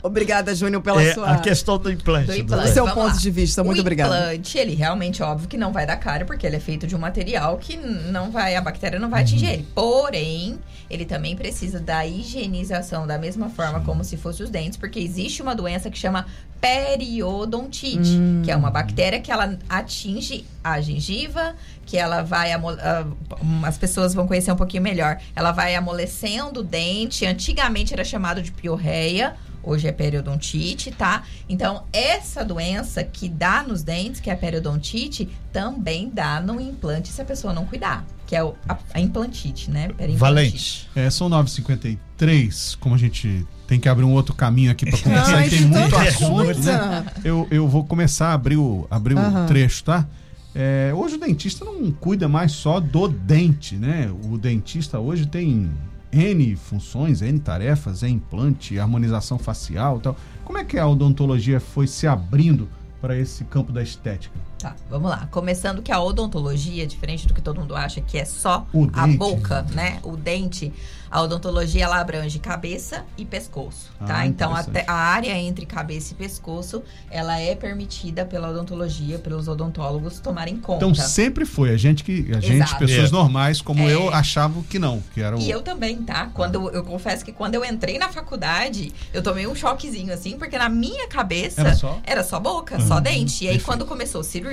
Obrigada, 0.02 0.54
Júnior, 0.54 0.82
pela 0.82 1.02
É, 1.02 1.14
sua... 1.14 1.30
a 1.30 1.38
questão 1.38 1.78
do 1.78 1.90
implante. 1.90 2.26
Do 2.26 2.34
doutora. 2.34 2.38
implante. 2.44 2.68
Do 2.68 2.74
seu 2.74 2.84
Vamos 2.86 3.02
ponto 3.02 3.14
lá. 3.14 3.20
de 3.20 3.30
vista. 3.30 3.64
Muito 3.64 3.78
o 3.78 3.80
obrigada. 3.80 4.16
implante, 4.34 4.58
ele 4.58 4.74
realmente, 4.74 5.22
óbvio 5.22 5.48
que 5.48 5.56
não 5.56 5.72
vai 5.72 5.86
dar 5.86 5.96
cárie, 5.96 6.26
porque 6.26 6.46
ele 6.46 6.56
é 6.56 6.60
feito 6.60 6.86
de 6.86 6.94
um 6.94 6.98
material 6.98 7.56
que 7.58 7.76
não 7.76 8.30
vai, 8.30 8.54
a 8.56 8.60
bactéria 8.60 8.98
não 8.98 9.08
vai 9.10 9.22
atingir 9.22 9.46
ele. 9.46 9.68
Porém, 9.74 10.58
ele 10.90 11.04
também 11.04 11.34
precisa 11.36 11.80
da 11.80 12.06
higienização 12.06 13.06
da 13.06 13.18
mesma 13.18 13.48
forma 13.48 13.80
como 13.80 14.04
se 14.04 14.16
fosse 14.16 14.42
os 14.42 14.50
dentes, 14.50 14.76
porque 14.76 14.98
existe 14.98 15.40
uma 15.42 15.54
doença 15.54 15.90
que 15.90 15.98
chama 15.98 16.26
periodontite, 16.62 18.18
que 18.44 18.50
é 18.50 18.56
uma 18.56 18.70
bactéria 18.70 19.20
que 19.20 19.30
ela 19.30 19.58
atinge 19.68 20.44
a 20.62 20.80
gengiva, 20.80 21.54
que 21.84 21.96
ela 21.96 22.22
vai 22.22 22.52
ah, 22.52 23.06
as 23.64 23.76
pessoas 23.76 24.14
vão 24.14 24.26
conhecer 24.26 24.52
um 24.52 24.56
pouquinho 24.56 24.82
melhor. 24.82 25.18
Ela 25.34 25.52
vai 25.52 25.74
amolecendo 25.74 26.60
o 26.60 26.62
dente. 26.62 27.26
Antigamente 27.26 27.92
era 27.92 28.04
chamado 28.04 28.40
de 28.40 28.50
piorreia, 28.52 29.34
hoje 29.62 29.86
é 29.88 29.92
periodontite, 29.92 30.90
tá? 30.92 31.24
Então, 31.48 31.84
essa 31.92 32.44
doença 32.44 33.02
que 33.04 33.28
dá 33.28 33.62
nos 33.62 33.82
dentes, 33.82 34.20
que 34.20 34.30
é 34.30 34.32
a 34.32 34.36
periodontite, 34.36 35.28
também 35.52 36.10
dá 36.12 36.40
no 36.40 36.60
implante 36.60 37.08
se 37.08 37.20
a 37.20 37.24
pessoa 37.24 37.52
não 37.52 37.66
cuidar, 37.66 38.04
que 38.26 38.34
é 38.36 38.42
o- 38.42 38.54
a, 38.68 38.76
a 38.94 39.00
implantite, 39.00 39.70
né? 39.70 39.88
Valente. 40.16 40.88
É, 40.94 41.10
são 41.10 41.28
9h53, 41.28 42.76
como 42.80 42.94
a 42.94 42.98
gente 42.98 43.46
tem 43.72 43.80
que 43.80 43.88
abrir 43.88 44.04
um 44.04 44.12
outro 44.12 44.34
caminho 44.34 44.70
aqui 44.70 44.84
para 44.84 44.98
conversar, 45.00 45.36
Ai, 45.36 45.46
e 45.46 45.50
tem 45.50 45.60
muito 45.62 45.96
assunto, 45.96 46.58
né? 46.60 47.06
Eu, 47.24 47.48
eu 47.50 47.66
vou 47.66 47.82
começar 47.84 48.28
a 48.28 48.34
abrir 48.34 48.58
o, 48.58 48.86
abrir 48.90 49.16
Aham. 49.16 49.44
o 49.44 49.46
trecho, 49.46 49.82
tá? 49.84 50.06
É, 50.54 50.92
hoje 50.94 51.14
o 51.14 51.18
dentista 51.18 51.64
não 51.64 51.90
cuida 51.90 52.28
mais 52.28 52.52
só 52.52 52.78
do 52.78 53.08
dente, 53.08 53.76
né? 53.76 54.12
O 54.24 54.36
dentista 54.36 54.98
hoje 54.98 55.24
tem 55.24 55.70
N 56.12 56.54
funções, 56.54 57.22
N 57.22 57.38
tarefas, 57.38 58.02
é 58.02 58.10
implante, 58.10 58.78
harmonização 58.78 59.38
facial 59.38 59.96
e 59.96 60.00
tal. 60.00 60.16
Como 60.44 60.58
é 60.58 60.64
que 60.64 60.78
a 60.78 60.86
odontologia 60.86 61.58
foi 61.58 61.86
se 61.86 62.06
abrindo 62.06 62.68
para 63.00 63.16
esse 63.16 63.42
campo 63.44 63.72
da 63.72 63.82
estética? 63.82 64.38
Tá, 64.62 64.76
vamos 64.88 65.10
lá. 65.10 65.26
Começando 65.32 65.82
que 65.82 65.90
a 65.90 66.00
odontologia, 66.00 66.86
diferente 66.86 67.26
do 67.26 67.34
que 67.34 67.40
todo 67.40 67.58
mundo 67.60 67.74
acha 67.74 68.00
que 68.00 68.16
é 68.16 68.24
só 68.24 68.64
O 68.72 68.88
a 68.92 69.06
dente. 69.06 69.18
boca, 69.18 69.62
né? 69.72 69.98
O 70.04 70.16
dente, 70.16 70.72
a 71.10 71.20
odontologia 71.20 71.82
ela 71.84 71.98
abrange 72.00 72.38
cabeça 72.38 73.04
e 73.18 73.24
pescoço, 73.24 73.90
tá? 74.06 74.18
Ah, 74.18 74.26
então 74.26 74.52
interessante. 74.52 74.78
até 74.78 74.88
a 74.88 74.94
área 74.94 75.36
entre 75.36 75.66
cabeça 75.66 76.12
e 76.12 76.14
pescoço, 76.16 76.80
ela 77.10 77.40
é 77.40 77.56
permitida 77.56 78.24
pela 78.24 78.50
odontologia, 78.50 79.18
pelos 79.18 79.48
odontólogos 79.48 80.20
tomarem 80.20 80.56
conta. 80.58 80.84
Então 80.84 80.94
sempre 80.94 81.44
foi 81.44 81.70
a 81.70 81.76
gente 81.76 82.04
que 82.04 82.30
a 82.30 82.38
gente 82.40 82.54
Exato. 82.62 82.78
pessoas 82.78 83.08
É. 83.08 83.12
normais 83.12 83.60
como 83.60 83.80
É. 83.82 83.92
eu 83.92 84.14
achava 84.14 84.62
que 84.70 84.78
não, 84.78 85.02
que 85.12 85.20
era 85.20 85.36
o 85.36 85.40
E 85.40 85.50
eu 85.50 85.60
também, 85.60 85.96
tá? 86.04 86.30
Quando 86.32 86.70
eu 86.70 86.84
confesso 86.84 87.24
que 87.24 87.32
quando 87.32 87.56
eu 87.56 87.64
entrei 87.64 87.98
na 87.98 88.10
faculdade, 88.10 88.92
eu 89.12 89.24
tomei 89.24 89.44
um 89.48 89.56
choquezinho 89.56 90.14
assim, 90.14 90.38
porque 90.38 90.56
na 90.56 90.68
minha 90.68 91.08
cabeça 91.08 91.60
Era 91.62 91.74
só? 91.74 91.98
era 92.04 92.22
só 92.22 92.38
boca, 92.38 92.78
só 92.80 93.00
dente. 93.00 93.42
E 93.44 93.48
aí 93.48 93.54
perfeito. 93.54 93.64
quando 93.66 93.84
começou 93.86 94.22
cirurgia, 94.22 94.51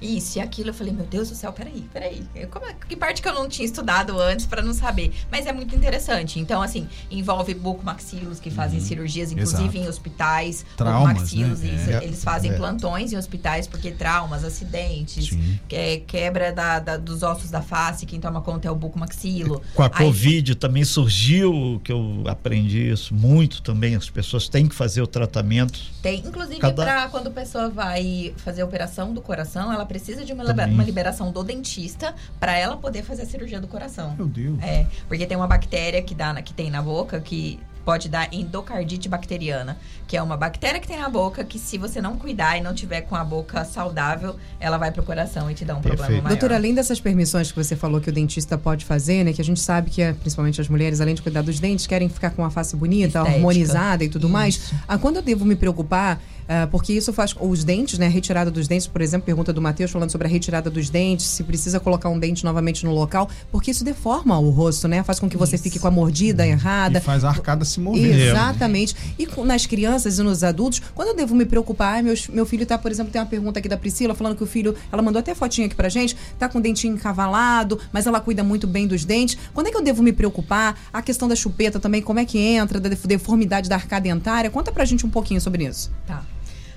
isso 0.00 0.38
e 0.38 0.40
aquilo, 0.40 0.70
eu 0.70 0.74
falei, 0.74 0.92
meu 0.92 1.06
Deus 1.06 1.28
do 1.28 1.34
céu, 1.34 1.52
peraí, 1.52 1.84
peraí. 1.92 2.22
Como 2.50 2.66
é, 2.66 2.74
que 2.88 2.96
parte 2.96 3.20
que 3.22 3.28
eu 3.28 3.34
não 3.34 3.48
tinha 3.48 3.64
estudado 3.66 4.18
antes 4.20 4.46
pra 4.46 4.62
não 4.62 4.72
saber? 4.74 5.12
Mas 5.30 5.46
é 5.46 5.52
muito 5.52 5.74
interessante. 5.74 6.38
Então, 6.38 6.62
assim, 6.62 6.88
envolve 7.10 7.54
bucomaxilos 7.54 8.40
que 8.40 8.50
fazem 8.50 8.80
cirurgias, 8.80 9.32
inclusive 9.32 9.62
Exato. 9.62 9.78
em 9.78 9.88
hospitais. 9.88 10.64
Traumas, 10.76 11.12
bucomaxilos, 11.14 11.60
né? 11.60 11.74
isso, 11.74 11.90
É. 11.90 12.04
Eles 12.04 12.22
fazem 12.24 12.50
É. 12.52 12.54
plantões 12.56 13.12
em 13.12 13.16
hospitais 13.16 13.66
porque 13.66 13.90
traumas, 13.90 14.44
acidentes, 14.44 15.30
que- 15.68 15.98
quebra 16.06 16.52
da- 16.52 16.78
da- 16.78 16.96
dos 16.96 17.22
ossos 17.22 17.50
da 17.50 17.62
face, 17.62 18.06
quem 18.06 18.20
toma 18.20 18.40
conta 18.40 18.68
é 18.68 18.70
o 18.70 18.74
bucomaxilo. 18.74 19.62
Com 19.74 19.82
a 19.82 19.86
Aí- 19.86 19.92
Covid 19.92 20.54
também 20.54 20.84
surgiu, 20.84 21.80
que 21.84 21.92
eu 21.92 22.24
aprendi 22.26 22.90
isso 22.90 23.14
muito 23.14 23.62
também, 23.62 23.94
as 23.94 24.08
pessoas 24.08 24.48
têm 24.48 24.66
que 24.68 24.74
fazer 24.74 25.02
o 25.02 25.06
tratamento. 25.06 25.78
Tem, 26.02 26.20
inclusive, 26.20 26.58
Cada- 26.58 26.82
pra 26.84 27.08
quando 27.08 27.26
a 27.28 27.30
pessoa 27.30 27.68
vai 27.68 28.32
fazer 28.38 28.62
a 28.62 28.64
operação 28.64 29.09
do 29.12 29.20
coração, 29.20 29.72
ela 29.72 29.84
precisa 29.86 30.24
de 30.24 30.32
uma, 30.32 30.44
Também. 30.44 30.64
liber- 30.66 30.74
uma 30.74 30.84
liberação 30.84 31.32
do 31.32 31.42
dentista 31.42 32.14
pra 32.38 32.56
ela 32.56 32.76
poder 32.76 33.02
fazer 33.02 33.22
a 33.22 33.26
cirurgia 33.26 33.60
do 33.60 33.68
coração. 33.68 34.14
Meu 34.16 34.26
Deus. 34.26 34.58
É, 34.62 34.86
porque 35.08 35.26
tem 35.26 35.36
uma 35.36 35.46
bactéria 35.46 36.02
que, 36.02 36.14
dá 36.14 36.32
na- 36.32 36.42
que 36.42 36.52
tem 36.54 36.70
na 36.70 36.82
boca 36.82 37.20
que 37.20 37.58
pode 37.82 38.10
dar 38.10 38.32
endocardite 38.32 39.08
bacteriana, 39.08 39.76
que 40.06 40.14
é 40.14 40.22
uma 40.22 40.36
bactéria 40.36 40.78
que 40.78 40.86
tem 40.86 40.98
na 40.98 41.08
boca 41.08 41.42
que 41.42 41.58
se 41.58 41.78
você 41.78 42.00
não 42.00 42.14
cuidar 42.14 42.58
e 42.58 42.60
não 42.60 42.74
tiver 42.74 43.00
com 43.00 43.16
a 43.16 43.24
boca 43.24 43.64
saudável, 43.64 44.36
ela 44.60 44.76
vai 44.76 44.92
pro 44.92 45.02
coração 45.02 45.50
e 45.50 45.54
te 45.54 45.64
dá 45.64 45.74
um 45.74 45.80
problema 45.80 46.06
maior. 46.08 46.28
Doutora, 46.28 46.56
além 46.56 46.74
dessas 46.74 47.00
permissões 47.00 47.50
que 47.50 47.56
você 47.56 47.74
falou 47.74 47.98
que 47.98 48.10
o 48.10 48.12
dentista 48.12 48.58
pode 48.58 48.84
fazer, 48.84 49.24
né? 49.24 49.32
Que 49.32 49.40
a 49.40 49.44
gente 49.44 49.58
sabe 49.60 49.90
que, 49.90 50.02
é, 50.02 50.12
principalmente 50.12 50.60
as 50.60 50.68
mulheres, 50.68 51.00
além 51.00 51.14
de 51.14 51.22
cuidar 51.22 51.40
dos 51.42 51.58
dentes, 51.58 51.86
querem 51.86 52.08
ficar 52.10 52.30
com 52.30 52.44
a 52.44 52.50
face 52.50 52.76
bonita, 52.76 53.06
Estética. 53.20 53.34
harmonizada 53.36 54.04
e 54.04 54.08
tudo 54.10 54.28
mais. 54.28 54.56
Isso. 54.56 54.74
Ah, 54.86 54.98
quando 54.98 55.16
eu 55.16 55.22
devo 55.22 55.44
me 55.46 55.56
preocupar? 55.56 56.20
Ah, 56.52 56.66
porque 56.68 56.92
isso 56.92 57.12
faz 57.12 57.32
os 57.40 57.62
dentes, 57.62 57.96
né? 57.98 58.06
A 58.06 58.10
retirada 58.10 58.50
dos 58.50 58.66
dentes, 58.66 58.86
por 58.88 59.00
exemplo, 59.00 59.24
pergunta 59.24 59.52
do 59.52 59.62
Matheus 59.62 59.90
falando 59.90 60.10
sobre 60.10 60.26
a 60.26 60.30
retirada 60.30 60.68
dos 60.68 60.90
dentes, 60.90 61.26
se 61.26 61.44
precisa 61.44 61.78
colocar 61.78 62.08
um 62.08 62.18
dente 62.18 62.44
novamente 62.44 62.84
no 62.84 62.92
local, 62.92 63.30
porque 63.52 63.70
isso 63.70 63.84
deforma 63.84 64.36
o 64.38 64.50
rosto, 64.50 64.88
né? 64.88 65.02
Faz 65.04 65.20
com 65.20 65.28
que 65.30 65.36
você 65.36 65.56
fique 65.56 65.78
com 65.78 65.86
a 65.86 65.90
mordida 65.92 66.44
errada. 66.46 66.98
E 66.98 67.00
faz 67.00 67.22
a 67.24 67.28
arcada 67.28 67.64
se 67.64 67.78
mover. 67.78 68.18
Exatamente. 68.28 68.96
E 69.16 69.26
com- 69.26 69.44
nas 69.44 69.64
crianças 69.66 70.18
e 70.18 70.22
nos 70.24 70.42
adultos, 70.42 70.82
quando 70.94 71.08
eu 71.08 71.16
devo 71.16 71.34
me 71.34 71.44
preocupar? 71.44 71.94
Ai, 71.94 72.02
meus- 72.02 72.26
meu 72.28 72.44
filho 72.44 72.66
tá, 72.66 72.76
por 72.76 72.90
exemplo, 72.90 73.12
tem 73.12 73.20
uma 73.22 73.28
pergunta 73.28 73.58
aqui 73.60 73.68
da 73.68 73.76
Priscila 73.76 74.14
falando 74.14 74.34
que 74.36 74.42
o 74.42 74.46
filho, 74.46 74.74
ela 74.90 75.02
mandou 75.02 75.20
até 75.20 75.34
fotinha 75.34 75.66
aqui 75.68 75.76
pra 75.76 75.88
gente, 75.88 76.16
tá 76.38 76.48
com 76.48 76.58
o 76.58 76.60
dentinho 76.60 76.94
encavalado, 76.94 77.78
mas 77.92 78.06
ela 78.06 78.20
cuida 78.20 78.42
muito 78.42 78.66
bem 78.66 78.86
dos 78.88 79.04
dentes. 79.04 79.38
Quando 79.54 79.68
é 79.68 79.70
que 79.70 79.76
eu 79.76 79.82
devo 79.82 80.02
me 80.02 80.12
preocupar? 80.12 80.76
A 80.92 81.00
questão 81.00 81.28
da 81.28 81.36
chupeta 81.36 81.78
também, 81.78 82.02
como 82.02 82.18
é 82.18 82.24
que 82.24 82.38
entra, 82.38 82.80
da 82.80 82.88
def- 82.88 83.06
deformidade 83.06 83.68
da 83.68 83.76
arcada 83.76 84.00
dentária? 84.02 84.50
Conta 84.50 84.72
pra 84.72 84.84
gente 84.84 85.04
um 85.06 85.10
pouquinho 85.10 85.40
sobre 85.40 85.64
isso. 85.64 85.90
Tá. 86.06 86.22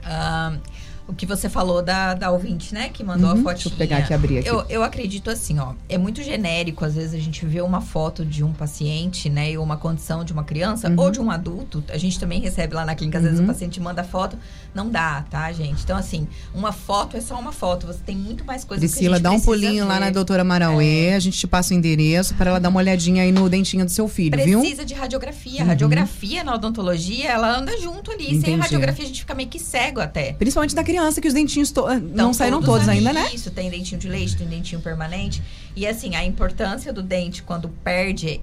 Um, 0.06 0.62
o 1.08 1.14
que 1.14 1.26
você 1.26 1.50
falou 1.50 1.82
da, 1.82 2.14
da 2.14 2.32
ouvinte, 2.32 2.74
né? 2.74 2.90
Que 2.90 3.04
mandou 3.04 3.30
Uhum, 3.30 3.34
a 3.34 3.38
fotinha. 3.38 3.54
deixa 3.56 3.70
eu 3.70 3.78
pegar 3.78 3.98
aqui 3.98 4.12
e 4.12 4.14
abrir 4.16 4.38
aqui. 4.40 4.48
Eu, 4.48 4.66
eu 4.70 4.84
acredito 4.84 5.30
assim, 5.30 5.60
ó. 5.60 5.74
É 5.90 5.98
muito 5.98 6.24
genérico, 6.24 6.86
às 6.86 6.96
vezes, 6.96 7.14
a 7.14 7.20
gente 7.24 7.46
vê 7.46 7.62
uma 7.62 7.82
foto 7.82 8.26
de 8.26 8.44
um 8.44 8.54
paciente, 8.54 9.30
né? 9.30 9.52
E 9.52 9.58
uma 9.58 9.76
condição 9.78 10.24
de 10.24 10.32
uma 10.32 10.44
criança 10.44 10.90
Uhum. 10.90 10.96
ou 11.00 11.12
de 11.12 11.20
um 11.20 11.30
adulto. 11.30 11.84
A 11.90 11.98
gente 11.98 12.20
também 12.20 12.40
recebe 12.40 12.74
lá 12.74 12.86
na 12.86 12.96
clínica, 12.96 13.18
às 13.18 13.24
vezes 13.24 13.40
Uhum. 13.40 13.46
o 13.46 13.48
paciente 13.48 13.80
manda 13.82 14.04
foto. 14.04 14.38
Não 14.74 14.90
dá, 14.90 15.24
tá, 15.30 15.52
gente? 15.52 15.84
Então, 15.84 15.98
assim, 15.98 16.28
uma 16.54 16.72
foto 16.72 17.16
é 17.18 17.22
só 17.22 17.38
uma 17.40 17.52
foto. 17.52 17.86
Você 17.86 18.00
tem 18.06 18.16
muito 18.16 18.44
mais 18.46 18.64
coisas 18.64 18.90
Priscila, 18.90 19.10
que 19.10 19.14
a 19.14 19.18
gente 19.18 19.24
dá 19.24 19.30
um 19.32 19.34
precisa 19.34 19.52
pulinho 19.68 19.86
lá 19.88 19.96
ver. 19.96 20.00
na 20.00 20.10
doutora 20.10 20.44
Marauê, 20.44 21.14
a 21.14 21.20
gente 21.20 21.38
te 21.38 21.46
passa 21.46 21.74
o 21.74 21.78
endereço 21.78 22.34
para 22.36 22.50
ela 22.50 22.60
dar 22.60 22.70
uma 22.70 22.80
olhadinha 22.80 23.24
aí 23.24 23.32
no 23.32 23.48
dentinho 23.50 23.86
do 23.86 23.92
seu 23.92 24.08
filho, 24.08 24.42
viu? 24.44 24.60
Precisa 24.62 24.84
de 24.86 24.94
radiografia. 24.94 25.62
Uhum. 25.62 25.68
Radiografia 25.68 26.44
na 26.44 26.56
odontologia, 26.56 27.30
ela 27.30 27.56
anda 27.60 27.78
junto 27.80 28.10
ali. 28.12 28.26
Sem 28.30 28.36
Entendi. 28.38 28.60
radiografia, 28.62 29.04
a 29.04 29.08
gente 29.08 29.20
fica 29.20 29.36
meio 29.36 29.50
que 29.50 29.60
cego 29.60 30.00
até. 30.00 30.34
Principalmente 30.34 30.74
da 30.74 30.84
criança, 30.84 30.93
que 31.22 31.28
os 31.28 31.34
dentinhos 31.34 31.72
to- 31.72 31.88
não 31.88 31.96
Então, 31.98 32.34
saíram 32.34 32.62
todos 32.62 32.88
ali, 32.88 33.00
ainda, 33.00 33.14
né? 33.14 33.30
Isso, 33.34 33.50
tem 33.52 33.70
dentinho 33.70 34.00
de 34.00 34.08
leite, 34.10 34.36
tem 34.38 34.48
dentinho 34.48 34.82
permanente. 34.82 35.42
E 35.76 35.88
assim, 35.88 36.16
a 36.16 36.24
importância 36.26 36.92
do 36.94 37.02
dente 37.02 37.42
quando 37.44 37.68
perde 37.70 38.28
é 38.30 38.42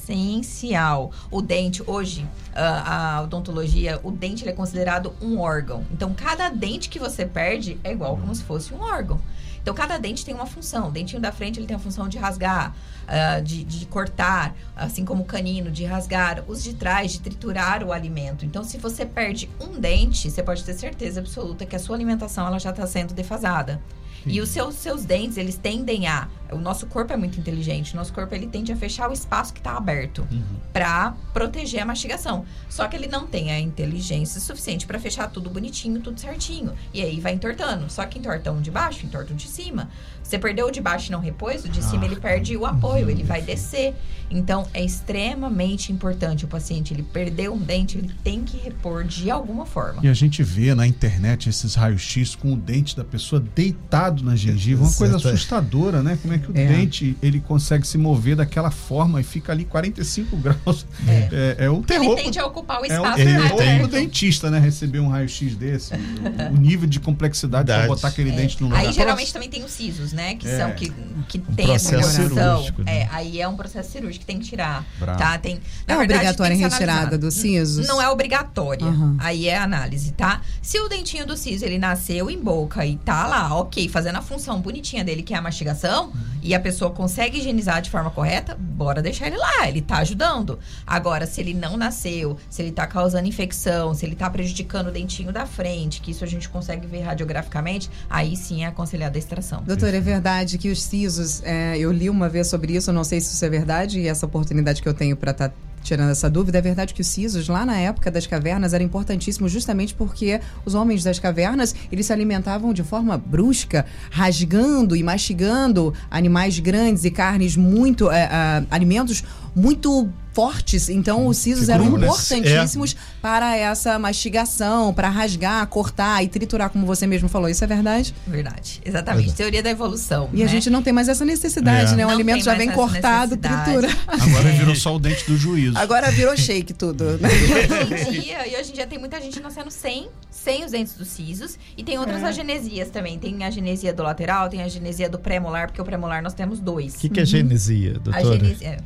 essencial. 0.00 1.10
O 1.30 1.42
dente, 1.42 1.82
hoje, 1.86 2.26
a, 2.54 3.16
a 3.16 3.22
odontologia, 3.22 4.00
o 4.02 4.10
dente 4.10 4.48
é 4.48 4.52
considerado 4.52 5.12
um 5.20 5.38
órgão. 5.38 5.84
Então, 5.92 6.14
cada 6.14 6.48
dente 6.48 6.88
que 6.88 6.98
você 6.98 7.26
perde 7.26 7.78
é 7.84 7.92
igual 7.92 8.16
como 8.16 8.34
se 8.34 8.42
fosse 8.42 8.72
um 8.72 8.80
órgão. 8.80 9.20
Então, 9.62 9.74
cada 9.74 9.98
dente 9.98 10.24
tem 10.24 10.34
uma 10.34 10.46
função. 10.46 10.88
O 10.88 10.90
dentinho 10.90 11.20
da 11.20 11.30
frente 11.30 11.60
ele 11.60 11.66
tem 11.66 11.76
a 11.76 11.78
função 11.78 12.08
de 12.08 12.16
rasgar, 12.16 12.74
ah, 13.06 13.40
de, 13.40 13.62
de 13.62 13.84
cortar, 13.84 14.54
assim 14.74 15.04
como 15.04 15.22
o 15.22 15.26
canino, 15.26 15.70
de 15.70 15.84
rasgar. 15.84 16.42
Os 16.48 16.62
de 16.62 16.72
trás, 16.74 17.12
de 17.12 17.20
triturar 17.20 17.84
o 17.84 17.92
alimento. 17.92 18.46
Então, 18.46 18.64
se 18.64 18.78
você 18.78 19.04
perde 19.04 19.50
um 19.60 19.78
dente, 19.78 20.30
você 20.30 20.42
pode 20.42 20.64
ter 20.64 20.72
certeza 20.72 21.20
absoluta 21.20 21.66
que 21.66 21.76
a 21.76 21.78
sua 21.78 21.94
alimentação 21.94 22.46
ela 22.46 22.58
já 22.58 22.70
está 22.70 22.86
sendo 22.86 23.12
defasada. 23.12 23.80
E 24.26 24.40
os 24.40 24.48
seus, 24.48 24.74
seus 24.74 25.04
dentes, 25.04 25.36
eles 25.36 25.56
tendem 25.56 26.06
a. 26.06 26.28
O 26.52 26.58
nosso 26.58 26.86
corpo 26.86 27.12
é 27.12 27.16
muito 27.16 27.38
inteligente. 27.38 27.94
O 27.94 27.96
nosso 27.96 28.12
corpo 28.12 28.34
ele 28.34 28.46
tende 28.46 28.72
a 28.72 28.76
fechar 28.76 29.08
o 29.08 29.12
espaço 29.12 29.52
que 29.52 29.60
está 29.60 29.76
aberto 29.76 30.26
para 30.72 31.14
proteger 31.32 31.80
a 31.80 31.84
mastigação. 31.86 32.44
Só 32.68 32.88
que 32.88 32.96
ele 32.96 33.06
não 33.06 33.26
tem 33.26 33.52
a 33.52 33.60
inteligência 33.60 34.40
suficiente 34.40 34.86
para 34.86 34.98
fechar 34.98 35.30
tudo 35.30 35.48
bonitinho, 35.48 36.00
tudo 36.00 36.18
certinho. 36.18 36.74
E 36.92 37.02
aí 37.02 37.20
vai 37.20 37.32
entortando. 37.34 37.88
Só 37.88 38.04
que 38.04 38.18
entorta 38.18 38.50
um 38.50 38.60
de 38.60 38.70
baixo, 38.70 39.06
entorta 39.06 39.32
um 39.32 39.36
de 39.36 39.48
cima. 39.48 39.88
Você 40.30 40.38
perdeu 40.38 40.68
o 40.68 40.70
de 40.70 40.80
baixo 40.80 41.08
e 41.08 41.10
não 41.12 41.18
repôs, 41.18 41.64
o 41.64 41.68
de 41.68 41.82
cima 41.82 42.04
ele 42.04 42.14
perde 42.14 42.56
o 42.56 42.64
apoio, 42.64 43.10
ele 43.10 43.24
vai 43.24 43.42
descer. 43.42 43.96
Então 44.30 44.64
é 44.72 44.80
extremamente 44.84 45.90
importante 45.90 46.44
o 46.44 46.48
paciente, 46.48 46.94
ele 46.94 47.02
perdeu 47.02 47.52
um 47.52 47.58
dente, 47.58 47.98
ele 47.98 48.12
tem 48.22 48.44
que 48.44 48.56
repor 48.58 49.02
de 49.02 49.28
alguma 49.28 49.66
forma. 49.66 50.00
E 50.04 50.08
a 50.08 50.14
gente 50.14 50.40
vê 50.44 50.72
na 50.72 50.86
internet 50.86 51.48
esses 51.48 51.74
raios-x 51.74 52.36
com 52.36 52.52
o 52.52 52.56
dente 52.56 52.96
da 52.96 53.02
pessoa 53.02 53.42
deitado 53.56 54.22
na 54.22 54.36
gengiva. 54.36 54.84
Uma 54.84 54.92
coisa 54.92 55.16
assustadora, 55.16 56.00
né? 56.00 56.16
Como 56.22 56.32
é 56.32 56.38
que 56.38 56.48
o 56.48 56.56
É. 56.56 56.64
dente 56.64 57.16
ele 57.20 57.40
consegue 57.40 57.84
se 57.84 57.98
mover 57.98 58.36
daquela 58.36 58.70
forma 58.70 59.20
e 59.20 59.24
fica 59.24 59.50
ali 59.50 59.64
45 59.64 60.36
graus. 60.38 60.86
É, 61.08 61.56
é, 61.64 61.70
um 61.70 61.82
terror. 61.82 62.12
Ele 62.16 62.22
tende 62.22 62.38
a 62.38 62.46
ocupar 62.46 62.80
o 62.82 62.84
É 62.86 63.00
um 63.00 63.02
espaço 63.02 63.20
ele 63.20 63.32
mais 63.36 63.50
terror 63.52 63.74
aberto. 63.74 63.90
dentista, 63.90 64.48
né? 64.48 64.60
Receber 64.60 65.00
um 65.00 65.08
raio-x 65.08 65.56
desse. 65.56 65.92
O, 65.94 66.54
o 66.54 66.56
nível 66.56 66.88
de 66.88 67.00
complexidade 67.00 67.64
pra 67.66 67.78
Verdade. 67.78 67.94
botar 67.96 68.08
aquele 68.08 68.30
dente 68.30 68.60
no 68.60 68.68
lugar. 68.68 68.80
Aí 68.86 68.92
geralmente 68.92 69.32
também 69.32 69.48
tem 69.48 69.64
os 69.64 69.72
sisos, 69.72 70.12
né? 70.12 70.19
Que 70.38 70.48
É. 70.48 70.56
são 70.58 70.72
que, 70.72 70.92
que 71.28 71.38
tem 71.38 71.72
essa 71.74 71.90
processo 71.90 72.22
condição. 72.22 72.52
cirúrgico, 72.56 72.82
né? 72.82 72.98
É, 73.02 73.08
aí 73.10 73.40
é 73.40 73.48
um 73.48 73.56
processo 73.56 73.90
cirúrgico 73.90 74.20
que 74.20 74.26
tem 74.26 74.38
que 74.38 74.46
tirar. 74.48 74.84
Bravo. 74.98 75.18
Tá? 75.18 75.38
Tem, 75.38 75.54
na 75.86 75.94
É 75.94 75.98
verdade, 75.98 76.12
obrigatória 76.20 76.56
tem 76.56 76.64
a 76.64 76.68
que 76.68 76.74
ser 76.76 76.80
retirada 76.84 77.18
dos 77.18 77.34
sisos? 77.34 77.86
Não 77.86 78.00
é 78.00 78.08
obrigatória. 78.08 78.86
Aham. 78.86 79.16
Aí 79.18 79.48
é 79.48 79.56
a 79.56 79.64
análise, 79.64 80.12
tá? 80.12 80.40
Se 80.62 80.78
o 80.80 80.88
dentinho 80.88 81.26
do 81.26 81.36
siso 81.36 81.64
ele 81.64 81.78
nasceu 81.78 82.30
em 82.30 82.38
boca 82.38 82.84
e 82.86 82.96
tá 82.96 83.26
lá, 83.26 83.54
ok, 83.56 83.88
fazendo 83.88 84.16
a 84.16 84.22
função 84.22 84.60
bonitinha 84.60 85.02
dele, 85.04 85.22
que 85.22 85.34
é 85.34 85.36
a 85.36 85.42
mastigação, 85.42 86.12
e 86.42 86.54
a 86.54 86.60
pessoa 86.60 86.90
consegue 86.90 87.38
higienizar 87.38 87.80
de 87.82 87.90
forma 87.90 88.10
correta, 88.10 88.56
bora 88.58 89.02
deixar 89.02 89.26
ele 89.26 89.36
lá, 89.36 89.68
ele 89.68 89.80
tá 89.82 89.98
ajudando. 89.98 90.58
Agora, 90.86 91.26
se 91.26 91.40
ele 91.40 91.54
não 91.54 91.76
nasceu, 91.76 92.36
se 92.48 92.62
ele 92.62 92.72
tá 92.72 92.86
causando 92.86 93.26
infecção, 93.28 93.94
se 93.94 94.04
ele 94.06 94.14
tá 94.16 94.28
prejudicando 94.30 94.88
o 94.88 94.90
dentinho 94.90 95.32
da 95.32 95.46
frente, 95.46 96.00
que 96.00 96.10
isso 96.10 96.24
a 96.24 96.26
gente 96.26 96.48
consegue 96.48 96.86
ver 96.86 97.00
radiograficamente, 97.02 97.90
aí 98.08 98.36
sim 98.36 98.64
é 98.64 98.66
aconselhada 98.66 99.16
a 99.16 99.20
extração. 99.20 99.62
Doutora, 99.62 100.00
verdade 100.10 100.58
que 100.58 100.68
os 100.70 100.82
sisos, 100.82 101.40
é, 101.44 101.78
eu 101.78 101.92
li 101.92 102.10
uma 102.10 102.28
vez 102.28 102.48
sobre 102.48 102.74
isso, 102.74 102.92
não 102.92 103.04
sei 103.04 103.20
se 103.20 103.32
isso 103.32 103.44
é 103.44 103.48
verdade, 103.48 104.00
e 104.00 104.08
essa 104.08 104.26
oportunidade 104.26 104.82
que 104.82 104.88
eu 104.88 104.94
tenho 104.94 105.16
para 105.16 105.30
estar 105.30 105.52
tirando 105.82 106.10
essa 106.10 106.28
dúvida, 106.28 106.58
é 106.58 106.60
verdade 106.60 106.92
que 106.92 107.00
os 107.00 107.06
sisos, 107.06 107.48
lá 107.48 107.64
na 107.64 107.78
época 107.78 108.10
das 108.10 108.26
cavernas, 108.26 108.74
eram 108.74 108.84
importantíssimos 108.84 109.50
justamente 109.50 109.94
porque 109.94 110.40
os 110.64 110.74
homens 110.74 111.02
das 111.02 111.18
cavernas, 111.18 111.74
eles 111.90 112.06
se 112.06 112.12
alimentavam 112.12 112.72
de 112.72 112.82
forma 112.82 113.16
brusca, 113.16 113.86
rasgando 114.10 114.94
e 114.94 115.02
mastigando 115.02 115.94
animais 116.10 116.58
grandes 116.58 117.04
e 117.04 117.10
carnes 117.10 117.56
muito, 117.56 118.10
é, 118.10 118.28
ah, 118.30 118.62
alimentos 118.70 119.24
muito 119.54 120.08
fortes. 120.32 120.88
Então, 120.88 121.26
os 121.26 121.36
sisos 121.38 121.68
eram 121.68 121.84
importantíssimos 121.86 122.94
para 123.20 123.56
essa 123.56 123.98
mastigação, 123.98 124.94
para 124.94 125.08
rasgar, 125.08 125.66
cortar 125.66 126.22
e 126.22 126.28
triturar, 126.28 126.70
como 126.70 126.86
você 126.86 127.04
mesmo 127.06 127.28
falou. 127.28 127.48
Isso 127.48 127.64
é 127.64 127.66
verdade? 127.66 128.14
Verdade, 128.26 128.80
exatamente. 128.84 129.32
Teoria 129.34 129.60
da 129.62 129.70
evolução. 129.70 130.30
E 130.32 130.38
né? 130.38 130.44
a 130.44 130.46
gente 130.46 130.70
não 130.70 130.82
tem 130.82 130.92
mais 130.92 131.08
essa 131.08 131.24
necessidade, 131.24 131.92
É. 131.94 131.96
né? 131.96 132.04
O 132.04 132.08
Não 132.08 132.14
alimento 132.14 132.44
já 132.44 132.54
vem 132.54 132.70
cortado, 132.70 133.36
tritura. 133.36 133.88
Agora 134.06 134.52
virou 134.52 134.74
só 134.76 134.94
o 134.94 134.98
dente 135.00 135.26
do 135.26 135.36
juízo. 135.36 135.76
Agora 135.76 136.10
virou 136.12 136.36
shake 136.36 136.72
tudo, 136.74 137.04
né? 137.18 137.28
E 137.28 137.94
hoje 137.94 138.16
em 138.16 138.20
dia, 138.20 138.48
e 138.48 138.60
hoje 138.60 138.70
em 138.70 138.74
dia 138.74 138.86
tem 138.86 138.98
muita 138.98 139.20
gente 139.20 139.40
nascendo 139.40 139.70
sem, 139.70 140.08
sem 140.30 140.64
os 140.64 140.70
dentes 140.70 140.94
dos 140.94 141.08
sisos. 141.08 141.58
E 141.76 141.82
tem 141.82 141.96
É. 141.96 142.00
outras 142.00 142.22
agenesias 142.22 142.88
também. 142.88 143.18
Tem 143.18 143.42
a 143.44 143.50
genesia 143.50 143.92
do 143.92 144.02
lateral, 144.04 144.48
tem 144.48 144.62
a 144.62 144.68
genesia 144.68 145.08
do 145.08 145.18
pré-molar, 145.18 145.66
porque 145.66 145.82
o 145.82 145.84
pré-molar 145.84 146.22
nós 146.22 146.34
temos 146.34 146.60
dois. 146.60 146.94
O 146.94 146.98
que, 146.98 147.08
que 147.08 147.20
é 147.20 147.24
genesia, 147.24 147.94
doutora? 147.94 148.16
a 148.16 148.22
genesia 148.22 148.76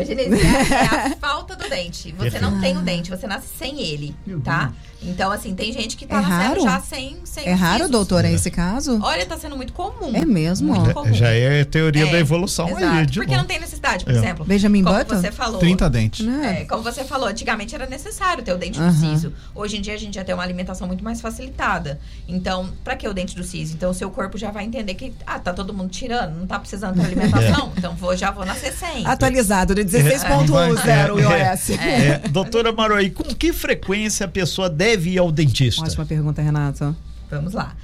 é 0.00 1.12
a 1.12 1.16
falta 1.20 1.56
do 1.56 1.68
dente. 1.68 2.12
Você 2.18 2.38
não 2.38 2.60
tem 2.60 2.76
o 2.76 2.80
dente, 2.82 3.10
você 3.10 3.26
nasce 3.26 3.48
sem 3.58 3.80
ele, 3.80 4.14
tá? 4.44 4.72
Então, 5.02 5.30
assim, 5.30 5.54
tem 5.54 5.72
gente 5.72 5.96
que 5.96 6.06
tá 6.06 6.16
É 6.16 6.20
nascendo 6.22 6.42
raro? 6.48 6.62
já 6.62 6.80
sem, 6.80 7.18
sem 7.24 7.46
É 7.46 7.52
raro, 7.52 7.76
sisos. 7.80 7.90
doutora, 7.90 8.30
esse 8.30 8.50
caso? 8.50 8.98
Olha, 9.02 9.26
tá 9.26 9.36
sendo 9.36 9.54
muito 9.54 9.72
comum. 9.72 10.10
É 10.14 10.24
mesmo? 10.24 10.74
Muito 10.74 10.92
comum. 10.94 11.12
Já 11.12 11.28
é 11.28 11.64
teoria 11.64 12.08
É, 12.08 12.12
da 12.12 12.18
evolução 12.18 12.68
Exato. 12.70 12.84
aí, 12.84 13.06
de 13.06 13.18
Porque 13.18 13.30
novo. 13.32 13.42
não 13.42 13.46
tem 13.46 13.60
necessidade, 13.60 14.04
por 14.04 14.14
É. 14.14 14.16
exemplo. 14.16 14.44
Benjamin 14.46 14.82
como 14.82 14.96
Button? 14.96 15.16
você 15.20 15.30
falou. 15.30 15.58
30 15.58 15.90
dentes. 15.90 16.26
Né? 16.26 16.62
É, 16.62 16.64
como 16.64 16.82
você 16.82 17.04
falou, 17.04 17.28
antigamente 17.28 17.74
era 17.74 17.86
necessário 17.86 18.42
ter 18.42 18.52
o 18.54 18.58
dente 18.58 18.80
Aham. 18.80 18.90
do 18.90 18.98
siso. 18.98 19.32
Hoje 19.54 19.76
em 19.76 19.80
dia 19.82 19.94
a 19.94 19.98
gente 19.98 20.14
já 20.14 20.24
tem 20.24 20.34
uma 20.34 20.42
alimentação 20.42 20.86
muito 20.86 21.04
mais 21.04 21.20
facilitada. 21.20 22.00
Então, 22.26 22.70
pra 22.82 22.96
que 22.96 23.06
o 23.06 23.12
dente 23.12 23.36
do 23.36 23.44
siso? 23.44 23.74
Então, 23.74 23.90
o 23.90 23.94
seu 23.94 24.10
corpo 24.10 24.38
já 24.38 24.50
vai 24.50 24.64
entender 24.64 24.94
que, 24.94 25.12
ah, 25.26 25.38
tá 25.38 25.52
todo 25.52 25.74
mundo 25.74 25.90
tirando, 25.90 26.34
não 26.38 26.46
tá 26.46 26.58
precisando 26.58 26.96
ter 26.98 27.04
alimentação, 27.06 27.70
então 27.76 27.94
vou, 27.94 28.16
já 28.16 28.30
vou 28.30 28.44
nascer 28.46 28.72
sem. 28.72 29.06
Atualizado, 29.06 29.74
de 29.74 29.84
16.0 29.86 31.14
o 31.14 31.20
iOS. 31.20 31.70
É, 31.70 32.18
doutora 32.28 32.72
Maroí, 32.72 33.10
com 33.10 33.24
que 33.24 33.52
frequência 33.52 34.26
a 34.26 34.28
pessoa 34.28 34.68
deve 34.68 35.10
ir 35.10 35.18
ao 35.18 35.32
dentista? 35.32 35.82
Ótima 35.82 36.04
pergunta, 36.04 36.42
Renato. 36.42 36.96
Vamos 37.30 37.52
lá. 37.52 37.74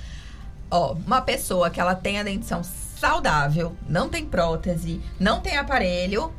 Ó, 0.71 0.95
uma 1.07 1.21
pessoa 1.21 1.71
que 1.71 1.81
ela 1.81 1.95
tem 1.95 2.19
a 2.19 2.23
dentição 2.23 2.63
saudável, 2.99 3.77
não 3.89 4.09
tem 4.09 4.25
prótese, 4.25 5.01
não 5.19 5.41
tem 5.41 5.57
aparelho, 5.57 6.33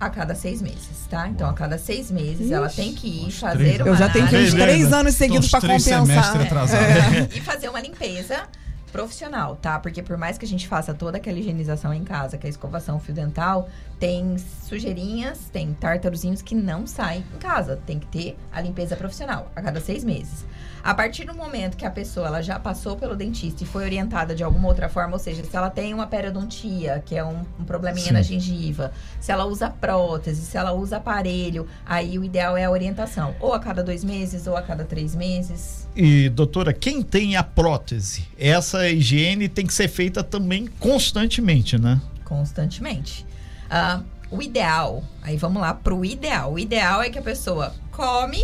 a 0.00 0.08
cada 0.08 0.34
seis 0.34 0.62
meses, 0.62 1.06
tá? 1.10 1.28
Então, 1.28 1.48
a 1.48 1.52
cada 1.52 1.76
seis 1.76 2.10
meses, 2.10 2.50
ela 2.50 2.70
tem 2.70 2.94
que 2.94 3.26
ir 3.26 3.30
fazer 3.30 3.56
três 3.56 3.80
uma 3.80 3.88
Eu 3.88 3.96
já 3.96 4.08
tenho 4.08 4.26
que 4.26 4.34
ir 4.34 4.46
uns 4.46 4.54
três 4.54 4.92
anos 4.92 5.14
seguidos 5.14 5.50
para 5.50 5.60
compensar. 5.60 6.06
semestres 6.06 6.46
atrasados. 6.46 7.36
e 7.36 7.40
fazer 7.42 7.68
uma 7.68 7.80
limpeza 7.80 8.44
profissional, 8.90 9.56
tá? 9.56 9.78
Porque 9.78 10.02
por 10.02 10.16
mais 10.16 10.36
que 10.36 10.44
a 10.44 10.48
gente 10.48 10.66
faça 10.68 10.92
toda 10.92 11.18
aquela 11.18 11.38
higienização 11.38 11.92
em 11.94 12.04
casa, 12.04 12.36
que 12.36 12.46
é 12.46 12.48
a 12.48 12.50
escovação 12.50 12.98
fio 12.98 13.14
dental, 13.14 13.68
tem 13.98 14.36
sujeirinhas, 14.38 15.50
tem 15.52 15.74
tártarozinhos 15.74 16.40
que 16.40 16.54
não 16.54 16.86
saem 16.86 17.24
em 17.34 17.38
casa. 17.38 17.78
Tem 17.86 17.98
que 17.98 18.06
ter 18.06 18.36
a 18.50 18.60
limpeza 18.60 18.96
profissional 18.96 19.50
a 19.54 19.60
cada 19.60 19.80
seis 19.80 20.02
meses. 20.02 20.44
A 20.82 20.94
partir 20.94 21.24
do 21.24 21.34
momento 21.34 21.76
que 21.76 21.84
a 21.84 21.90
pessoa 21.90 22.26
ela 22.26 22.42
já 22.42 22.58
passou 22.58 22.96
pelo 22.96 23.14
dentista 23.14 23.62
e 23.62 23.66
foi 23.66 23.84
orientada 23.84 24.34
de 24.34 24.42
alguma 24.42 24.68
outra 24.68 24.88
forma, 24.88 25.12
ou 25.12 25.18
seja, 25.18 25.44
se 25.44 25.54
ela 25.54 25.68
tem 25.68 25.92
uma 25.92 26.06
periodontia, 26.06 27.02
que 27.04 27.14
é 27.14 27.22
um, 27.22 27.44
um 27.58 27.64
probleminha 27.64 28.06
Sim. 28.06 28.12
na 28.14 28.22
gengiva, 28.22 28.90
se 29.20 29.30
ela 29.30 29.44
usa 29.44 29.68
prótese, 29.68 30.40
se 30.40 30.56
ela 30.56 30.72
usa 30.72 30.96
aparelho, 30.96 31.68
aí 31.84 32.18
o 32.18 32.24
ideal 32.24 32.56
é 32.56 32.64
a 32.64 32.70
orientação. 32.70 33.34
Ou 33.40 33.52
a 33.52 33.60
cada 33.60 33.82
dois 33.82 34.02
meses, 34.02 34.46
ou 34.46 34.56
a 34.56 34.62
cada 34.62 34.84
três 34.84 35.14
meses. 35.14 35.86
E, 35.94 36.30
doutora, 36.30 36.72
quem 36.72 37.02
tem 37.02 37.36
a 37.36 37.42
prótese, 37.42 38.26
essa 38.38 38.79
higiene 38.88 39.48
tem 39.48 39.66
que 39.66 39.72
ser 39.74 39.88
feita 39.88 40.22
também 40.22 40.66
constantemente, 40.78 41.78
né? 41.78 42.00
constantemente. 42.24 43.26
Ah, 43.68 44.02
o 44.30 44.40
ideal, 44.40 45.02
aí 45.22 45.36
vamos 45.36 45.60
lá 45.60 45.74
pro 45.74 46.04
ideal. 46.04 46.52
O 46.52 46.58
ideal 46.58 47.02
é 47.02 47.10
que 47.10 47.18
a 47.18 47.22
pessoa 47.22 47.74
come 47.90 48.40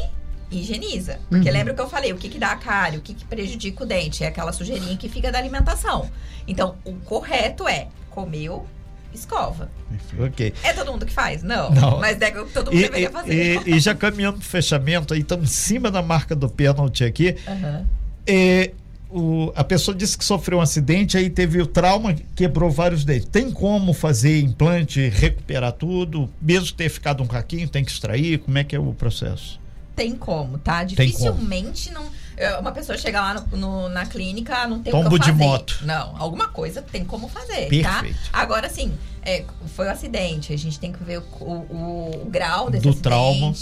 e 0.50 0.60
higieniza. 0.60 1.20
Porque 1.28 1.48
Uhum. 1.48 1.54
lembra 1.54 1.72
que 1.74 1.80
eu 1.80 1.88
falei, 1.88 2.12
o 2.12 2.16
que, 2.16 2.28
que 2.28 2.38
dá 2.38 2.50
a 2.52 2.56
cárie, 2.56 2.98
o 2.98 3.00
que, 3.02 3.14
que 3.14 3.24
prejudica 3.24 3.84
o 3.84 3.86
dente? 3.86 4.24
É 4.24 4.26
aquela 4.26 4.52
sujeirinha 4.52 4.96
que 4.96 5.08
fica 5.08 5.30
da 5.30 5.38
alimentação. 5.38 6.10
Então, 6.48 6.74
o 6.84 6.94
correto 6.94 7.68
é 7.68 7.86
comeu, 8.10 8.66
escova. 9.14 9.70
Ok. 10.18 10.52
É 10.64 10.72
todo 10.72 10.90
mundo 10.90 11.06
que 11.06 11.12
faz? 11.12 11.42
Não. 11.44 11.70
Não. 11.70 12.00
Mas 12.00 12.20
é 12.20 12.28
o 12.40 12.46
que 12.46 12.52
todo 12.52 12.72
mundo 12.72 12.78
E, 12.80 12.82
deveria 12.82 13.10
fazer. 13.10 13.62
e- 13.68 13.70
e 13.76 13.78
já 13.80 13.94
caminhando 13.94 14.38
pro 14.38 14.46
fechamento, 14.48 15.14
aí 15.14 15.20
estamos 15.20 15.48
em 15.48 15.52
cima 15.52 15.90
da 15.92 16.02
marca 16.02 16.34
do 16.34 16.48
pênalti 16.48 17.04
aqui. 17.04 17.36
Aham. 17.46 17.86
É, 18.26 18.72
o- 19.10 19.52
a 19.54 19.62
pessoa 19.64 19.96
disse 19.96 20.16
que 20.18 20.24
sofreu 20.24 20.58
um 20.58 20.60
acidente, 20.60 21.16
aí 21.16 21.30
teve 21.30 21.60
o 21.60 21.66
trauma, 21.66 22.14
quebrou 22.34 22.70
vários 22.70 23.04
dentes. 23.04 23.28
Tem 23.28 23.50
como 23.50 23.92
fazer 23.92 24.40
implante, 24.40 25.08
recuperar 25.08 25.72
tudo? 25.72 26.28
Mesmo 26.40 26.72
ter 26.76 26.88
ficado 26.88 27.22
um 27.22 27.26
caquinho, 27.26 27.68
tem 27.68 27.84
que 27.84 27.90
extrair? 27.90 28.38
Como 28.38 28.56
é 28.58 28.64
que 28.64 28.74
é 28.74 28.78
o 28.78 28.92
processo? 28.92 29.60
Tem 29.94 30.14
como, 30.14 30.58
tá? 30.58 30.84
Tem 30.84 31.10
como. 31.10 31.32
Dificilmente 31.34 31.90
não. 31.92 32.04
é, 32.36 32.54
Uma 32.58 32.70
pessoa 32.70 32.98
chega 32.98 33.18
lá 33.18 33.46
no- 33.50 33.56
no- 33.56 33.88
na 33.88 34.04
clínica, 34.04 34.66
não 34.66 34.82
tem 34.82 34.92
Tombo 34.92 35.18
de 35.18 35.30
fazer. 35.30 35.38
moto. 35.42 35.78
Não, 35.84 36.14
alguma 36.18 36.48
coisa 36.48 36.82
tem 36.82 37.02
como 37.02 37.28
fazer, 37.28 37.66
Perfeito. 37.70 37.82
tá? 37.82 38.04
Agora, 38.30 38.68
sim, 38.68 38.92
é, 39.26 39.44
foi 39.74 39.86
um 39.86 39.90
acidente, 39.90 40.52
a 40.52 40.56
gente 40.56 40.78
tem 40.78 40.92
que 40.92 41.02
ver 41.04 41.18
o, 41.18 41.44
o- 41.44 42.22
o 42.22 42.26
grau 42.30 42.70
desse 42.70 42.82
Do 42.84 42.90
acidente, 42.90 43.02
trauma. 43.02 43.52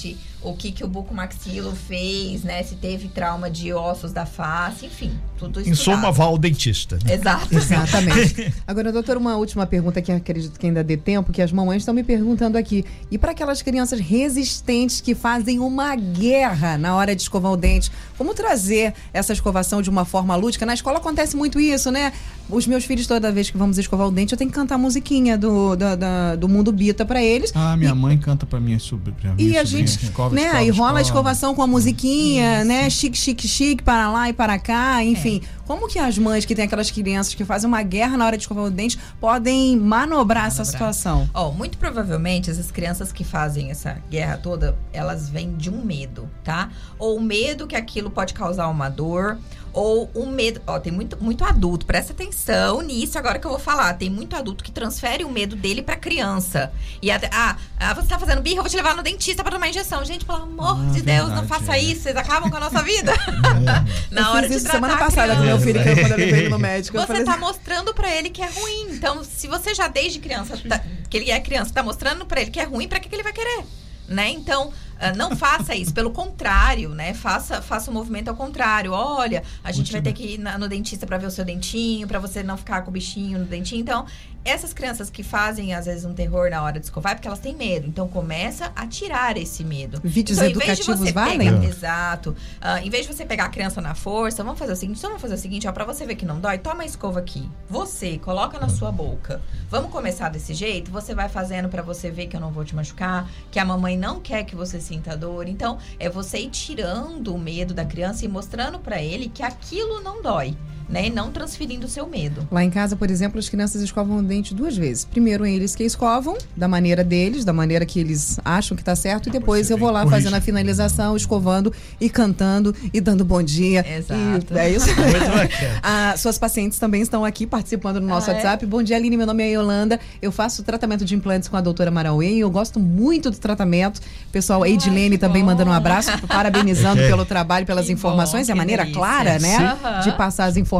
o 0.43 0.55
que, 0.55 0.71
que 0.71 0.85
o 0.85 0.89
bucomaxilo 0.89 1.75
fez, 1.75 2.43
né? 2.45 2.63
Se 2.63 2.75
teve 2.75 3.09
trauma 3.09 3.51
de 3.51 3.73
ossos 3.73 4.13
da 4.13 4.27
face, 4.27 4.87
enfim, 4.87 5.11
tudo 5.39 5.61
Em 5.61 5.75
suma, 5.75 5.95
estudado. 5.97 6.13
vá 6.13 6.25
ao 6.25 6.37
dentista. 6.39 6.99
né? 7.05 7.15
Exato. 7.15 7.49
Exatamente. 7.55 8.53
Agora, 8.67 8.93
doutor, 8.93 9.17
uma 9.17 9.37
última 9.37 9.67
pergunta 9.67 10.03
que 10.03 10.13
acredito 10.13 10.59
que 10.61 10.67
ainda 10.67 10.85
dê 10.85 10.97
tempo, 10.99 11.33
que 11.33 11.41
as 11.41 11.51
mamães 11.51 11.83
estão 11.83 11.95
me 11.95 12.05
perguntando 12.05 12.59
aqui. 12.59 12.85
E 13.11 13.17
para 13.17 13.33
aquelas 13.33 13.63
crianças 13.63 13.99
resistentes 14.01 15.01
que 15.01 15.15
fazem 15.15 15.59
uma 15.61 15.95
guerra 15.97 16.77
na 16.77 16.95
hora 16.95 17.17
de 17.17 17.23
escovar 17.23 17.53
o 17.53 17.57
dente, 17.57 17.91
como 18.19 18.35
trazer 18.35 18.93
essa 19.13 19.33
escovação 19.33 19.81
de 19.81 19.89
uma 19.89 20.05
forma 20.05 20.37
lúdica? 20.37 20.67
Na 20.67 20.75
escola 20.75 20.99
acontece 20.99 21.37
muito 21.37 21.59
isso, 21.59 21.91
né? 21.91 22.13
Os 22.51 22.67
meus 22.67 22.85
filhos, 22.85 23.07
toda 23.07 23.33
vez 23.33 23.49
que 23.51 23.57
vamos 23.57 23.79
escovar 23.79 24.07
o 24.07 24.11
dente, 24.11 24.33
eu 24.33 24.39
tenho 24.39 24.51
que 24.51 24.55
cantar 24.55 24.75
a 24.75 24.79
musiquinha 24.79 25.39
do, 25.39 25.54
da- 25.77 25.95
da- 25.97 26.37
do 26.37 26.49
Mundo 26.49 26.71
Bita 26.73 27.05
para 27.05 27.23
eles. 27.23 27.53
Ah, 27.55 27.77
minha 27.77 27.95
mãe 27.95 28.17
canta 28.19 28.45
pra 28.47 28.59
minha 28.61 28.79
sobrinha. 28.79 29.35
minha 29.35 29.51
E 29.51 29.59
a 29.59 29.65
gente, 29.65 29.89
Escova, 30.05 30.35
né, 30.35 30.43
escova, 30.43 30.59
aí 30.59 30.71
rola 30.71 30.99
a 30.99 31.03
escova. 31.03 31.03
escovação 31.03 31.55
com 31.55 31.63
a 31.63 31.67
musiquinha, 31.67 32.65
né, 32.65 32.89
chique, 32.91 33.17
chique, 33.17 33.47
chique, 33.49 33.83
para 33.83 34.11
lá 34.11 34.29
e 34.29 34.33
para 34.33 34.59
cá, 34.59 35.03
enfim. 35.05 35.41
Como 35.67 35.89
que 35.89 35.99
as 35.99 36.19
mães 36.19 36.45
que 36.45 36.55
têm 36.55 36.67
aquelas 36.67 36.91
crianças 36.91 37.35
que 37.35 37.45
fazem 37.45 37.67
uma 37.67 37.83
guerra 37.83 38.17
na 38.19 38.27
hora 38.27 38.37
de 38.37 38.43
escovar 38.43 38.65
o 38.65 38.71
dente 38.71 38.99
podem 39.21 39.77
manobrar, 39.79 40.47
essa 40.47 40.65
situação? 40.65 41.29
Ó, 41.33 41.51
muito 41.53 41.79
provavelmente 41.79 42.51
essas 42.51 42.71
crianças 42.71 43.13
que 43.13 43.25
fazem 43.25 43.71
essa 43.71 43.97
guerra 44.11 44.37
toda, 44.37 44.77
elas 44.93 45.29
vêm 45.31 45.55
de 45.57 45.71
um 45.71 45.83
medo, 45.85 46.29
tá? 46.43 46.69
Ou 46.99 47.19
medo 47.21 47.67
que 47.67 47.75
aquilo 47.77 48.11
pode 48.11 48.35
causar 48.35 48.69
uma 48.69 48.89
dor, 48.91 49.39
ou 49.75 50.11
um 50.15 50.27
medo. 50.27 50.63
Ó, 50.67 50.79
tem 50.79 50.93
muito, 50.93 51.23
muito 51.23 51.45
adulto, 51.45 51.85
presta 51.85 52.13
atenção 52.13 52.81
nisso 52.81 53.19
agora 53.19 53.39
que 53.39 53.47
eu 53.47 53.51
vou 53.51 53.59
falar. 53.61 53.93
Tem 53.95 54.09
muito 54.09 54.35
adulto 54.37 54.63
que 54.65 54.71
transfere 54.71 55.25
o 55.25 55.31
medo 55.31 55.57
dele 55.57 55.83
pra 55.83 55.97
criança. 55.97 56.73
E 57.03 57.11
até, 57.11 57.29
ah, 57.33 57.57
ah, 57.79 57.93
você 57.95 58.09
tá 58.09 58.19
fazendo 58.19 58.41
birra, 58.41 58.59
eu 58.59 58.63
vou 58.63 58.71
te 58.71 58.77
levar 58.77 58.95
no 58.97 59.03
dentista 59.03 59.43
pra 59.43 59.53
tomar 59.53 59.69
injeção. 59.69 60.05
Gente, 60.05 60.25
pelo 60.25 60.39
amor 60.45 60.79
Ah, 60.81 60.93
de 60.93 61.03
Deus, 61.03 61.29
não 61.31 61.47
faça 61.47 61.77
é. 61.77 61.83
isso, 61.83 62.03
vocês 62.03 62.17
acabam 62.17 62.49
com 62.51 62.57
a 62.57 62.61
nossa 62.61 62.83
vida. 62.83 63.13
Na 64.11 64.23
Eu 64.23 64.27
hora 64.29 64.43
fiz 64.43 64.51
de 64.51 64.57
isso 64.57 64.65
tratar 64.65 64.77
semana 64.77 64.95
a 64.95 64.99
passada 64.99 65.37
com 65.37 65.43
meu 65.43 65.59
criança. 65.59 65.65
filho, 65.65 65.83
que 65.83 65.89
eu- 65.89 65.95
quando 66.09 66.13
eu 66.13 66.19
levei 66.27 66.41
ele 66.41 66.49
no 66.49 66.59
médico. 66.61 66.97
Você 66.99 67.07
falei 67.07 67.25
tá 67.25 67.33
assim, 67.33 67.41
mostrando 67.41 67.93
pra 67.95 68.15
ele 68.15 68.31
que 68.31 68.43
é 68.43 68.49
ruim. 68.49 68.87
Então, 68.91 69.25
se 69.25 69.49
você 69.49 69.75
já 69.75 69.89
desde 69.89 70.19
criança, 70.21 70.57
tá- 70.69 70.81
que 71.11 71.17
ele 71.17 71.31
é 71.31 71.41
criança, 71.41 71.73
tá 71.75 71.83
mostrando 71.83 72.25
pra 72.25 72.41
ele 72.41 72.51
que 72.51 72.61
é 72.61 72.65
ruim, 72.65 72.87
pra 72.89 73.01
que, 73.01 73.09
que 73.09 73.15
ele 73.15 73.23
vai 73.23 73.33
querer? 73.33 73.65
Né? 74.07 74.29
Então, 74.31 74.71
ah, 74.99 75.13
não 75.13 75.35
faça 75.37 75.75
isso. 75.75 75.93
Pelo 75.93 76.11
contrário, 76.11 76.91
né? 76.91 77.15
Faça, 77.15 77.61
faça 77.63 77.91
o 77.91 77.95
movimento 77.95 78.29
ao 78.29 78.37
contrário. 78.37 78.93
Olha, 78.93 79.43
a 79.63 79.73
gente 79.73 79.91
vai 79.93 80.01
ter 80.03 80.13
que 80.13 80.35
ir 80.35 80.39
na- 80.39 80.57
no 80.59 80.69
dentista 80.69 81.07
pra 81.07 81.19
ver 81.19 81.27
o 81.27 81.31
seu 81.31 81.45
dentinho, 81.45 82.07
pra 82.07 82.19
você 82.19 82.43
não 82.43 82.57
ficar 82.57 82.83
com 82.83 82.91
o 82.91 82.93
bichinho 82.93 83.39
no 83.39 83.45
dentinho. 83.45 83.81
Então, 83.81 84.07
essas 84.45 84.73
crianças 84.73 85.09
que 85.11 85.23
fazem, 85.23 85.75
às 85.75 85.87
vezes, 85.87 86.05
um 86.05 86.13
terror 86.13 86.51
na 86.51 86.63
hora 86.63 86.79
de 86.79 86.87
escovar, 86.87 87.13
é 87.13 87.15
porque 87.15 87.29
elas 87.29 87.39
têm 87.41 87.55
medo. 87.55 87.87
Então, 87.87 88.07
começa 88.09 88.71
a 88.77 88.87
tirar 88.87 89.37
esse 89.37 89.65
medo. 89.65 90.01
Vídeos 90.05 90.39
então, 90.39 90.51
em 90.51 90.53
vez 90.55 90.65
de 90.79 90.83
educativos 90.83 91.01
você 91.01 91.13
valem? 91.13 91.39
pegar- 91.39 91.65
Exato. 91.65 92.37
Ah, 92.61 92.81
em 92.83 92.91
vez 92.91 93.07
de 93.07 93.13
você 93.15 93.25
pegar 93.25 93.45
a 93.45 93.49
criança 93.49 93.81
na 93.81 93.95
força, 93.95 94.43
vamos 94.45 94.59
fazer 94.59 94.73
o 94.73 94.77
seguinte, 94.77 94.99
então 94.99 95.11
vamos 95.11 95.23
fazer 95.23 95.35
o 95.35 95.39
seguinte, 95.39 95.67
ó, 95.69 95.73
pra 95.73 95.85
você 95.85 96.05
ver 96.07 96.15
que 96.17 96.27
não 96.27 96.41
dói, 96.41 96.59
toma 96.59 96.83
a 96.83 96.87
escova 96.87 97.19
aqui. 97.21 97.49
Você, 97.69 98.19
coloca 98.19 98.59
na 98.59 98.69
sua 98.69 98.93
boca. 98.93 99.41
Vamos 99.71 99.91
começar 99.91 100.29
desse 100.29 100.53
jeito? 100.55 100.91
Você 100.91 101.15
vai 101.15 101.29
fazendo 101.29 101.69
pra 101.69 101.83
você 101.83 102.11
ver 102.11 102.27
que 102.27 102.37
eu 102.37 102.41
não 102.41 102.51
vou 102.51 102.65
te 102.65 102.75
machucar, 102.75 103.29
que 103.51 103.59
a 103.59 103.65
mamãe 103.65 103.97
não 103.97 104.21
quer 104.21 104.45
que 104.45 104.55
você 104.55 104.81
sinta 104.81 105.17
dor. 105.17 105.49
Então, 105.49 105.79
é 105.99 106.09
você 106.09 106.39
ir 106.39 106.51
tirando 106.51 107.35
o 107.35 107.39
medo 107.39 107.73
da 107.75 107.85
criança 107.85 108.25
e 108.25 108.29
mostrando 108.29 108.79
pra 108.79 109.01
ele 109.03 109.29
que 109.29 109.43
aquilo 109.43 110.01
não 110.03 110.21
dói, 110.23 110.57
né? 110.89 111.07
E 111.07 111.11
não 111.11 111.31
transferindo 111.31 111.87
o 111.87 111.89
seu 111.89 112.07
medo. 112.07 112.47
Lá 112.51 112.63
em 112.65 112.71
casa, 112.71 112.97
por 112.97 113.11
exemplo, 113.11 113.39
as 113.39 113.49
crianças 113.49 113.83
escovam 113.83 114.19
o 114.19 114.23
dente 114.23 114.55
duas 114.55 114.77
vezes. 114.77 115.05
Primeiro 115.05 115.45
eles 115.47 115.75
que 115.75 115.83
escovam, 115.85 116.37
da 116.57 116.69
maneira 116.69 117.03
deles, 117.05 117.45
da 117.45 117.53
maneira 117.53 117.85
que 117.87 117.99
eles 118.01 118.39
acham 118.45 118.77
que 118.77 118.85
tá 118.85 118.95
certo, 118.97 119.29
e 119.29 119.33
depois 119.33 119.67
você 119.67 119.73
eu 119.73 119.79
vou 119.79 119.91
lá 119.91 120.03
corrigir. 120.03 120.25
fazendo 120.25 120.35
a 120.39 120.41
finalização, 120.41 121.17
escovando 121.17 121.73
e 122.01 122.09
cantando 122.11 122.75
e 122.93 123.01
dando 123.01 123.25
bom 123.25 123.43
dia. 123.43 123.85
Exato. 123.89 124.55
E 124.55 124.59
é 124.59 124.71
isso. 124.71 124.87
Ah, 125.83 126.15
suas 126.17 126.39
pacientes 126.39 126.79
também 126.79 127.03
estão 127.03 127.25
aqui 127.25 127.47
participando 127.47 128.01
do 128.01 128.07
nosso 128.07 128.31
Ah, 128.31 128.33
é? 128.35 128.37
WhatsApp. 128.37 128.67
Bom 128.67 128.83
dia, 128.83 128.97
Aline. 128.97 129.17
Meu 129.17 129.27
nome 129.27 129.43
é 129.43 129.49
Yolanda. 129.53 129.99
Eu 130.21 130.33
faço 130.33 130.63
tratamento 130.63 131.05
de 131.05 131.15
implantes 131.15 131.49
com 131.49 131.57
a 131.57 131.61
doutora 131.61 131.91
Marauê 131.91 132.35
e 132.35 132.41
eu 132.41 132.51
gosto 132.51 132.79
muito 132.81 133.31
do 133.31 133.37
tratamento. 133.37 134.01
Pessoal, 134.33 134.63
a 134.63 134.69
Edilene 134.69 135.19
também 135.19 135.43
bom. 135.43 135.51
mandando 135.51 135.71
um 135.71 135.75
abraço, 135.75 136.11
parabenizando 136.27 137.01
pelo 137.03 137.25
trabalho, 137.25 137.67
pelas 137.67 137.87
Que 137.87 137.93
informações 137.93 138.47
bom, 138.47 138.51
e 138.51 138.53
a 138.53 138.57
maneira 138.57 138.83
delícia. 138.83 139.01
clara, 139.01 139.39
né? 139.39 139.77
De 140.03 140.13
passar 140.13 140.45
as 140.47 140.57
informações. 140.57 140.74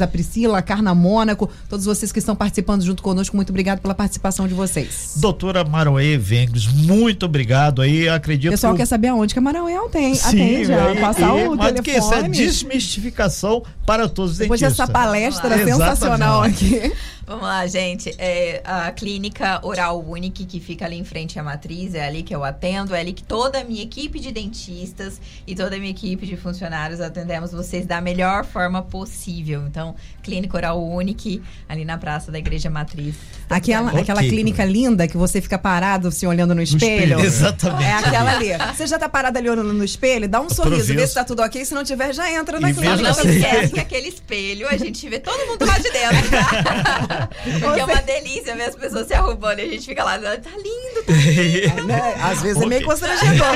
A 0.00 0.06
Priscila, 0.06 0.58
a 0.58 0.62
Carna 0.62 0.94
Mônaco, 0.94 1.48
todos 1.68 1.84
vocês 1.86 2.10
que 2.12 2.18
estão 2.18 2.34
participando 2.36 2.82
junto 2.82 3.02
conosco, 3.02 3.36
muito 3.36 3.50
obrigado 3.50 3.80
pela 3.80 3.94
participação 3.94 4.46
de 4.48 4.54
vocês. 4.54 5.14
Doutora 5.16 5.64
Maroê 5.64 6.16
Vengres, 6.18 6.66
muito 6.66 7.26
obrigado 7.26 7.82
aí. 7.82 8.08
O 8.08 8.14
Acredito 8.14 8.50
pessoal 8.50 8.72
que. 8.72 8.78
quer 8.78 8.86
saber 8.86 9.08
aonde 9.08 9.32
que 9.34 9.38
a 9.38 9.42
Marauê 9.42 9.74
tem. 9.90 10.14
Sim, 10.14 10.28
atende, 10.28 10.72
ó, 10.72 10.92
e- 10.92 11.00
passar 11.00 11.38
e 11.38 11.48
o 11.48 11.56
do 11.56 11.82
que 11.82 11.90
isso, 11.92 12.08
é 12.08 12.16
telefone. 12.22 12.28
desmistificação 12.36 13.62
para 13.86 14.08
todos 14.08 14.32
os 14.32 14.38
Depois 14.38 14.60
dentistas. 14.60 14.86
dessa 14.86 14.92
palestra 14.98 15.48
lá. 15.48 15.64
sensacional 15.64 16.42
aqui. 16.42 16.92
Vamos 17.26 17.42
lá, 17.42 17.66
gente. 17.66 18.14
É 18.18 18.62
a 18.64 18.90
clínica 18.92 19.58
Oral 19.66 20.00
Unique, 20.00 20.44
que 20.44 20.60
fica 20.60 20.84
ali 20.84 20.96
em 20.96 21.04
frente 21.04 21.38
à 21.40 21.42
matriz, 21.42 21.92
é 21.94 22.06
ali 22.06 22.22
que 22.22 22.32
eu 22.34 22.44
atendo, 22.44 22.94
é 22.94 23.00
ali 23.00 23.12
que 23.12 23.24
toda 23.24 23.60
a 23.60 23.64
minha 23.64 23.82
equipe 23.82 24.20
de 24.20 24.30
dentistas 24.30 25.20
e 25.44 25.54
toda 25.54 25.74
a 25.74 25.78
minha 25.78 25.90
equipe 25.90 26.24
de 26.24 26.36
funcionários 26.36 27.00
atendemos 27.00 27.50
vocês 27.50 27.84
da 27.84 28.00
melhor 28.00 28.44
forma 28.44 28.80
possível. 28.80 29.64
Então, 29.66 29.96
Clínica 30.22 30.56
Oral 30.56 30.80
Unique, 30.80 31.42
ali 31.68 31.84
na 31.84 31.98
Praça 31.98 32.30
da 32.30 32.38
Igreja 32.38 32.70
Matriz. 32.70 33.16
Aquela, 33.50 33.90
aquela 33.98 34.20
clínica 34.22 34.64
linda 34.64 35.08
que 35.08 35.16
você 35.16 35.40
fica 35.40 35.58
parado 35.58 36.12
se 36.12 36.26
olhando 36.26 36.54
no 36.54 36.62
espelho. 36.62 37.02
espelho. 37.18 37.20
Exatamente. 37.20 37.84
É 37.84 37.92
aquela 37.94 38.30
ali. 38.36 38.46
Você 38.76 38.86
já 38.86 38.98
tá 38.98 39.08
parado 39.08 39.38
ali 39.38 39.48
olhando 39.48 39.72
no 39.72 39.84
espelho, 39.84 40.28
dá 40.28 40.40
um 40.40 40.48
sorriso, 40.50 40.76
vê 40.86 40.92
Aproveita. 40.92 41.06
se 41.08 41.14
tá 41.14 41.24
tudo 41.24 41.42
ok. 41.42 41.64
Se 41.64 41.74
não 41.74 41.82
tiver, 41.82 42.12
já 42.12 42.30
entra 42.32 42.60
na 42.60 42.70
E 42.70 42.74
clínica. 42.74 43.02
não 43.02 43.10
assim- 43.10 43.28
esquece 43.30 43.72
que 43.72 43.80
aquele 43.80 44.08
espelho, 44.08 44.68
a 44.68 44.76
gente 44.76 45.08
vê 45.08 45.18
todo 45.18 45.46
mundo 45.46 45.64
lá 45.64 45.78
de 45.78 45.90
dentro, 45.90 46.30
tá? 46.30 47.15
Porque 47.60 47.80
é 47.80 47.84
uma 47.84 48.02
delícia 48.02 48.54
ver 48.56 48.64
as 48.64 48.76
pessoas 48.76 49.06
se 49.06 49.14
arrumando 49.14 49.58
e 49.58 49.62
a 49.62 49.68
gente 49.68 49.86
fica 49.86 50.04
lá, 50.04 50.18
tá 50.18 50.50
lindo, 50.56 51.86
né? 51.86 52.14
Às 52.22 52.42
vezes 52.42 52.62
é 52.62 52.66
meio 52.66 52.84
constrangedor. 52.84 53.46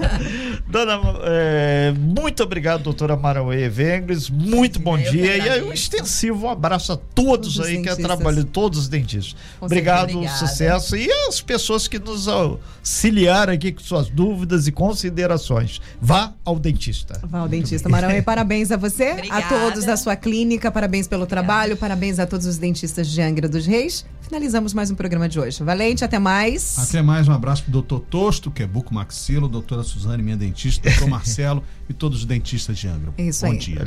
Dona, 0.68 1.00
é, 1.24 1.92
muito 1.98 2.42
obrigado, 2.42 2.82
doutora 2.82 3.16
Marauê 3.16 3.68
Vengres. 3.68 4.30
Muito 4.30 4.78
bom 4.78 4.96
Eu 4.98 5.10
dia. 5.10 5.36
E 5.36 5.48
aí, 5.48 5.62
um 5.62 5.72
extensivo 5.72 6.48
abraço 6.48 6.92
a 6.92 6.96
todos, 6.96 7.30
Todos 7.40 7.58
os 7.58 7.66
aí 7.66 7.82
que 7.82 7.96
trabalham, 7.96 8.44
todos 8.44 8.78
os 8.78 8.88
dentistas. 8.88 9.36
Com 9.58 9.66
Obrigado, 9.66 10.12
certeza. 10.12 10.36
sucesso. 10.36 10.96
E 10.96 11.10
as 11.28 11.40
pessoas 11.40 11.88
que 11.88 11.98
nos 11.98 12.28
auxiliaram 12.28 13.52
aqui 13.52 13.72
com 13.72 13.80
suas 13.80 14.08
dúvidas 14.08 14.66
e 14.66 14.72
considerações. 14.72 15.80
Vá 16.00 16.32
ao 16.44 16.58
dentista. 16.58 17.20
Val, 17.24 17.48
dentista 17.48 17.88
Marão, 17.88 18.10
parabéns 18.22 18.70
a 18.70 18.76
você, 18.76 19.12
Obrigada. 19.12 19.44
a 19.44 19.48
todos 19.48 19.84
da 19.84 19.96
sua 19.96 20.16
clínica, 20.16 20.70
parabéns 20.70 21.06
pelo 21.06 21.26
trabalho, 21.26 21.76
parabéns 21.76 22.18
a 22.18 22.26
todos 22.26 22.46
os 22.46 22.58
dentistas 22.58 22.89
de 22.94 23.20
Angra 23.22 23.48
dos 23.48 23.66
Reis. 23.66 24.04
Finalizamos 24.20 24.72
mais 24.74 24.90
um 24.90 24.94
programa 24.94 25.28
de 25.28 25.40
hoje. 25.40 25.62
Valente, 25.62 26.04
até 26.04 26.18
mais. 26.18 26.78
Até 26.78 27.02
mais, 27.02 27.26
um 27.26 27.32
abraço 27.32 27.62
pro 27.64 27.72
doutor 27.72 28.00
Tosto, 28.00 28.50
que 28.50 28.62
é 28.62 28.66
buco 28.66 28.94
maxilo, 28.94 29.48
doutora 29.48 29.82
Suzane, 29.82 30.22
minha 30.22 30.36
dentista, 30.36 30.88
doutor 30.88 31.08
Marcelo 31.10 31.62
e 31.88 31.92
todos 31.92 32.20
os 32.20 32.24
dentistas 32.24 32.78
de 32.78 32.88
Angra. 32.88 33.12
É 33.18 33.24
isso 33.24 33.44
Bom 33.44 33.52
aí. 33.52 33.58
dia. 33.58 33.84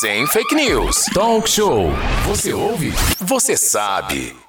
Sem 0.00 0.26
fake 0.26 0.54
news. 0.54 1.04
Talk 1.12 1.48
show. 1.48 1.90
Você 2.26 2.52
ouve? 2.52 2.92
Você 3.20 3.56
sabe. 3.56 4.45